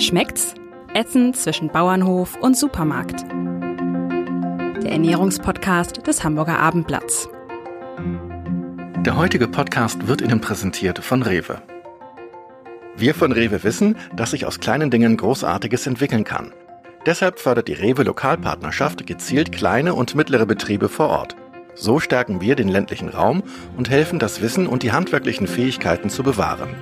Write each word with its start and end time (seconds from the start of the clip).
Schmeckt's? 0.00 0.54
Essen 0.94 1.34
zwischen 1.34 1.68
Bauernhof 1.68 2.36
und 2.40 2.56
Supermarkt. 2.56 3.22
Der 4.82 4.92
Ernährungspodcast 4.92 6.06
des 6.06 6.24
Hamburger 6.24 6.58
Abendblatts. 6.58 7.28
Der 9.04 9.16
heutige 9.16 9.46
Podcast 9.46 10.08
wird 10.08 10.22
Ihnen 10.22 10.40
präsentiert 10.40 11.00
von 11.00 11.22
Rewe. 11.22 11.60
Wir 12.96 13.14
von 13.14 13.30
Rewe 13.32 13.62
wissen, 13.62 13.96
dass 14.16 14.30
sich 14.30 14.46
aus 14.46 14.58
kleinen 14.58 14.90
Dingen 14.90 15.18
Großartiges 15.18 15.86
entwickeln 15.86 16.24
kann. 16.24 16.54
Deshalb 17.04 17.38
fördert 17.38 17.68
die 17.68 17.74
Rewe 17.74 18.02
Lokalpartnerschaft 18.02 19.06
gezielt 19.06 19.52
kleine 19.52 19.92
und 19.92 20.14
mittlere 20.14 20.46
Betriebe 20.46 20.88
vor 20.88 21.10
Ort. 21.10 21.36
So 21.74 22.00
stärken 22.00 22.40
wir 22.40 22.56
den 22.56 22.68
ländlichen 22.68 23.10
Raum 23.10 23.42
und 23.76 23.90
helfen, 23.90 24.18
das 24.18 24.40
Wissen 24.40 24.66
und 24.66 24.82
die 24.82 24.92
handwerklichen 24.92 25.46
Fähigkeiten 25.46 26.08
zu 26.08 26.22
bewahren. 26.22 26.74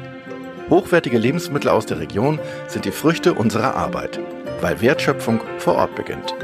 Hochwertige 0.70 1.16
Lebensmittel 1.16 1.70
aus 1.70 1.86
der 1.86 1.98
Region 1.98 2.38
sind 2.66 2.84
die 2.84 2.90
Früchte 2.90 3.32
unserer 3.32 3.74
Arbeit, 3.74 4.20
weil 4.60 4.82
Wertschöpfung 4.82 5.40
vor 5.56 5.76
Ort 5.76 5.94
beginnt. 5.94 6.34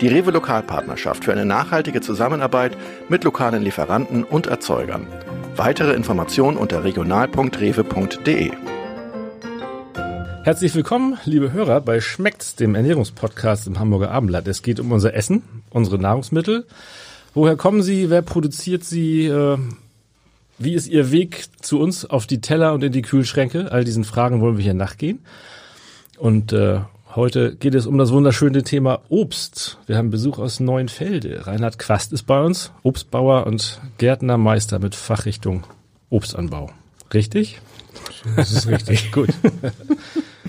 Die 0.00 0.08
Rewe 0.08 0.32
Lokalpartnerschaft 0.32 1.24
für 1.24 1.32
eine 1.32 1.44
nachhaltige 1.44 2.00
Zusammenarbeit 2.00 2.76
mit 3.08 3.22
lokalen 3.22 3.62
Lieferanten 3.62 4.24
und 4.24 4.48
Erzeugern. 4.48 5.06
Weitere 5.54 5.92
Informationen 5.92 6.56
unter 6.56 6.82
regional.rewe.de. 6.82 8.50
Herzlich 10.42 10.74
willkommen, 10.74 11.18
liebe 11.24 11.52
Hörer, 11.52 11.80
bei 11.80 12.00
Schmeckt's, 12.00 12.56
dem 12.56 12.74
Ernährungspodcast 12.74 13.68
im 13.68 13.78
Hamburger 13.78 14.10
Abendblatt. 14.10 14.48
Es 14.48 14.62
geht 14.62 14.80
um 14.80 14.90
unser 14.90 15.14
Essen, 15.14 15.42
unsere 15.70 15.98
Nahrungsmittel. 15.98 16.66
Woher 17.34 17.56
kommen 17.56 17.82
sie? 17.82 18.10
Wer 18.10 18.22
produziert 18.22 18.82
sie? 18.82 19.28
Wie 20.60 20.74
ist 20.74 20.88
Ihr 20.88 21.12
Weg 21.12 21.46
zu 21.62 21.78
uns 21.78 22.04
auf 22.04 22.26
die 22.26 22.40
Teller 22.40 22.72
und 22.72 22.82
in 22.82 22.90
die 22.90 23.02
Kühlschränke? 23.02 23.70
All 23.70 23.84
diesen 23.84 24.02
Fragen 24.02 24.40
wollen 24.40 24.56
wir 24.56 24.64
hier 24.64 24.74
nachgehen. 24.74 25.20
Und 26.18 26.52
äh, 26.52 26.80
heute 27.14 27.54
geht 27.54 27.76
es 27.76 27.86
um 27.86 27.96
das 27.96 28.10
wunderschöne 28.10 28.64
Thema 28.64 29.00
Obst. 29.08 29.78
Wir 29.86 29.96
haben 29.96 30.10
Besuch 30.10 30.38
aus 30.38 30.58
Neuenfelde. 30.58 31.46
Reinhard 31.46 31.78
Quast 31.78 32.12
ist 32.12 32.24
bei 32.24 32.42
uns, 32.42 32.72
Obstbauer 32.82 33.46
und 33.46 33.80
Gärtnermeister 33.98 34.80
mit 34.80 34.96
Fachrichtung 34.96 35.62
Obstanbau. 36.10 36.72
Richtig? 37.14 37.60
Das 38.34 38.50
ist 38.50 38.66
richtig. 38.66 39.12
Gut. 39.12 39.30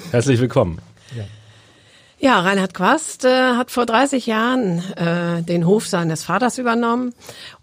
Herzlich 0.09 0.39
willkommen. 0.39 0.79
Ja. 1.15 1.25
Ja, 2.21 2.41
Reinhard 2.41 2.73
Quast 2.73 3.23
äh, 3.23 3.53
hat 3.53 3.71
vor 3.71 3.85
30 3.85 4.25
Jahren 4.25 4.79
äh, 4.95 5.41
den 5.41 5.65
Hof 5.65 5.87
seines 5.87 6.23
Vaters 6.25 6.57
übernommen 6.57 7.13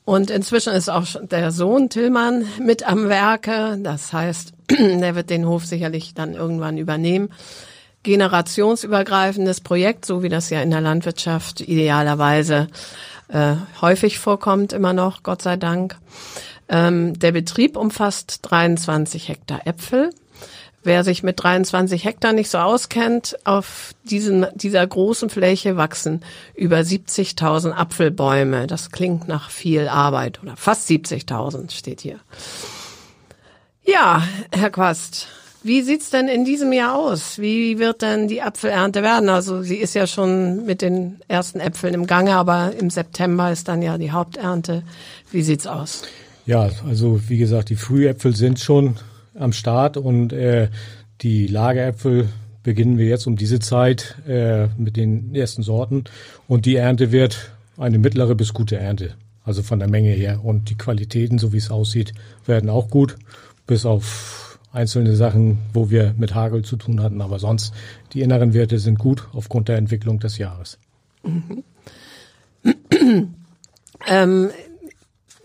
und 0.07 0.31
inzwischen 0.31 0.73
ist 0.73 0.89
auch 0.89 1.05
der 1.21 1.51
Sohn 1.51 1.91
Tillmann 1.91 2.47
mit 2.61 2.89
am 2.89 3.09
Werke. 3.09 3.77
Das 3.83 4.13
heißt, 4.13 4.53
der 4.71 5.17
wird 5.17 5.31
den 5.31 5.49
Hof 5.49 5.67
sicherlich 5.67 6.15
dann 6.15 6.35
irgendwann 6.35 6.79
übernehmen. 6.79 7.31
Generationsübergreifendes 8.05 9.63
Projekt, 9.63 10.05
so 10.05 10.23
wie 10.23 10.29
das 10.29 10.49
ja 10.49 10.63
in 10.63 10.71
der 10.71 10.81
Landwirtschaft 10.81 11.61
idealerweise 11.61 12.69
äh, 13.27 13.57
häufig 13.81 14.21
vorkommt, 14.21 14.73
immer 14.73 14.93
noch, 14.93 15.25
Gott 15.25 15.43
sei 15.43 15.57
Dank. 15.57 15.97
Ähm, 16.69 17.19
der 17.19 17.33
Betrieb 17.33 17.77
umfasst 17.77 18.39
23 18.43 19.29
Hektar 19.29 19.67
Äpfel 19.67 20.11
Wer 20.87 21.03
sich 21.03 21.25
mit 21.25 21.43
23 21.43 22.05
Hektar 22.05 22.33
nicht 22.33 22.49
so 22.49 22.59
auskennt, 22.59 23.37
auf 23.43 23.93
diesen, 24.05 24.47
dieser 24.55 24.87
großen 24.87 25.31
Fläche 25.31 25.77
wachsen 25.77 26.23
über 26.55 26.79
70.000 26.79 27.73
Apfelbäume. 27.73 28.69
Das 28.69 28.93
klingt 28.93 29.27
nach 29.27 29.51
viel 29.51 29.89
Arbeit 29.89 30.41
oder 30.45 30.57
fast 30.57 30.89
70.000 30.89 31.73
steht 31.73 32.03
hier. 32.03 32.21
Ja, 33.85 34.23
Herr 34.53 34.71
Quast, 34.71 35.27
wie 35.65 35.83
sieht's 35.83 36.11
denn 36.11 36.29
in 36.29 36.45
diesem 36.45 36.73
Jahr 36.73 36.95
aus? 36.95 37.41
Wie 37.41 37.81
wird 37.81 38.03
denn 38.03 38.29
die 38.29 38.43
Apfelernte 38.43 39.03
werden? 39.03 39.29
Also 39.29 39.63
sie 39.63 39.79
ist 39.79 39.97
ja 39.97 40.07
schon 40.07 40.67
mit 40.67 40.83
den 40.83 41.19
ersten 41.27 41.59
Äpfeln 41.59 41.95
im 41.95 42.07
Gange, 42.07 42.37
aber 42.37 42.75
im 42.79 42.91
September 42.91 43.51
ist 43.51 43.67
dann 43.67 43.83
ja 43.83 43.99
die 43.99 44.13
Haupternte. 44.13 44.85
Wie 45.33 45.43
sieht's 45.43 45.67
aus? 45.67 46.03
Ja, 46.47 46.71
also 46.87 47.29
wie 47.29 47.39
gesagt, 47.39 47.71
die 47.71 47.75
Frühäpfel 47.75 48.37
sind 48.37 48.61
schon 48.61 49.01
am 49.39 49.53
Start 49.53 49.97
und 49.97 50.33
äh, 50.33 50.69
die 51.23 51.47
Lageräpfel 51.47 52.29
beginnen 52.63 52.99
wir 52.99 53.07
jetzt 53.07 53.27
um 53.27 53.37
diese 53.37 53.59
Zeit 53.59 54.17
äh, 54.27 54.67
mit 54.77 54.97
den 54.97 55.35
ersten 55.35 55.63
Sorten 55.63 56.05
und 56.49 56.67
die 56.67 56.77
Ernte 56.77 57.13
wird 57.13 57.53
eine 57.77 57.99
mittlere 57.99 58.35
bis 58.35 58.53
gute 58.53 58.77
Ernte, 58.77 59.15
also 59.45 59.63
von 59.63 59.79
der 59.79 59.89
Menge 59.89 60.11
her 60.11 60.45
und 60.45 60.71
die 60.71 60.77
Qualitäten, 60.77 61.39
so 61.39 61.53
wie 61.53 61.59
es 61.59 61.71
aussieht, 61.71 62.13
werden 62.45 62.71
auch 62.71 62.91
gut, 62.91 63.17
bis 63.67 63.87
auf 63.87 64.59
einzelne 64.73 65.17
Sachen, 65.17 65.59
wo 65.73 65.91
wir 65.91 66.15
mit 66.19 66.35
Hagel 66.35 66.63
zu 66.63 66.77
tun 66.77 67.03
hatten, 67.03 67.21
aber 67.23 67.39
sonst 67.39 67.73
die 68.13 68.21
inneren 68.21 68.53
Werte 68.53 68.79
sind 68.79 68.99
gut 68.99 69.29
aufgrund 69.33 69.69
der 69.69 69.79
Entwicklung 69.79 70.19
des 70.19 70.39
Jahres. 70.39 70.79
Mhm. 71.23 71.65
ähm, 74.07 74.51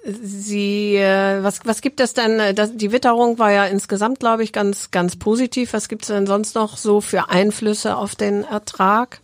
Sie, 0.03 0.95
äh, 0.95 1.44
was, 1.44 1.59
was 1.63 1.81
gibt 1.81 2.00
es 2.00 2.13
denn? 2.13 2.39
Äh, 2.39 2.53
das, 2.56 2.75
die 2.75 2.91
Witterung 2.91 3.38
war 3.38 3.51
ja 3.51 3.66
insgesamt, 3.66 4.19
glaube 4.19 4.44
ich, 4.44 4.51
ganz, 4.51 4.89
ganz 4.89 5.16
positiv. 5.16 5.73
Was 5.73 5.89
gibt 5.89 6.01
es 6.03 6.07
denn 6.07 6.25
sonst 6.25 6.56
noch 6.56 6.78
so 6.78 7.01
für 7.01 7.29
Einflüsse 7.29 7.95
auf 7.95 8.16
den 8.16 8.44
Ertrag? 8.44 9.22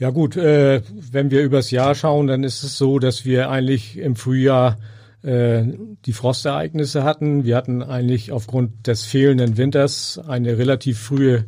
Ja 0.00 0.10
gut, 0.10 0.36
äh, 0.36 0.82
wenn 1.12 1.30
wir 1.30 1.42
übers 1.42 1.70
Jahr 1.70 1.94
schauen, 1.94 2.26
dann 2.26 2.42
ist 2.42 2.64
es 2.64 2.76
so, 2.76 2.98
dass 2.98 3.24
wir 3.24 3.48
eigentlich 3.50 3.96
im 3.96 4.16
Frühjahr 4.16 4.76
äh, 5.22 5.62
die 6.04 6.12
Frostereignisse 6.12 7.04
hatten. 7.04 7.44
Wir 7.44 7.54
hatten 7.54 7.84
eigentlich 7.84 8.32
aufgrund 8.32 8.88
des 8.88 9.04
fehlenden 9.04 9.56
Winters 9.56 10.20
eine 10.26 10.58
relativ 10.58 10.98
frühe 10.98 11.44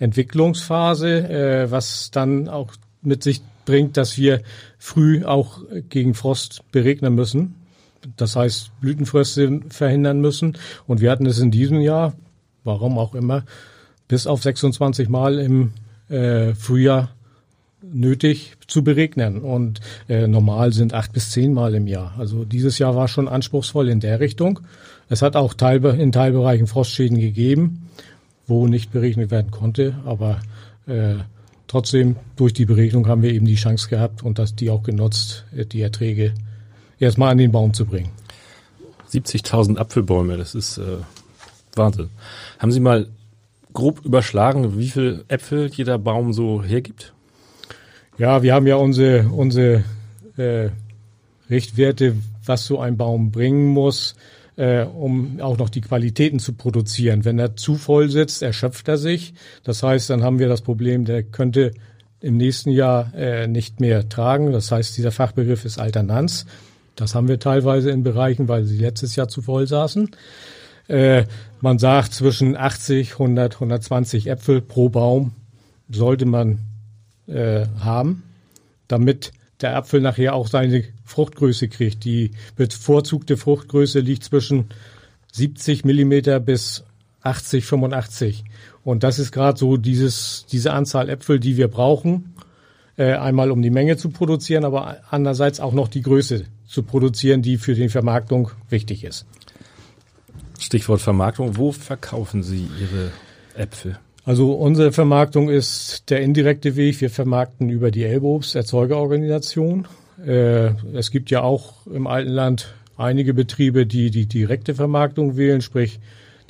Entwicklungsphase, 0.00 1.28
äh, 1.28 1.70
was 1.70 2.10
dann 2.10 2.48
auch 2.48 2.72
mit 3.00 3.22
sich 3.22 3.42
bringt, 3.64 3.96
dass 3.96 4.18
wir 4.18 4.42
früh 4.76 5.24
auch 5.24 5.60
gegen 5.88 6.14
Frost 6.14 6.64
beregnen 6.72 7.14
müssen 7.14 7.61
das 8.16 8.36
heißt 8.36 8.80
Blütenfröste 8.80 9.60
verhindern 9.68 10.20
müssen. 10.20 10.56
Und 10.86 11.00
wir 11.00 11.10
hatten 11.10 11.26
es 11.26 11.38
in 11.38 11.50
diesem 11.50 11.80
Jahr, 11.80 12.14
warum 12.64 12.98
auch 12.98 13.14
immer, 13.14 13.44
bis 14.08 14.26
auf 14.26 14.42
26 14.42 15.08
Mal 15.08 15.38
im 15.38 15.72
äh, 16.08 16.54
Frühjahr 16.54 17.10
nötig 17.82 18.54
zu 18.66 18.84
beregnen. 18.84 19.40
Und 19.40 19.80
äh, 20.08 20.26
normal 20.26 20.72
sind 20.72 20.94
acht 20.94 21.12
bis 21.12 21.30
zehn 21.30 21.52
Mal 21.52 21.74
im 21.74 21.86
Jahr. 21.86 22.14
Also 22.18 22.44
dieses 22.44 22.78
Jahr 22.78 22.94
war 22.94 23.08
schon 23.08 23.28
anspruchsvoll 23.28 23.88
in 23.88 24.00
der 24.00 24.20
Richtung. 24.20 24.60
Es 25.08 25.22
hat 25.22 25.36
auch 25.36 25.54
Teil, 25.54 25.84
in 25.84 26.12
Teilbereichen 26.12 26.66
Frostschäden 26.66 27.18
gegeben, 27.18 27.88
wo 28.46 28.66
nicht 28.66 28.92
berechnet 28.92 29.30
werden 29.30 29.50
konnte. 29.50 29.94
Aber 30.04 30.40
äh, 30.86 31.16
trotzdem, 31.66 32.16
durch 32.36 32.52
die 32.52 32.66
Beregnung 32.66 33.08
haben 33.08 33.22
wir 33.22 33.32
eben 33.32 33.46
die 33.46 33.56
Chance 33.56 33.88
gehabt 33.88 34.22
und 34.22 34.38
das 34.38 34.54
die 34.54 34.70
auch 34.70 34.82
genutzt, 34.82 35.44
äh, 35.56 35.64
die 35.64 35.82
Erträge 35.82 36.34
erstmal 37.02 37.32
an 37.32 37.38
den 37.38 37.52
Baum 37.52 37.74
zu 37.74 37.84
bringen. 37.84 38.10
70.000 39.10 39.76
Apfelbäume, 39.76 40.38
das 40.38 40.54
ist 40.54 40.78
äh, 40.78 40.98
Wahnsinn. 41.74 42.08
Haben 42.58 42.72
Sie 42.72 42.80
mal 42.80 43.08
grob 43.72 44.04
überschlagen, 44.04 44.78
wie 44.78 44.88
viel 44.88 45.24
Äpfel 45.28 45.70
jeder 45.72 45.98
Baum 45.98 46.32
so 46.32 46.62
hergibt? 46.62 47.12
Ja, 48.18 48.42
wir 48.42 48.54
haben 48.54 48.66
ja 48.66 48.76
unsere, 48.76 49.28
unsere 49.28 49.84
äh, 50.36 50.70
Richtwerte, 51.50 52.16
was 52.44 52.66
so 52.66 52.78
ein 52.78 52.96
Baum 52.96 53.30
bringen 53.30 53.66
muss, 53.68 54.14
äh, 54.56 54.84
um 54.84 55.40
auch 55.40 55.58
noch 55.58 55.70
die 55.70 55.80
Qualitäten 55.80 56.38
zu 56.38 56.54
produzieren. 56.54 57.24
Wenn 57.24 57.38
er 57.38 57.56
zu 57.56 57.76
voll 57.76 58.10
sitzt, 58.10 58.42
erschöpft 58.42 58.88
er 58.88 58.98
sich. 58.98 59.34
Das 59.64 59.82
heißt, 59.82 60.10
dann 60.10 60.22
haben 60.22 60.38
wir 60.38 60.48
das 60.48 60.60
Problem, 60.60 61.04
der 61.04 61.22
könnte 61.22 61.72
im 62.20 62.36
nächsten 62.36 62.70
Jahr 62.70 63.12
äh, 63.14 63.48
nicht 63.48 63.80
mehr 63.80 64.08
tragen. 64.08 64.52
Das 64.52 64.70
heißt, 64.70 64.96
dieser 64.96 65.10
Fachbegriff 65.10 65.64
ist 65.64 65.78
Alternanz. 65.78 66.46
Das 66.96 67.14
haben 67.14 67.28
wir 67.28 67.38
teilweise 67.38 67.90
in 67.90 68.02
Bereichen, 68.02 68.48
weil 68.48 68.64
sie 68.64 68.78
letztes 68.78 69.16
Jahr 69.16 69.28
zu 69.28 69.42
voll 69.42 69.66
saßen. 69.66 70.10
Äh, 70.88 71.24
man 71.60 71.78
sagt, 71.78 72.12
zwischen 72.12 72.56
80, 72.56 73.12
100, 73.12 73.54
120 73.54 74.26
Äpfel 74.26 74.60
pro 74.60 74.88
Baum 74.88 75.32
sollte 75.88 76.26
man 76.26 76.58
äh, 77.26 77.66
haben, 77.80 78.24
damit 78.88 79.32
der 79.60 79.76
Apfel 79.76 80.00
nachher 80.00 80.34
auch 80.34 80.48
seine 80.48 80.84
Fruchtgröße 81.04 81.68
kriegt. 81.68 82.04
Die 82.04 82.32
bevorzugte 82.56 83.36
Fruchtgröße 83.36 84.00
liegt 84.00 84.24
zwischen 84.24 84.66
70 85.32 85.84
Millimeter 85.84 86.40
bis 86.40 86.84
80, 87.22 87.64
85. 87.64 88.44
Und 88.84 89.04
das 89.04 89.18
ist 89.18 89.32
gerade 89.32 89.58
so 89.58 89.76
dieses, 89.76 90.46
diese 90.50 90.72
Anzahl 90.72 91.08
Äpfel, 91.08 91.38
die 91.38 91.56
wir 91.56 91.68
brauchen, 91.68 92.34
äh, 92.96 93.12
einmal 93.12 93.50
um 93.50 93.62
die 93.62 93.70
Menge 93.70 93.96
zu 93.96 94.10
produzieren, 94.10 94.64
aber 94.64 94.98
andererseits 95.10 95.60
auch 95.60 95.72
noch 95.72 95.88
die 95.88 96.02
Größe 96.02 96.44
zu 96.72 96.82
produzieren, 96.82 97.42
die 97.42 97.58
für 97.58 97.74
die 97.74 97.88
Vermarktung 97.88 98.50
wichtig 98.70 99.04
ist. 99.04 99.26
Stichwort 100.58 101.00
Vermarktung. 101.00 101.56
Wo 101.56 101.72
verkaufen 101.72 102.42
Sie 102.42 102.68
Ihre 102.80 103.10
Äpfel? 103.54 103.98
Also 104.24 104.52
unsere 104.54 104.92
Vermarktung 104.92 105.50
ist 105.50 106.08
der 106.08 106.22
indirekte 106.22 106.76
Weg. 106.76 107.00
Wir 107.00 107.10
vermarkten 107.10 107.68
über 107.68 107.90
die 107.90 108.04
Elbobst 108.04 108.54
Erzeugerorganisation. 108.54 109.86
Äh, 110.24 110.70
es 110.96 111.10
gibt 111.10 111.30
ja 111.30 111.42
auch 111.42 111.86
im 111.86 112.06
alten 112.06 112.30
Land 112.30 112.74
einige 112.96 113.34
Betriebe, 113.34 113.84
die 113.84 114.10
die 114.10 114.26
direkte 114.26 114.74
Vermarktung 114.74 115.36
wählen, 115.36 115.60
sprich 115.60 116.00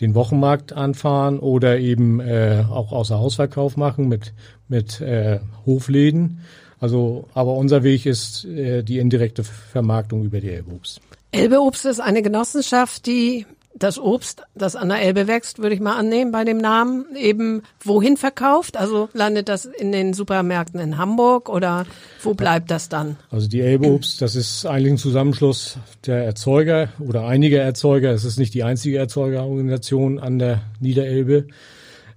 den 0.00 0.14
Wochenmarkt 0.14 0.72
anfahren 0.72 1.38
oder 1.38 1.78
eben 1.78 2.20
äh, 2.20 2.64
auch 2.69 2.92
außer 2.92 3.19
Hausverkauf 3.19 3.76
machen 3.76 4.08
mit, 4.08 4.34
mit 4.69 5.00
äh, 5.00 5.40
Hofläden. 5.64 6.40
Also, 6.82 7.29
aber 7.32 7.55
unser 7.55 7.84
Weg 7.84 8.06
ist 8.06 8.44
äh, 8.44 8.82
die 8.82 8.99
indirekte 8.99 9.44
Vermarktung 9.44 10.25
über 10.25 10.40
die 10.40 10.50
Elbeobst. 10.50 11.00
Elbeobst 11.31 11.87
ist 11.87 12.00
eine 12.00 12.23
Genossenschaft, 12.23 13.06
die 13.06 13.46
das 13.73 14.00
Obst, 14.00 14.43
das 14.56 14.75
an 14.75 14.88
der 14.88 15.00
Elbe 15.00 15.29
wächst, 15.29 15.61
würde 15.61 15.76
ich 15.76 15.81
mal 15.81 15.96
annehmen 15.96 16.32
bei 16.32 16.43
dem 16.43 16.58
Namen, 16.58 17.05
eben 17.14 17.62
wohin 17.84 18.17
verkauft? 18.17 18.76
Also 18.76 19.08
landet 19.12 19.49
das 19.49 19.64
in 19.64 19.93
den 19.93 20.12
Supermärkten 20.12 20.81
in 20.81 20.99
Hamburg 20.99 21.49
oder 21.49 21.87
wo 22.20 22.34
bleibt 22.34 22.73
das 22.73 22.88
dann? 22.88 23.17
Also 23.31 23.46
die 23.46 23.61
Elbeobst, 23.61 24.20
das 24.20 24.34
ist 24.34 24.67
eigentlich 24.67 24.94
ein 24.94 24.99
Zusammenschluss 24.99 25.79
der 26.05 26.25
Erzeuger 26.25 26.88
oder 26.99 27.29
einiger 27.29 27.62
Erzeuger. 27.62 28.11
Es 28.11 28.25
ist 28.25 28.40
nicht 28.40 28.55
die 28.55 28.64
einzige 28.64 28.99
Erzeugerorganisation 28.99 30.19
an 30.19 30.40
der 30.40 30.62
Niederelbe. 30.81 31.46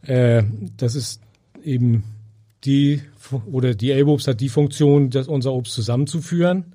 Äh, 0.02 0.42
das 0.76 0.96
ist 0.96 1.22
eben 1.64 2.04
die 2.66 3.02
oder 3.52 3.76
die 3.76 3.92
Elbeobst 3.92 4.28
hat 4.28 4.42
die 4.42 4.50
Funktion, 4.50 5.10
das 5.10 5.28
unser 5.28 5.54
Obst 5.54 5.74
zusammenzuführen, 5.74 6.74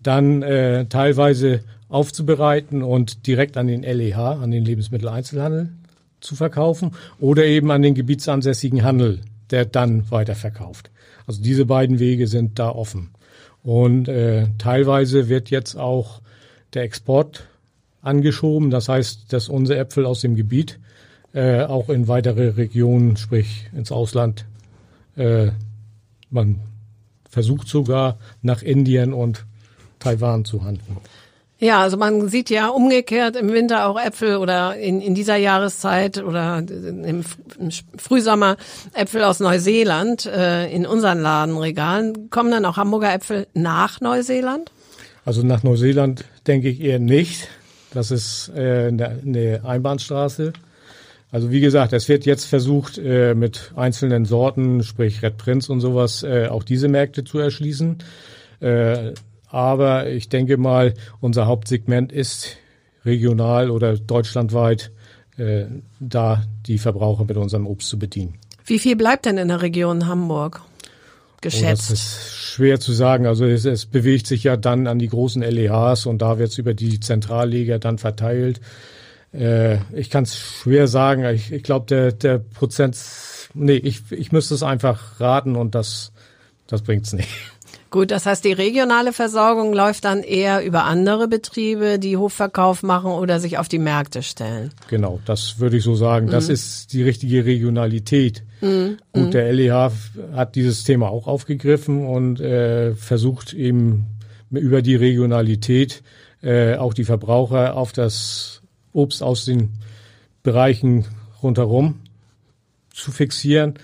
dann 0.00 0.42
äh, 0.42 0.86
teilweise 0.86 1.60
aufzubereiten 1.88 2.82
und 2.82 3.26
direkt 3.26 3.56
an 3.56 3.66
den 3.66 3.82
LEH, 3.82 4.16
an 4.16 4.50
den 4.50 4.64
Lebensmitteleinzelhandel 4.64 5.70
zu 6.20 6.36
verkaufen 6.36 6.92
oder 7.20 7.44
eben 7.44 7.70
an 7.70 7.82
den 7.82 7.94
gebietsansässigen 7.94 8.82
Handel, 8.82 9.20
der 9.50 9.66
dann 9.66 10.10
weiterverkauft. 10.10 10.90
Also 11.26 11.42
diese 11.42 11.66
beiden 11.66 11.98
Wege 11.98 12.26
sind 12.26 12.58
da 12.58 12.70
offen. 12.70 13.10
Und 13.62 14.08
äh, 14.08 14.48
teilweise 14.58 15.28
wird 15.28 15.50
jetzt 15.50 15.76
auch 15.76 16.20
der 16.74 16.82
Export 16.82 17.44
angeschoben. 18.00 18.70
Das 18.70 18.88
heißt, 18.88 19.32
dass 19.32 19.48
unsere 19.48 19.78
Äpfel 19.78 20.06
aus 20.06 20.20
dem 20.20 20.34
Gebiet 20.34 20.80
äh, 21.32 21.62
auch 21.62 21.88
in 21.88 22.08
weitere 22.08 22.48
Regionen, 22.48 23.16
sprich 23.16 23.68
ins 23.74 23.92
Ausland, 23.92 24.46
äh, 25.16 25.50
man 26.32 26.60
versucht 27.28 27.68
sogar 27.68 28.18
nach 28.42 28.62
Indien 28.62 29.12
und 29.12 29.46
Taiwan 29.98 30.44
zu 30.44 30.64
handeln. 30.64 30.98
Ja, 31.62 31.80
also 31.80 31.96
man 31.96 32.28
sieht 32.28 32.50
ja 32.50 32.68
umgekehrt 32.70 33.36
im 33.36 33.52
Winter 33.52 33.86
auch 33.86 33.96
Äpfel 33.96 34.36
oder 34.38 34.76
in, 34.76 35.00
in 35.00 35.14
dieser 35.14 35.36
Jahreszeit 35.36 36.20
oder 36.20 36.58
im, 36.58 37.22
Frühsommer 37.96 38.56
Äpfel 38.94 39.22
aus 39.22 39.38
Neuseeland 39.38 40.26
äh, 40.26 40.68
in 40.74 40.86
unseren 40.86 41.20
Ladenregalen. 41.20 42.30
Kommen 42.30 42.50
dann 42.50 42.64
auch 42.64 42.78
Hamburger 42.78 43.14
Äpfel 43.14 43.46
nach 43.54 44.00
Neuseeland? 44.00 44.72
Also 45.24 45.44
nach 45.44 45.62
Neuseeland 45.62 46.24
denke 46.48 46.68
ich 46.68 46.80
eher 46.80 46.98
nicht. 46.98 47.46
Das 47.94 48.10
ist 48.10 48.50
äh, 48.56 48.88
eine, 48.88 49.20
eine 49.24 49.60
Einbahnstraße. 49.64 50.52
Also 51.32 51.50
wie 51.50 51.60
gesagt, 51.60 51.94
es 51.94 52.10
wird 52.10 52.26
jetzt 52.26 52.44
versucht, 52.44 52.98
äh, 52.98 53.34
mit 53.34 53.72
einzelnen 53.74 54.26
Sorten, 54.26 54.82
sprich 54.82 55.22
Red 55.22 55.38
Prince 55.38 55.72
und 55.72 55.80
sowas, 55.80 56.22
äh, 56.22 56.48
auch 56.48 56.62
diese 56.62 56.88
Märkte 56.88 57.24
zu 57.24 57.38
erschließen. 57.38 57.96
Äh, 58.60 59.14
aber 59.48 60.10
ich 60.10 60.28
denke 60.28 60.58
mal, 60.58 60.92
unser 61.20 61.46
Hauptsegment 61.46 62.12
ist 62.12 62.58
regional 63.04 63.70
oder 63.70 63.96
deutschlandweit 63.96 64.92
da 65.98 66.42
die 66.66 66.76
Verbraucher 66.76 67.24
mit 67.24 67.38
unserem 67.38 67.66
Obst 67.66 67.88
zu 67.88 67.98
bedienen. 67.98 68.34
Wie 68.66 68.78
viel 68.78 68.96
bleibt 68.96 69.24
denn 69.24 69.38
in 69.38 69.48
der 69.48 69.62
Region 69.62 70.06
Hamburg? 70.06 70.60
Geschätzt. 71.40 71.88
Oh, 71.88 71.92
das 71.94 72.00
ist 72.00 72.36
schwer 72.36 72.78
zu 72.78 72.92
sagen. 72.92 73.26
Also 73.26 73.46
es, 73.46 73.64
es, 73.64 73.86
bewegt 73.86 74.26
sich 74.26 74.44
ja 74.44 74.58
dann 74.58 74.86
an 74.86 74.98
die 74.98 75.08
großen 75.08 75.42
LEHs 75.42 76.04
und 76.04 76.20
da 76.20 76.38
wird 76.38 76.50
es 76.50 76.58
über 76.58 76.74
die 76.74 77.00
Zentralleger 77.00 77.78
dann 77.78 77.96
verteilt. 77.96 78.60
Äh, 79.32 79.78
ich 79.92 80.10
kann 80.10 80.24
es 80.24 80.36
schwer 80.36 80.88
sagen. 80.88 81.24
Ich, 81.26 81.52
ich 81.52 81.62
glaube, 81.62 81.86
der, 81.86 82.12
der 82.12 82.38
Prozent, 82.38 82.98
nee, 83.54 83.76
ich, 83.76 84.02
ich 84.10 84.32
müsste 84.32 84.54
es 84.54 84.62
einfach 84.62 85.20
raten 85.20 85.56
und 85.56 85.74
das, 85.74 86.12
das 86.66 86.82
bringt's 86.82 87.12
nicht. 87.12 87.28
Gut, 87.92 88.10
das 88.10 88.24
heißt, 88.24 88.42
die 88.46 88.52
regionale 88.52 89.12
Versorgung 89.12 89.74
läuft 89.74 90.06
dann 90.06 90.22
eher 90.22 90.64
über 90.64 90.84
andere 90.84 91.28
Betriebe, 91.28 91.98
die 91.98 92.16
Hofverkauf 92.16 92.82
machen 92.82 93.10
oder 93.10 93.38
sich 93.38 93.58
auf 93.58 93.68
die 93.68 93.78
Märkte 93.78 94.22
stellen. 94.22 94.70
Genau, 94.88 95.20
das 95.26 95.58
würde 95.58 95.76
ich 95.76 95.84
so 95.84 95.94
sagen. 95.94 96.28
Das 96.28 96.48
mhm. 96.48 96.54
ist 96.54 96.94
die 96.94 97.02
richtige 97.02 97.44
Regionalität. 97.44 98.44
Mhm. 98.62 98.96
Gut, 99.12 99.26
mhm. 99.26 99.30
der 99.32 99.52
LEH 99.52 99.92
hat 100.32 100.54
dieses 100.54 100.84
Thema 100.84 101.10
auch 101.10 101.26
aufgegriffen 101.26 102.06
und 102.06 102.40
äh, 102.40 102.94
versucht 102.94 103.52
eben 103.52 104.06
über 104.50 104.80
die 104.80 104.96
Regionalität 104.96 106.02
äh, 106.42 106.76
auch 106.76 106.94
die 106.94 107.04
Verbraucher 107.04 107.76
auf 107.76 107.92
das 107.92 108.61
Obst 108.92 109.22
aus 109.22 109.44
den 109.44 109.70
Bereichen 110.42 111.06
rundherum 111.42 112.00
zu 112.92 113.10
fixieren 113.10 113.74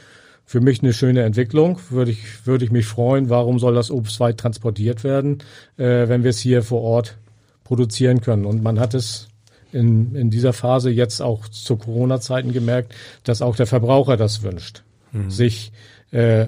für 0.48 0.62
mich 0.62 0.82
eine 0.82 0.94
schöne 0.94 1.24
Entwicklung. 1.24 1.78
Würde 1.90 2.10
ich, 2.10 2.46
würde 2.46 2.64
ich 2.64 2.70
mich 2.70 2.86
freuen. 2.86 3.28
Warum 3.28 3.58
soll 3.58 3.74
das 3.74 3.90
Obst 3.90 4.18
weit 4.18 4.38
transportiert 4.38 5.04
werden, 5.04 5.40
äh, 5.76 6.08
wenn 6.08 6.22
wir 6.22 6.30
es 6.30 6.38
hier 6.38 6.62
vor 6.62 6.80
Ort 6.80 7.18
produzieren 7.64 8.22
können? 8.22 8.46
Und 8.46 8.62
man 8.62 8.80
hat 8.80 8.94
es 8.94 9.28
in, 9.72 10.14
in 10.14 10.30
dieser 10.30 10.54
Phase 10.54 10.88
jetzt 10.88 11.20
auch 11.20 11.48
zu 11.48 11.76
Corona-Zeiten 11.76 12.54
gemerkt, 12.54 12.94
dass 13.24 13.42
auch 13.42 13.56
der 13.56 13.66
Verbraucher 13.66 14.16
das 14.16 14.42
wünscht, 14.42 14.84
mhm. 15.12 15.30
sich 15.30 15.70
äh, 16.12 16.46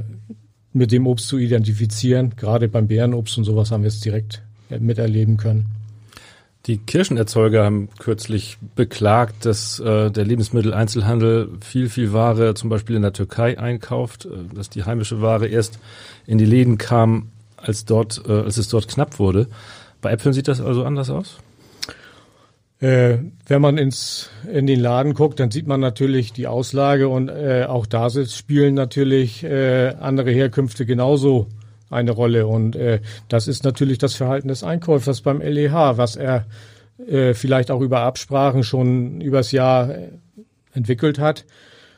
mit 0.72 0.92
dem 0.92 1.06
Obst 1.06 1.28
zu 1.28 1.36
identifizieren. 1.36 2.32
Gerade 2.36 2.68
beim 2.68 2.88
Bärenobst 2.88 3.36
und 3.36 3.44
sowas 3.44 3.70
haben 3.70 3.82
wir 3.82 3.88
es 3.88 4.00
direkt 4.00 4.40
miterleben 4.70 5.36
können. 5.36 5.66
Die 6.70 6.78
Kirschenerzeuger 6.78 7.64
haben 7.64 7.88
kürzlich 7.98 8.56
beklagt, 8.76 9.44
dass 9.44 9.80
äh, 9.80 10.08
der 10.08 10.24
Lebensmitteleinzelhandel 10.24 11.48
viel, 11.60 11.88
viel 11.88 12.12
Ware 12.12 12.54
zum 12.54 12.70
Beispiel 12.70 12.94
in 12.94 13.02
der 13.02 13.12
Türkei 13.12 13.58
einkauft, 13.58 14.26
äh, 14.26 14.54
dass 14.54 14.70
die 14.70 14.84
heimische 14.84 15.20
Ware 15.20 15.48
erst 15.48 15.80
in 16.28 16.38
die 16.38 16.44
Läden 16.44 16.78
kam, 16.78 17.32
als 17.56 17.86
dort, 17.86 18.22
äh, 18.24 18.30
als 18.30 18.56
es 18.56 18.68
dort 18.68 18.86
knapp 18.86 19.18
wurde. 19.18 19.48
Bei 20.00 20.12
Äpfeln 20.12 20.32
sieht 20.32 20.46
das 20.46 20.60
also 20.60 20.84
anders 20.84 21.10
aus? 21.10 21.38
Äh, 22.78 23.18
wenn 23.48 23.60
man 23.60 23.76
ins, 23.76 24.30
in 24.48 24.68
den 24.68 24.78
Laden 24.78 25.14
guckt, 25.14 25.40
dann 25.40 25.50
sieht 25.50 25.66
man 25.66 25.80
natürlich 25.80 26.32
die 26.32 26.46
Auslage 26.46 27.08
und 27.08 27.30
äh, 27.30 27.64
auch 27.68 27.84
da 27.84 28.10
spielen 28.10 28.74
natürlich 28.74 29.42
äh, 29.42 29.88
andere 29.98 30.30
Herkünfte 30.30 30.86
genauso 30.86 31.48
eine 31.90 32.12
Rolle. 32.12 32.46
Und 32.46 32.76
äh, 32.76 33.00
das 33.28 33.48
ist 33.48 33.64
natürlich 33.64 33.98
das 33.98 34.14
Verhalten 34.14 34.48
des 34.48 34.62
Einkäufers 34.62 35.20
beim 35.20 35.40
LEH, 35.42 35.98
was 35.98 36.16
er 36.16 36.46
äh, 37.06 37.34
vielleicht 37.34 37.70
auch 37.70 37.80
über 37.80 38.00
Absprachen 38.00 38.62
schon 38.62 39.20
übers 39.20 39.52
Jahr 39.52 39.90
äh, 39.90 40.08
entwickelt 40.72 41.18
hat. 41.18 41.44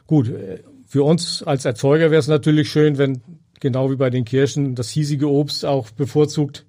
Gut, 0.06 0.29
äh, 0.29 0.62
für 0.87 1.05
uns 1.05 1.43
als 1.43 1.64
Erzeuger 1.64 2.11
wäre 2.11 2.21
es 2.21 2.28
natürlich 2.28 2.71
schön, 2.71 2.99
wenn 2.99 3.23
genau 3.61 3.90
wie 3.90 3.97
bei 3.97 4.11
den 4.11 4.25
Kirschen 4.25 4.75
das 4.75 4.90
hiesige 4.90 5.31
Obst 5.31 5.64
auch 5.64 5.90
bevorzugt 5.90 6.66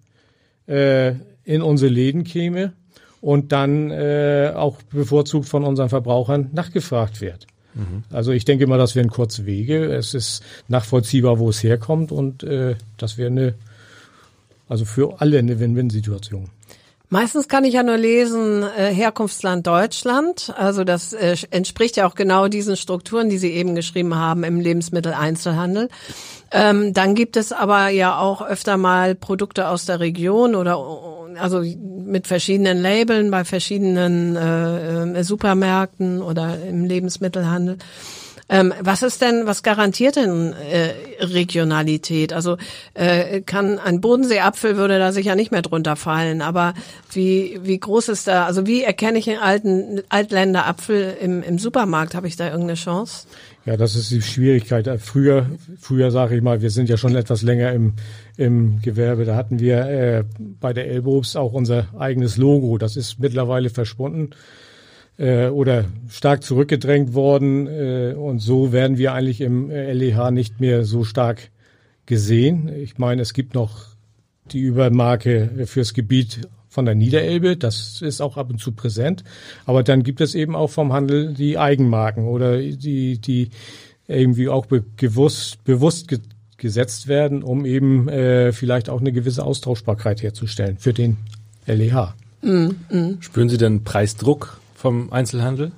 äh, 0.68 1.14
in 1.44 1.62
unsere 1.62 1.92
Läden 1.92 2.24
käme 2.24 2.74
und 3.20 3.52
dann 3.52 3.90
äh, 3.92 4.52
auch 4.56 4.82
bevorzugt 4.84 5.48
von 5.48 5.64
unseren 5.64 5.90
Verbrauchern 5.90 6.50
nachgefragt 6.54 7.22
wird. 7.22 7.48
Mhm. 7.74 8.04
Also 8.12 8.32
ich 8.32 8.46
denke 8.46 8.68
mal, 8.68 8.78
das 8.78 8.96
wären 8.96 9.10
kurze 9.10 9.46
Wege. 9.46 9.86
Es 9.94 10.14
ist 10.14 10.44
nachvollziehbar, 10.68 11.40
wo 11.40 11.50
es 11.50 11.64
herkommt 11.64 12.12
und 12.12 12.44
äh, 12.44 12.76
das 12.98 13.18
wäre 13.18 13.30
eine, 13.30 13.54
also 14.68 14.86
für 14.86 15.22
alle 15.22 15.40
eine 15.40 15.60
Win-Win-Situation. 15.60 16.50
Meistens 17.14 17.48
kann 17.48 17.64
ich 17.64 17.76
ja 17.76 17.84
nur 17.84 17.98
lesen, 17.98 18.64
äh, 18.64 18.92
Herkunftsland 18.92 19.68
Deutschland. 19.68 20.52
Also 20.58 20.84
das 20.84 21.14
äh, 21.14 21.36
entspricht 21.52 21.96
ja 21.96 22.08
auch 22.08 22.16
genau 22.16 22.48
diesen 22.48 22.76
Strukturen, 22.76 23.30
die 23.30 23.38
Sie 23.38 23.52
eben 23.52 23.76
geschrieben 23.76 24.16
haben 24.16 24.44
im 24.44 24.60
Lebensmitteleinzelhandel. 24.60 25.90
Ähm, 26.50 26.92
dann 26.92 27.14
gibt 27.14 27.38
es 27.38 27.52
aber 27.52 27.90
ja 27.90 28.18
auch 28.18 28.42
öfter 28.42 28.78
mal 28.78 29.14
Produkte 29.14 29.68
aus 29.68 29.86
der 29.86 30.00
Region 30.00 30.56
oder 30.56 30.80
also 31.38 31.62
mit 31.62 32.28
verschiedenen 32.28 32.82
Labeln 32.82 33.32
bei 33.32 33.44
verschiedenen 33.44 34.36
äh, 34.36 35.20
äh, 35.20 35.24
Supermärkten 35.24 36.22
oder 36.22 36.58
im 36.64 36.86
Lebensmittelhandel. 36.86 37.78
Ähm, 38.50 38.74
was 38.82 39.04
ist 39.04 39.22
denn, 39.22 39.48
was 39.48 39.64
garantiert 39.64 40.18
denn 40.18 40.54
äh, 40.54 40.94
Regionalität? 41.24 42.34
Also 42.34 42.58
äh, 42.94 43.42
kann 43.42 43.80
ein 43.80 44.02
Bodenseeapfel 44.02 44.76
würde 44.76 45.00
da 45.00 45.12
sicher 45.14 45.36
nicht 45.36 45.52
mehr 45.52 45.62
drunter 45.62 45.96
fallen, 45.96 46.42
aber 46.42 46.74
wie 47.12 47.60
wie 47.64 47.80
groß 47.80 48.10
ist 48.10 48.28
da? 48.28 48.46
Also 48.46 48.68
wie 48.68 48.84
erkenne 48.84 49.18
ich 49.18 49.30
einen 49.30 49.40
alten 49.40 50.02
Altländerapfel 50.10 51.18
im 51.22 51.42
im 51.42 51.58
Supermarkt? 51.58 52.16
Habe 52.16 52.28
ich 52.28 52.36
da 52.36 52.46
irgendeine 52.46 52.76
Chance? 52.76 53.28
Ja, 53.66 53.78
das 53.78 53.96
ist 53.96 54.12
die 54.12 54.22
Schwierigkeit. 54.22 54.90
Früher, 55.00 55.50
früher 55.80 56.12
sage 56.12 56.36
ich 56.36 56.42
mal, 56.42 56.62
wir 56.62 56.70
sind 56.70 56.90
ja 56.90 56.98
schon 56.98 57.16
etwas 57.16 57.44
länger 57.44 57.72
im, 57.72 57.94
im 58.36 58.82
Gewerbe. 58.82 59.24
Da 59.24 59.38
hatten 59.38 59.60
wir 59.60 59.86
äh, 59.86 60.24
bei 60.60 60.74
der 60.74 60.88
Elbobst 60.88 61.38
auch 61.38 61.54
unser 61.54 61.88
eigenes 61.98 62.36
Logo. 62.36 62.78
Das 62.78 62.98
ist 62.98 63.20
mittlerweile 63.20 63.70
verschwunden 63.70 64.32
äh, 65.18 65.48
oder 65.48 65.86
stark 66.10 66.44
zurückgedrängt 66.44 67.14
worden. 67.14 67.68
Äh, 67.68 68.16
und 68.18 68.40
so 68.40 68.74
werden 68.74 68.98
wir 68.98 69.14
eigentlich 69.14 69.40
im 69.40 69.70
LEH 69.70 70.32
nicht 70.32 70.60
mehr 70.60 70.84
so 70.84 71.06
stark 71.06 71.50
gesehen. 72.06 72.68
Ich 72.68 72.98
meine, 72.98 73.22
es 73.22 73.34
gibt 73.34 73.54
noch 73.54 73.86
die 74.52 74.60
Übermarke 74.60 75.68
fürs 75.68 75.94
Gebiet 75.94 76.50
von 76.74 76.86
der 76.86 76.96
Niederelbe. 76.96 77.56
Das 77.56 78.02
ist 78.02 78.20
auch 78.20 78.36
ab 78.36 78.50
und 78.50 78.60
zu 78.60 78.72
präsent. 78.72 79.24
Aber 79.66 79.84
dann 79.84 80.02
gibt 80.02 80.22
es 80.22 80.34
eben 80.34 80.56
auch 80.56 80.72
vom 80.72 80.92
Handel 80.92 81.34
die 81.34 81.60
Eigenmarken 81.60 82.26
oder 82.26 82.58
die, 82.58 83.20
die 83.20 83.52
irgendwie 84.08 84.50
auch 84.50 84.66
be 84.66 84.84
gewusst, 84.98 85.64
bewusst 85.64 86.08
ge 86.08 86.20
gesetzt 86.58 87.10
werden, 87.10 87.44
um 87.44 87.66
eben 87.66 88.08
äh, 88.08 88.54
vielleicht 88.54 88.90
auch 88.90 89.02
eine 89.02 89.12
gewisse 89.12 89.44
Austauschbarkeit 89.44 90.24
herzustellen 90.24 90.78
für 90.78 90.94
den 90.94 91.18
LEH. 91.66 92.14
Mm, 92.42 92.70
mm. 92.90 93.18
Spüren 93.20 93.50
Sie 93.50 93.58
denn 93.58 93.84
Preisdruck 93.84 94.62
vom 94.74 95.12
Einzelhandel? 95.12 95.74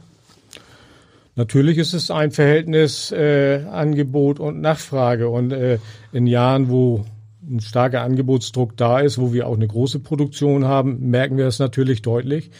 Natürlich 1.35 1.79
ist 1.79 1.93
es 1.93 2.11
ein 2.11 2.29
Verhältnis 2.29 3.11
äh, 3.11 3.63
Angebot 3.71 4.39
und 4.39 4.61
Nachfrage 4.61 5.27
und 5.27 5.51
äh, 5.51 5.79
in 6.13 6.27
Jahren, 6.27 6.69
wo 6.69 7.03
ein 7.49 7.59
starker 7.59 8.01
Angebotsdruck 8.01 8.75
da 8.77 8.99
ist, 8.99 9.17
wo 9.17 9.33
wir 9.33 9.47
auch 9.47 9.55
eine 9.55 9.67
große 9.67 9.99
Produktion 9.99 10.65
haben, 10.65 11.09
merken 11.09 11.37
wir 11.37 11.47
es 11.47 11.59
natürlich 11.59 12.01
deutlich. 12.01 12.51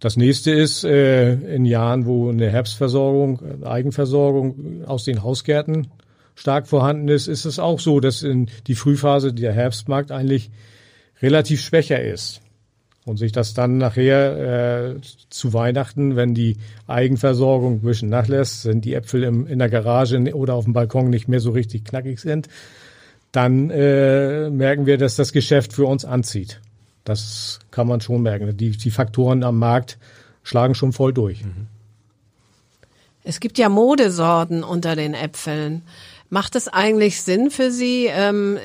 Das 0.00 0.16
nächste 0.16 0.50
ist 0.50 0.84
äh, 0.84 1.34
in 1.34 1.64
Jahren, 1.64 2.06
wo 2.06 2.28
eine 2.28 2.50
Herbstversorgung, 2.50 3.64
Eigenversorgung 3.64 4.84
aus 4.86 5.04
den 5.04 5.22
Hausgärten 5.22 5.88
stark 6.34 6.68
vorhanden 6.68 7.08
ist, 7.08 7.28
ist 7.28 7.46
es 7.46 7.58
auch 7.58 7.80
so, 7.80 7.98
dass 7.98 8.22
in 8.22 8.48
die 8.66 8.74
Frühphase 8.74 9.32
der 9.32 9.52
Herbstmarkt 9.52 10.12
eigentlich 10.12 10.50
relativ 11.22 11.62
schwächer 11.62 12.02
ist. 12.02 12.42
Und 13.06 13.18
sich 13.18 13.30
das 13.30 13.54
dann 13.54 13.78
nachher 13.78 14.96
äh, 14.96 15.00
zu 15.30 15.52
Weihnachten, 15.52 16.16
wenn 16.16 16.34
die 16.34 16.56
Eigenversorgung 16.88 17.74
ein 17.74 17.80
bisschen 17.82 18.08
nachlässt, 18.08 18.62
sind 18.62 18.84
die 18.84 18.94
Äpfel 18.94 19.22
im, 19.22 19.46
in 19.46 19.60
der 19.60 19.70
Garage 19.70 20.18
oder 20.34 20.54
auf 20.54 20.64
dem 20.64 20.72
Balkon 20.72 21.08
nicht 21.08 21.28
mehr 21.28 21.40
so 21.40 21.52
richtig 21.52 21.84
knackig 21.84 22.18
sind, 22.18 22.48
dann 23.36 23.70
äh, 23.70 24.48
merken 24.48 24.86
wir, 24.86 24.96
dass 24.96 25.16
das 25.16 25.32
Geschäft 25.32 25.74
für 25.74 25.84
uns 25.84 26.06
anzieht. 26.06 26.60
Das 27.04 27.58
kann 27.70 27.86
man 27.86 28.00
schon 28.00 28.22
merken. 28.22 28.56
Die, 28.56 28.70
die 28.70 28.90
Faktoren 28.90 29.44
am 29.44 29.58
Markt 29.58 29.98
schlagen 30.42 30.74
schon 30.74 30.92
voll 30.92 31.12
durch. 31.12 31.44
Es 33.24 33.38
gibt 33.38 33.58
ja 33.58 33.68
Modesorten 33.68 34.64
unter 34.64 34.96
den 34.96 35.12
Äpfeln. 35.12 35.82
Macht 36.28 36.56
es 36.56 36.66
eigentlich 36.66 37.22
Sinn 37.22 37.50
für 37.50 37.70
Sie, 37.70 38.06
ähm, 38.06 38.58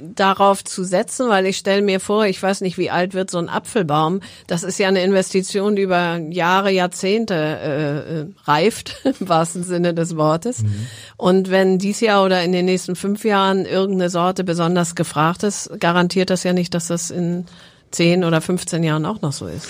darauf 0.00 0.64
zu 0.64 0.82
setzen? 0.82 1.28
Weil 1.28 1.46
ich 1.46 1.58
stelle 1.58 1.82
mir 1.82 2.00
vor, 2.00 2.24
ich 2.26 2.42
weiß 2.42 2.62
nicht, 2.62 2.78
wie 2.78 2.90
alt 2.90 3.12
wird 3.12 3.30
so 3.30 3.38
ein 3.38 3.50
Apfelbaum. 3.50 4.20
Das 4.46 4.62
ist 4.62 4.78
ja 4.78 4.88
eine 4.88 5.02
Investition, 5.02 5.76
die 5.76 5.82
über 5.82 6.16
Jahre, 6.16 6.70
Jahrzehnte 6.70 7.34
äh, 7.34 8.20
äh 8.20 8.26
reift, 8.44 9.00
im 9.20 9.28
wahrsten 9.28 9.62
Sinne 9.62 9.92
des 9.92 10.16
Wortes. 10.16 10.62
Mhm. 10.62 10.86
Und 11.16 11.50
wenn 11.50 11.78
dies 11.78 12.00
Jahr 12.00 12.24
oder 12.24 12.42
in 12.42 12.52
den 12.52 12.64
nächsten 12.64 12.96
fünf 12.96 13.24
Jahren 13.24 13.66
irgendeine 13.66 14.08
Sorte 14.08 14.42
besonders 14.42 14.94
gefragt 14.94 15.42
ist, 15.42 15.70
garantiert 15.78 16.30
das 16.30 16.44
ja 16.44 16.52
nicht, 16.52 16.72
dass 16.72 16.88
das 16.88 17.10
in 17.10 17.46
zehn 17.90 18.24
oder 18.24 18.40
15 18.40 18.82
Jahren 18.82 19.04
auch 19.04 19.20
noch 19.20 19.32
so 19.32 19.46
ist. 19.46 19.68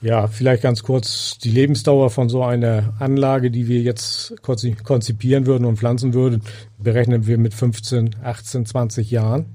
Ja, 0.00 0.28
vielleicht 0.28 0.62
ganz 0.62 0.84
kurz 0.84 1.38
die 1.38 1.50
Lebensdauer 1.50 2.10
von 2.10 2.28
so 2.28 2.44
einer 2.44 2.94
Anlage, 3.00 3.50
die 3.50 3.66
wir 3.66 3.80
jetzt 3.80 4.34
konzipieren 4.42 5.46
würden 5.46 5.64
und 5.64 5.76
pflanzen 5.76 6.14
würden, 6.14 6.42
berechnen 6.78 7.26
wir 7.26 7.36
mit 7.36 7.52
15, 7.52 8.16
18, 8.22 8.64
20 8.64 9.10
Jahren. 9.10 9.46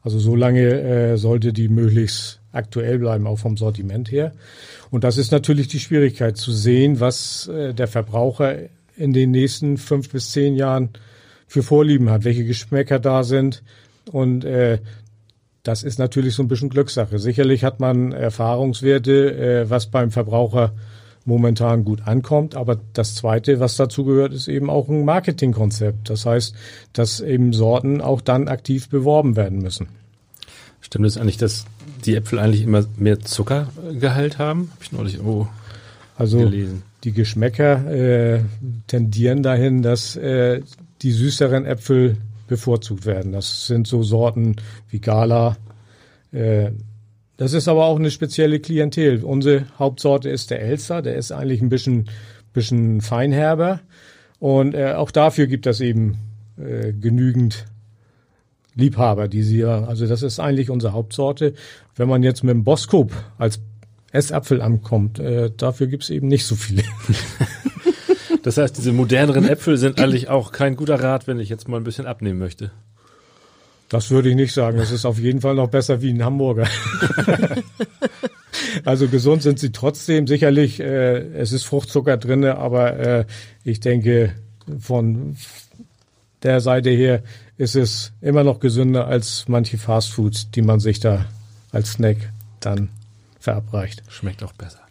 Also 0.00 0.18
so 0.18 0.34
lange 0.34 0.80
äh, 0.80 1.16
sollte 1.16 1.52
die 1.52 1.68
möglichst 1.68 2.40
aktuell 2.52 2.98
bleiben, 2.98 3.26
auch 3.26 3.38
vom 3.38 3.56
Sortiment 3.58 4.10
her. 4.10 4.32
Und 4.90 5.04
das 5.04 5.18
ist 5.18 5.30
natürlich 5.30 5.68
die 5.68 5.78
Schwierigkeit 5.78 6.36
zu 6.38 6.52
sehen, 6.52 6.98
was 6.98 7.48
äh, 7.48 7.74
der 7.74 7.86
Verbraucher 7.86 8.56
in 8.96 9.12
den 9.12 9.30
nächsten 9.30 9.76
fünf 9.76 10.10
bis 10.10 10.32
zehn 10.32 10.54
Jahren 10.54 10.90
für 11.46 11.62
Vorlieben 11.62 12.10
hat, 12.10 12.24
welche 12.24 12.44
Geschmäcker 12.44 12.98
da 12.98 13.24
sind. 13.24 13.62
Und 14.10 14.44
äh, 14.44 14.78
das 15.62 15.82
ist 15.82 15.98
natürlich 15.98 16.34
so 16.34 16.42
ein 16.42 16.48
bisschen 16.48 16.70
Glückssache. 16.70 17.18
Sicherlich 17.18 17.64
hat 17.64 17.78
man 17.78 18.12
Erfahrungswerte, 18.12 19.62
äh, 19.62 19.70
was 19.70 19.86
beim 19.86 20.10
Verbraucher 20.10 20.72
momentan 21.24 21.84
gut 21.84 22.06
ankommt. 22.06 22.56
Aber 22.56 22.80
das 22.94 23.14
Zweite, 23.14 23.60
was 23.60 23.76
dazu 23.76 24.04
gehört, 24.04 24.32
ist 24.32 24.48
eben 24.48 24.70
auch 24.70 24.88
ein 24.88 25.04
Marketingkonzept. 25.04 26.10
Das 26.10 26.26
heißt, 26.26 26.54
dass 26.92 27.20
eben 27.20 27.52
Sorten 27.52 28.00
auch 28.00 28.20
dann 28.20 28.48
aktiv 28.48 28.88
beworben 28.88 29.36
werden 29.36 29.58
müssen. 29.58 29.88
Stimmt 30.80 31.06
es 31.06 31.16
eigentlich, 31.16 31.36
dass 31.36 31.64
die 32.04 32.16
Äpfel 32.16 32.40
eigentlich 32.40 32.62
immer 32.62 32.84
mehr 32.96 33.20
Zuckergehalt 33.20 34.38
haben? 34.38 34.70
Habe 34.72 34.82
ich 34.82 34.92
neulich 34.92 35.14
irgendwo 35.14 35.48
also 36.16 36.38
gelesen. 36.38 36.82
Die 37.04 37.12
Geschmäcker 37.12 37.90
äh, 37.90 38.40
tendieren 38.88 39.44
dahin, 39.44 39.82
dass 39.82 40.16
äh, 40.16 40.62
die 41.02 41.12
süßeren 41.12 41.66
Äpfel 41.66 42.16
bevorzugt 42.52 43.06
werden. 43.06 43.32
Das 43.32 43.66
sind 43.66 43.86
so 43.86 44.02
Sorten 44.02 44.56
wie 44.90 45.00
Gala. 45.00 45.56
Äh, 46.32 46.72
das 47.38 47.54
ist 47.54 47.66
aber 47.66 47.86
auch 47.86 47.98
eine 47.98 48.10
spezielle 48.10 48.60
Klientel. 48.60 49.24
Unsere 49.24 49.64
Hauptsorte 49.78 50.28
ist 50.28 50.50
der 50.50 50.60
Elster. 50.60 51.00
Der 51.00 51.16
ist 51.16 51.32
eigentlich 51.32 51.62
ein 51.62 51.70
bisschen, 51.70 52.10
bisschen 52.52 53.00
feinherber. 53.00 53.80
Und 54.38 54.74
äh, 54.74 54.92
auch 54.92 55.10
dafür 55.10 55.46
gibt 55.46 55.66
es 55.66 55.80
eben 55.80 56.18
äh, 56.58 56.92
genügend 56.92 57.64
Liebhaber, 58.74 59.28
die 59.28 59.42
sie 59.42 59.64
also 59.64 60.06
das 60.06 60.22
ist 60.22 60.38
eigentlich 60.38 60.68
unsere 60.68 60.92
Hauptsorte. 60.92 61.54
Wenn 61.96 62.08
man 62.08 62.22
jetzt 62.22 62.44
mit 62.44 62.52
dem 62.52 62.64
Boskop 62.64 63.12
als 63.38 63.60
Essapfel 64.12 64.60
ankommt, 64.60 65.18
äh, 65.18 65.50
dafür 65.56 65.86
gibt 65.86 66.02
es 66.02 66.10
eben 66.10 66.28
nicht 66.28 66.44
so 66.44 66.54
viele. 66.54 66.82
Das 68.42 68.56
heißt, 68.56 68.76
diese 68.76 68.92
moderneren 68.92 69.48
Äpfel 69.48 69.76
sind 69.76 70.00
eigentlich 70.00 70.28
auch 70.28 70.52
kein 70.52 70.76
guter 70.76 71.02
Rat, 71.02 71.26
wenn 71.26 71.38
ich 71.38 71.48
jetzt 71.48 71.68
mal 71.68 71.76
ein 71.76 71.84
bisschen 71.84 72.06
abnehmen 72.06 72.38
möchte. 72.38 72.72
Das 73.88 74.10
würde 74.10 74.30
ich 74.30 74.36
nicht 74.36 74.54
sagen. 74.54 74.78
Das 74.78 74.90
ist 74.90 75.04
auf 75.04 75.18
jeden 75.18 75.42
Fall 75.42 75.54
noch 75.54 75.68
besser 75.68 76.00
wie 76.00 76.10
ein 76.10 76.24
Hamburger. 76.24 76.66
also 78.84 79.06
gesund 79.06 79.42
sind 79.42 79.58
sie 79.58 79.70
trotzdem. 79.70 80.26
Sicherlich, 80.26 80.80
äh, 80.80 81.18
es 81.34 81.52
ist 81.52 81.64
Fruchtzucker 81.64 82.16
drinne, 82.16 82.56
aber 82.56 82.96
äh, 82.98 83.24
ich 83.64 83.80
denke, 83.80 84.32
von 84.80 85.36
der 86.42 86.60
Seite 86.60 86.90
her 86.90 87.22
ist 87.58 87.76
es 87.76 88.12
immer 88.20 88.44
noch 88.44 88.60
gesünder 88.60 89.06
als 89.06 89.44
manche 89.46 89.78
Fastfoods, 89.78 90.50
die 90.50 90.62
man 90.62 90.80
sich 90.80 90.98
da 90.98 91.26
als 91.70 91.92
Snack 91.92 92.16
dann 92.60 92.88
verabreicht. 93.38 94.02
Schmeckt 94.08 94.42
auch 94.42 94.52
besser. 94.52 94.81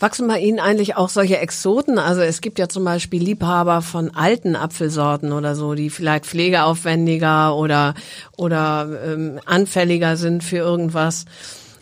Wachsen 0.00 0.26
bei 0.26 0.40
Ihnen 0.40 0.58
eigentlich 0.58 0.96
auch 0.96 1.10
solche 1.10 1.38
Exoten? 1.38 1.98
Also 1.98 2.22
es 2.22 2.40
gibt 2.40 2.58
ja 2.58 2.68
zum 2.68 2.84
Beispiel 2.84 3.22
Liebhaber 3.22 3.82
von 3.82 4.10
alten 4.14 4.56
Apfelsorten 4.56 5.32
oder 5.32 5.54
so, 5.54 5.74
die 5.74 5.90
vielleicht 5.90 6.24
pflegeaufwendiger 6.26 7.54
oder 7.54 7.94
oder 8.36 8.88
ähm, 9.06 9.40
anfälliger 9.44 10.16
sind 10.16 10.42
für 10.42 10.56
irgendwas. 10.56 11.26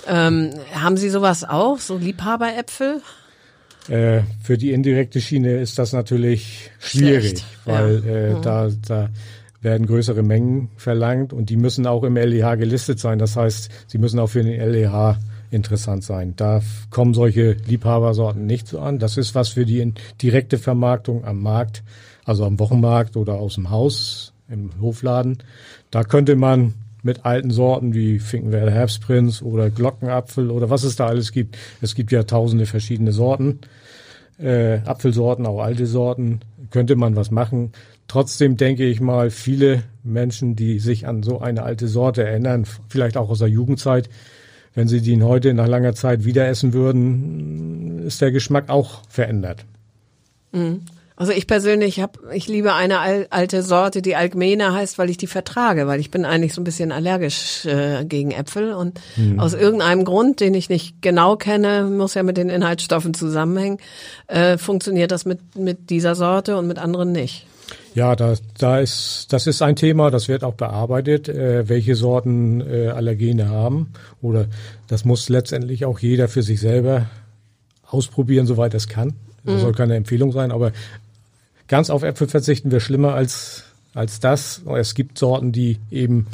Ähm, 0.09 0.51
haben 0.75 0.97
Sie 0.97 1.11
sowas 1.11 1.45
auch, 1.45 1.79
so 1.79 1.97
Liebhaberäpfel? 1.97 3.03
Äh, 3.89 4.23
für 4.43 4.59
die 4.59 4.73
indirekte 4.73 5.21
Schiene 5.21 5.59
ist 5.59 5.79
das 5.79 5.93
natürlich 5.93 6.71
schwierig, 6.79 7.29
Schlecht. 7.29 7.45
weil 7.65 8.03
ja. 8.05 8.13
äh, 8.13 8.35
mhm. 8.35 8.43
da, 8.43 8.69
da 8.87 9.09
werden 9.61 9.87
größere 9.87 10.23
Mengen 10.23 10.71
verlangt 10.77 11.33
und 11.33 11.51
die 11.51 11.57
müssen 11.57 11.87
auch 11.87 12.05
im 12.05 12.17
LEH 12.17 12.57
gelistet 12.57 12.99
sein. 12.99 13.19
Das 13.19 13.37
heißt, 13.37 13.71
sie 13.87 13.99
müssen 13.99 14.19
auch 14.19 14.29
für 14.29 14.43
den 14.43 14.61
LEH 14.61 15.17
interessant 15.51 16.05
sein. 16.05 16.35
Da 16.37 16.61
kommen 16.91 17.15
solche 17.15 17.53
Liebhabersorten 17.53 18.47
nicht 18.47 18.69
so 18.69 18.81
an. 18.81 18.99
Das 18.99 19.17
ist 19.17 19.35
was 19.35 19.51
für 19.51 19.65
die 19.65 19.93
direkte 20.21 20.59
Vermarktung 20.59 21.25
am 21.25 21.43
Markt, 21.43 21.83
also 22.25 22.45
am 22.45 22.59
Wochenmarkt 22.59 23.17
oder 23.17 23.35
aus 23.35 23.55
dem 23.55 23.71
Haus, 23.71 24.33
im 24.49 24.71
Hofladen. 24.81 25.39
Da 25.91 26.05
könnte 26.05 26.37
man 26.37 26.75
mit 27.03 27.25
alten 27.25 27.51
Sorten 27.51 27.95
wie 27.95 28.19
Finkenwerder 28.19 28.73
Herbstprinz 28.73 29.43
oder 29.43 29.71
Glockenapfel 29.71 30.51
oder 30.51 30.71
was 30.71 30.83
es 30.83 30.97
da 30.97 31.07
alles 31.07 31.33
gibt. 31.33 31.57
Es 31.81 31.95
gibt 31.95 32.13
ja 32.13 32.25
tausende 32.25 32.67
verschiedene 32.67 33.13
Sorten, 33.13 33.61
äh, 34.39 34.79
Apfelsorten, 34.85 35.47
auch 35.47 35.61
alte 35.61 35.87
Sorten. 35.87 36.41
Könnte 36.71 36.97
man 36.97 37.17
was 37.17 37.31
machen. 37.31 37.73
Trotzdem 38.09 38.57
denke 38.57 38.85
ich 38.85 39.01
mal, 39.01 39.31
viele 39.31 39.85
Menschen, 40.03 40.57
die 40.57 40.81
sich 40.81 41.07
an 41.07 41.23
so 41.23 41.41
eine 41.41 41.63
alte 41.63 41.89
Sorte 41.89 42.25
erinnern, 42.27 42.67
vielleicht 42.89 43.17
auch 43.17 43.31
aus 43.31 43.39
der 43.39 43.49
Jugendzeit, 43.49 44.09
wenn 44.79 44.87
Sie 44.87 45.01
den 45.01 45.25
heute 45.25 45.55
nach 45.55 45.67
langer 45.67 45.93
Zeit 45.97 46.25
wieder 46.25 46.47
essen 46.47 46.73
würden, 46.73 48.07
ist 48.07 48.21
der 48.21 48.31
Geschmack 48.31 48.69
auch 48.69 49.03
verändert. 49.09 49.65
Mhm. 50.53 50.83
Also 51.17 51.33
ich 51.33 51.49
persönlich 51.49 51.99
habe, 51.99 52.21
ich 52.33 52.47
liebe 52.47 52.75
eine 52.75 53.27
alte 53.31 53.65
Sorte, 53.65 54.03
die 54.03 54.15
Algmena 54.15 54.73
heißt, 54.73 54.97
weil 54.97 55.11
ich 55.11 55.17
die 55.17 55.27
vertrage, 55.27 55.89
weil 55.89 55.99
ich 55.99 56.13
bin 56.13 56.25
eigentlich 56.25 56.55
so 56.55 56.61
ein 56.61 56.65
bisschen 56.65 56.93
allergisch 56.93 57.67
äh, 57.67 58.05
gegen 58.05 58.31
Äpfel 58.31 58.73
und 58.73 59.01
mhm. 59.17 59.41
aus 59.41 59.53
irgendeinem 59.53 60.05
Grund, 60.05 60.39
den 60.39 60.55
ich 60.55 60.69
nicht 60.69 61.03
genau 61.03 61.35
kenne, 61.35 61.83
muss 61.83 62.15
ja 62.15 62.23
mit 62.23 62.37
den 62.37 62.49
Inhaltsstoffen 62.49 63.15
zusammenhängen, 63.15 63.79
äh, 64.29 64.59
funktioniert 64.59 65.11
das 65.11 65.25
mit 65.25 65.57
mit 65.57 65.91
dieser 65.91 66.15
Sorte 66.15 66.57
und 66.57 66.69
mit 66.69 66.79
anderen 66.79 67.11
nicht. 67.11 67.49
Ja, 67.99 68.15
da, 68.15 68.35
da 68.57 68.79
ist, 68.79 69.27
das 69.31 69.49
ist 69.49 69.61
ein 69.61 69.75
Thema, 69.75 70.13
das 70.13 70.29
wird 70.29 70.45
auch 70.45 70.55
bearbeitet, 70.55 71.29
äh, 71.29 71.69
welche 71.69 71.97
Sorten 71.97 72.61
äh, 72.61 72.91
Allergene 72.91 73.49
haben. 73.49 73.93
Oder 74.23 74.47
das 74.87 75.05
muss 75.05 75.29
letztendlich 75.29 75.85
auch 75.85 75.99
jeder 75.99 76.29
für 76.29 76.45
sich 76.45 76.61
selber 76.61 77.07
ausprobieren, 77.85 78.47
soweit 78.47 78.73
es 78.75 78.87
kann. 78.87 79.15
Das 79.43 79.57
mhm. 79.57 79.59
soll 79.59 79.73
keine 79.73 79.97
Empfehlung 79.97 80.31
sein, 80.31 80.53
aber 80.53 80.71
ganz 81.67 81.91
auf 81.91 82.05
Äpfel 82.05 82.29
verzichten 82.29 82.71
wir 82.71 82.79
schlimmer 82.79 83.15
als, 83.15 83.65
als 83.95 84.21
das. 84.21 84.63
Es 84.77 84.95
gibt 84.95 85.19
Sorten, 85.19 85.51
die 85.51 85.81
eben 85.91 86.29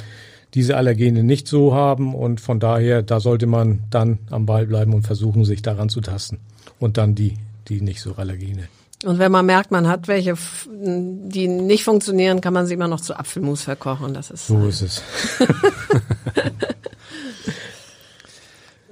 diese 0.53 0.77
Allergene 0.77 1.25
nicht 1.25 1.49
so 1.49 1.75
haben 1.75 2.15
und 2.15 2.43
von 2.43 2.61
daher, 2.61 3.01
da 3.01 3.21
sollte 3.21 3.47
man 3.47 3.85
dann 3.89 4.19
am 4.29 4.45
Ball 4.45 4.67
bleiben 4.67 4.93
und 4.93 5.05
versuchen, 5.07 5.47
sich 5.47 5.63
daran 5.63 5.89
zu 5.89 6.03
tasten 6.03 6.41
und 6.79 6.99
dann 6.99 7.15
die, 7.15 7.39
die 7.69 7.81
nicht 7.81 8.03
so 8.03 8.17
Allergene. 8.17 8.69
Und 9.05 9.19
wenn 9.19 9.31
man 9.33 9.45
merkt, 9.47 9.71
man 9.71 9.87
hat 9.89 10.09
welche, 10.09 10.35
die 10.67 11.49
nicht 11.49 11.85
funktionieren, 11.85 12.41
kann 12.41 12.55
man 12.55 12.67
sie 12.67 12.75
immer 12.75 12.89
noch 12.89 13.01
zu 13.01 13.19
Apfelmus 13.19 13.63
verkochen. 13.63 14.15
Das 14.15 14.31
ist 14.31 14.47
so 14.47 14.67
ist 14.67 14.83
es. 14.83 15.03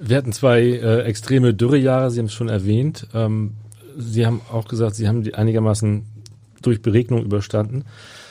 Wir 0.05 0.17
hatten 0.17 0.33
zwei 0.33 0.63
äh, 0.63 1.03
extreme 1.03 1.55
Dürrejahre, 1.55 2.11
Sie 2.11 2.19
haben 2.19 2.27
es 2.27 2.33
schon 2.33 2.49
erwähnt. 2.49 3.07
Ähm, 3.15 3.53
Sie 3.97 4.27
haben 4.27 4.41
auch 4.51 4.67
gesagt, 4.67 4.97
Sie 4.97 5.07
haben 5.07 5.23
die 5.23 5.35
einigermaßen 5.35 6.05
durch 6.61 6.83
Beregnung 6.83 7.25
überstanden. 7.25 7.85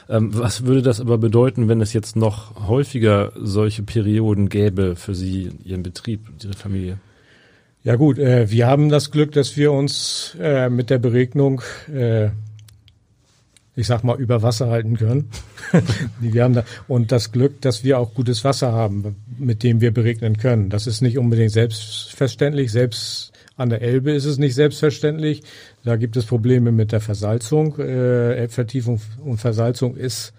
Ähm, 0.09 0.37
was 0.37 0.65
würde 0.65 0.81
das 0.81 0.99
aber 0.99 1.17
bedeuten, 1.17 1.69
wenn 1.69 1.79
es 1.79 1.93
jetzt 1.93 2.17
noch 2.17 2.67
häufiger 2.67 3.31
solche 3.35 3.83
Perioden 3.83 4.49
gäbe 4.49 4.97
für 4.97 5.15
Sie, 5.15 5.51
Ihren 5.63 5.83
Betrieb, 5.83 6.21
Ihre 6.43 6.53
Familie? 6.53 6.97
Ja 7.83 7.95
gut, 7.95 8.19
äh, 8.19 8.51
wir 8.51 8.67
haben 8.67 8.89
das 8.89 9.09
Glück, 9.09 9.31
dass 9.31 9.57
wir 9.57 9.71
uns 9.71 10.37
äh, 10.39 10.69
mit 10.69 10.91
der 10.91 10.99
Beregnung, 10.99 11.63
äh, 11.91 12.29
ich 13.75 13.87
sag 13.87 14.03
mal, 14.03 14.19
über 14.19 14.43
Wasser 14.43 14.69
halten 14.69 14.97
können. 14.97 15.31
wir 16.19 16.43
haben 16.43 16.53
da, 16.53 16.63
und 16.87 17.11
das 17.11 17.31
Glück, 17.31 17.59
dass 17.61 17.83
wir 17.83 17.97
auch 17.97 18.13
gutes 18.13 18.43
Wasser 18.43 18.71
haben, 18.71 19.15
mit 19.39 19.63
dem 19.63 19.81
wir 19.81 19.91
beregnen 19.91 20.37
können. 20.37 20.69
Das 20.69 20.85
ist 20.85 21.01
nicht 21.01 21.17
unbedingt 21.17 21.53
selbstverständlich. 21.53 22.71
Selbst 22.71 23.31
an 23.57 23.71
der 23.71 23.81
Elbe 23.81 24.11
ist 24.11 24.25
es 24.25 24.37
nicht 24.37 24.53
selbstverständlich. 24.53 25.41
Da 25.83 25.95
gibt 25.95 26.15
es 26.17 26.25
Probleme 26.25 26.71
mit 26.71 26.91
der 26.91 27.01
Versalzung. 27.01 27.79
Äh, 27.79 28.35
Elbvertiefung 28.35 29.01
und 29.25 29.37
Versalzung 29.37 29.95
ist 29.95 30.33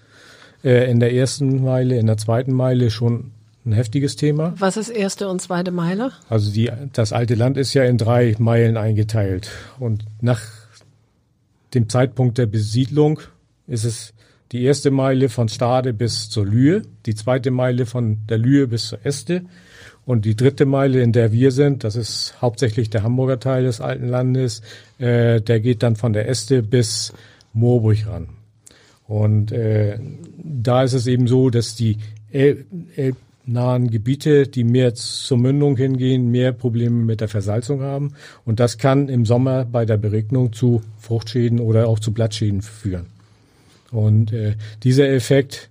äh, 0.62 0.88
in 0.88 1.00
der 1.00 1.12
ersten 1.12 1.64
Meile, 1.64 1.98
in 1.98 2.06
der 2.06 2.18
zweiten 2.18 2.52
Meile 2.52 2.90
schon 2.90 3.32
ein 3.64 3.72
heftiges 3.72 4.16
Thema. 4.16 4.54
Was 4.58 4.76
ist 4.76 4.88
erste 4.88 5.28
und 5.28 5.40
zweite 5.40 5.70
Meile? 5.70 6.12
Also 6.28 6.50
die, 6.50 6.70
das 6.92 7.12
alte 7.12 7.34
Land 7.34 7.56
ist 7.56 7.74
ja 7.74 7.84
in 7.84 7.98
drei 7.98 8.34
Meilen 8.38 8.76
eingeteilt. 8.76 9.50
Und 9.78 10.04
nach 10.20 10.40
dem 11.74 11.88
Zeitpunkt 11.88 12.38
der 12.38 12.46
Besiedlung 12.46 13.20
ist 13.66 13.84
es 13.84 14.14
die 14.50 14.64
erste 14.64 14.90
Meile 14.90 15.28
von 15.28 15.48
Stade 15.48 15.94
bis 15.94 16.28
zur 16.28 16.44
Lühe, 16.44 16.82
die 17.06 17.14
zweite 17.14 17.50
Meile 17.50 17.86
von 17.86 18.18
der 18.28 18.38
Lühe 18.38 18.66
bis 18.66 18.88
zur 18.88 18.98
Este 19.04 19.42
und 20.04 20.24
die 20.24 20.36
dritte 20.36 20.66
Meile, 20.66 21.00
in 21.00 21.12
der 21.12 21.32
wir 21.32 21.52
sind, 21.52 21.84
das 21.84 21.96
ist 21.96 22.34
hauptsächlich 22.42 22.90
der 22.90 23.02
Hamburger 23.02 23.38
Teil 23.40 23.64
des 23.64 23.80
alten 23.80 24.08
Landes, 24.08 24.60
äh, 24.98 25.40
der 25.40 25.60
geht 25.60 25.82
dann 25.82 25.96
von 25.96 26.12
der 26.12 26.28
Este 26.28 26.62
bis 26.62 27.12
Moorburg 27.52 28.06
ran. 28.06 28.28
Und 29.06 29.52
äh, 29.52 29.98
da 30.36 30.82
ist 30.82 30.92
es 30.92 31.06
eben 31.06 31.28
so, 31.28 31.50
dass 31.50 31.74
die 31.74 31.98
El 32.30 32.64
El 32.96 33.14
nahen 33.44 33.90
Gebiete, 33.90 34.46
die 34.46 34.64
mehr 34.64 34.94
zur 34.94 35.38
Mündung 35.38 35.76
hingehen, 35.76 36.30
mehr 36.30 36.52
Probleme 36.52 37.04
mit 37.04 37.20
der 37.20 37.28
Versalzung 37.28 37.82
haben. 37.82 38.14
Und 38.44 38.60
das 38.60 38.78
kann 38.78 39.08
im 39.08 39.26
Sommer 39.26 39.64
bei 39.64 39.84
der 39.84 39.96
Beregnung 39.96 40.52
zu 40.52 40.82
Fruchtschäden 40.98 41.60
oder 41.60 41.88
auch 41.88 41.98
zu 41.98 42.12
Blattschäden 42.12 42.62
führen. 42.62 43.06
Und 43.90 44.32
äh, 44.32 44.54
dieser 44.82 45.08
Effekt 45.10 45.70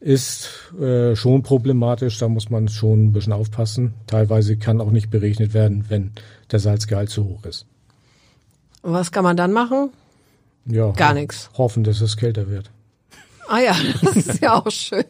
ist 0.00 0.48
äh, 0.80 1.14
schon 1.14 1.42
problematisch, 1.42 2.18
da 2.18 2.28
muss 2.28 2.48
man 2.48 2.68
schon 2.68 3.06
ein 3.06 3.12
bisschen 3.12 3.34
aufpassen. 3.34 3.94
Teilweise 4.06 4.56
kann 4.56 4.80
auch 4.80 4.90
nicht 4.90 5.10
berechnet 5.10 5.52
werden, 5.52 5.84
wenn 5.88 6.12
der 6.50 6.58
Salzgehalt 6.58 7.10
zu 7.10 7.24
hoch 7.24 7.44
ist. 7.44 7.66
Und 8.82 8.92
was 8.92 9.12
kann 9.12 9.24
man 9.24 9.36
dann 9.36 9.52
machen? 9.52 9.90
Ja, 10.64 10.90
Gar 10.92 11.14
nichts. 11.14 11.50
Hoffen, 11.54 11.84
dass 11.84 12.00
es 12.00 12.16
kälter 12.16 12.48
wird. 12.48 12.70
Ah 13.50 13.58
ja, 13.58 13.74
das 14.02 14.16
ist 14.16 14.42
ja 14.42 14.54
auch 14.54 14.70
schön. 14.70 15.02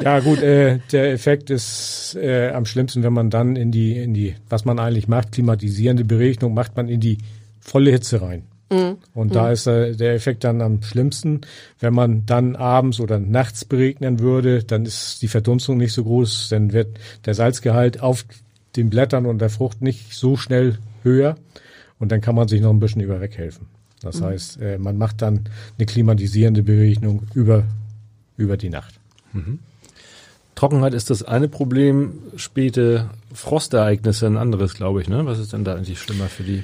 ja 0.00 0.20
gut, 0.20 0.40
äh, 0.40 0.78
der 0.90 1.12
Effekt 1.12 1.50
ist 1.50 2.16
äh, 2.18 2.48
am 2.48 2.64
schlimmsten, 2.64 3.02
wenn 3.02 3.12
man 3.12 3.28
dann 3.28 3.56
in 3.56 3.70
die, 3.70 3.98
in 3.98 4.14
die, 4.14 4.34
was 4.48 4.64
man 4.64 4.78
eigentlich 4.78 5.06
macht, 5.06 5.32
klimatisierende 5.32 6.06
Berechnung, 6.06 6.54
macht 6.54 6.76
man 6.76 6.88
in 6.88 7.00
die 7.00 7.18
volle 7.60 7.90
Hitze 7.90 8.22
rein. 8.22 8.44
Mhm. 8.72 8.96
Und 9.12 9.28
mhm. 9.28 9.32
da 9.34 9.52
ist 9.52 9.66
äh, 9.66 9.94
der 9.94 10.14
Effekt 10.14 10.44
dann 10.44 10.62
am 10.62 10.82
schlimmsten. 10.82 11.42
Wenn 11.78 11.92
man 11.92 12.24
dann 12.24 12.56
abends 12.56 13.00
oder 13.00 13.18
nachts 13.18 13.66
beregnen 13.66 14.20
würde, 14.20 14.64
dann 14.64 14.86
ist 14.86 15.20
die 15.20 15.28
Verdunstung 15.28 15.76
nicht 15.76 15.92
so 15.92 16.04
groß, 16.04 16.48
dann 16.48 16.72
wird 16.72 16.98
der 17.26 17.34
Salzgehalt 17.34 18.00
auf 18.00 18.24
den 18.76 18.88
Blättern 18.88 19.26
und 19.26 19.40
der 19.40 19.50
Frucht 19.50 19.82
nicht 19.82 20.14
so 20.14 20.38
schnell 20.38 20.78
höher. 21.02 21.36
Und 21.98 22.12
dann 22.12 22.22
kann 22.22 22.34
man 22.34 22.48
sich 22.48 22.62
noch 22.62 22.70
ein 22.70 22.80
bisschen 22.80 23.02
über 23.02 23.20
weghelfen. 23.20 23.66
Das 24.04 24.20
mhm. 24.20 24.24
heißt, 24.24 24.60
äh, 24.60 24.78
man 24.78 24.98
macht 24.98 25.22
dann 25.22 25.40
eine 25.78 25.86
klimatisierende 25.86 26.62
Berechnung 26.62 27.22
über, 27.34 27.64
über 28.36 28.56
die 28.56 28.70
Nacht. 28.70 28.94
Mhm. 29.32 29.58
Trockenheit 30.54 30.94
ist 30.94 31.10
das 31.10 31.22
eine 31.22 31.48
Problem, 31.48 32.18
späte 32.36 33.10
Frostereignisse 33.32 34.26
ein 34.26 34.36
anderes, 34.36 34.74
glaube 34.74 35.00
ich. 35.02 35.08
Ne? 35.08 35.26
Was 35.26 35.38
ist 35.38 35.52
denn 35.52 35.64
da 35.64 35.74
eigentlich 35.74 35.98
schlimmer 35.98 36.26
für 36.26 36.44
die? 36.44 36.62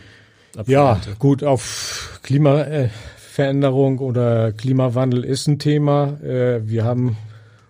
Ja, 0.66 1.00
gut, 1.18 1.44
auf 1.44 2.20
Klimaveränderung 2.22 3.98
oder 3.98 4.52
Klimawandel 4.52 5.24
ist 5.24 5.46
ein 5.48 5.58
Thema. 5.58 6.20
Äh, 6.22 6.68
wir 6.68 6.84
haben 6.84 7.16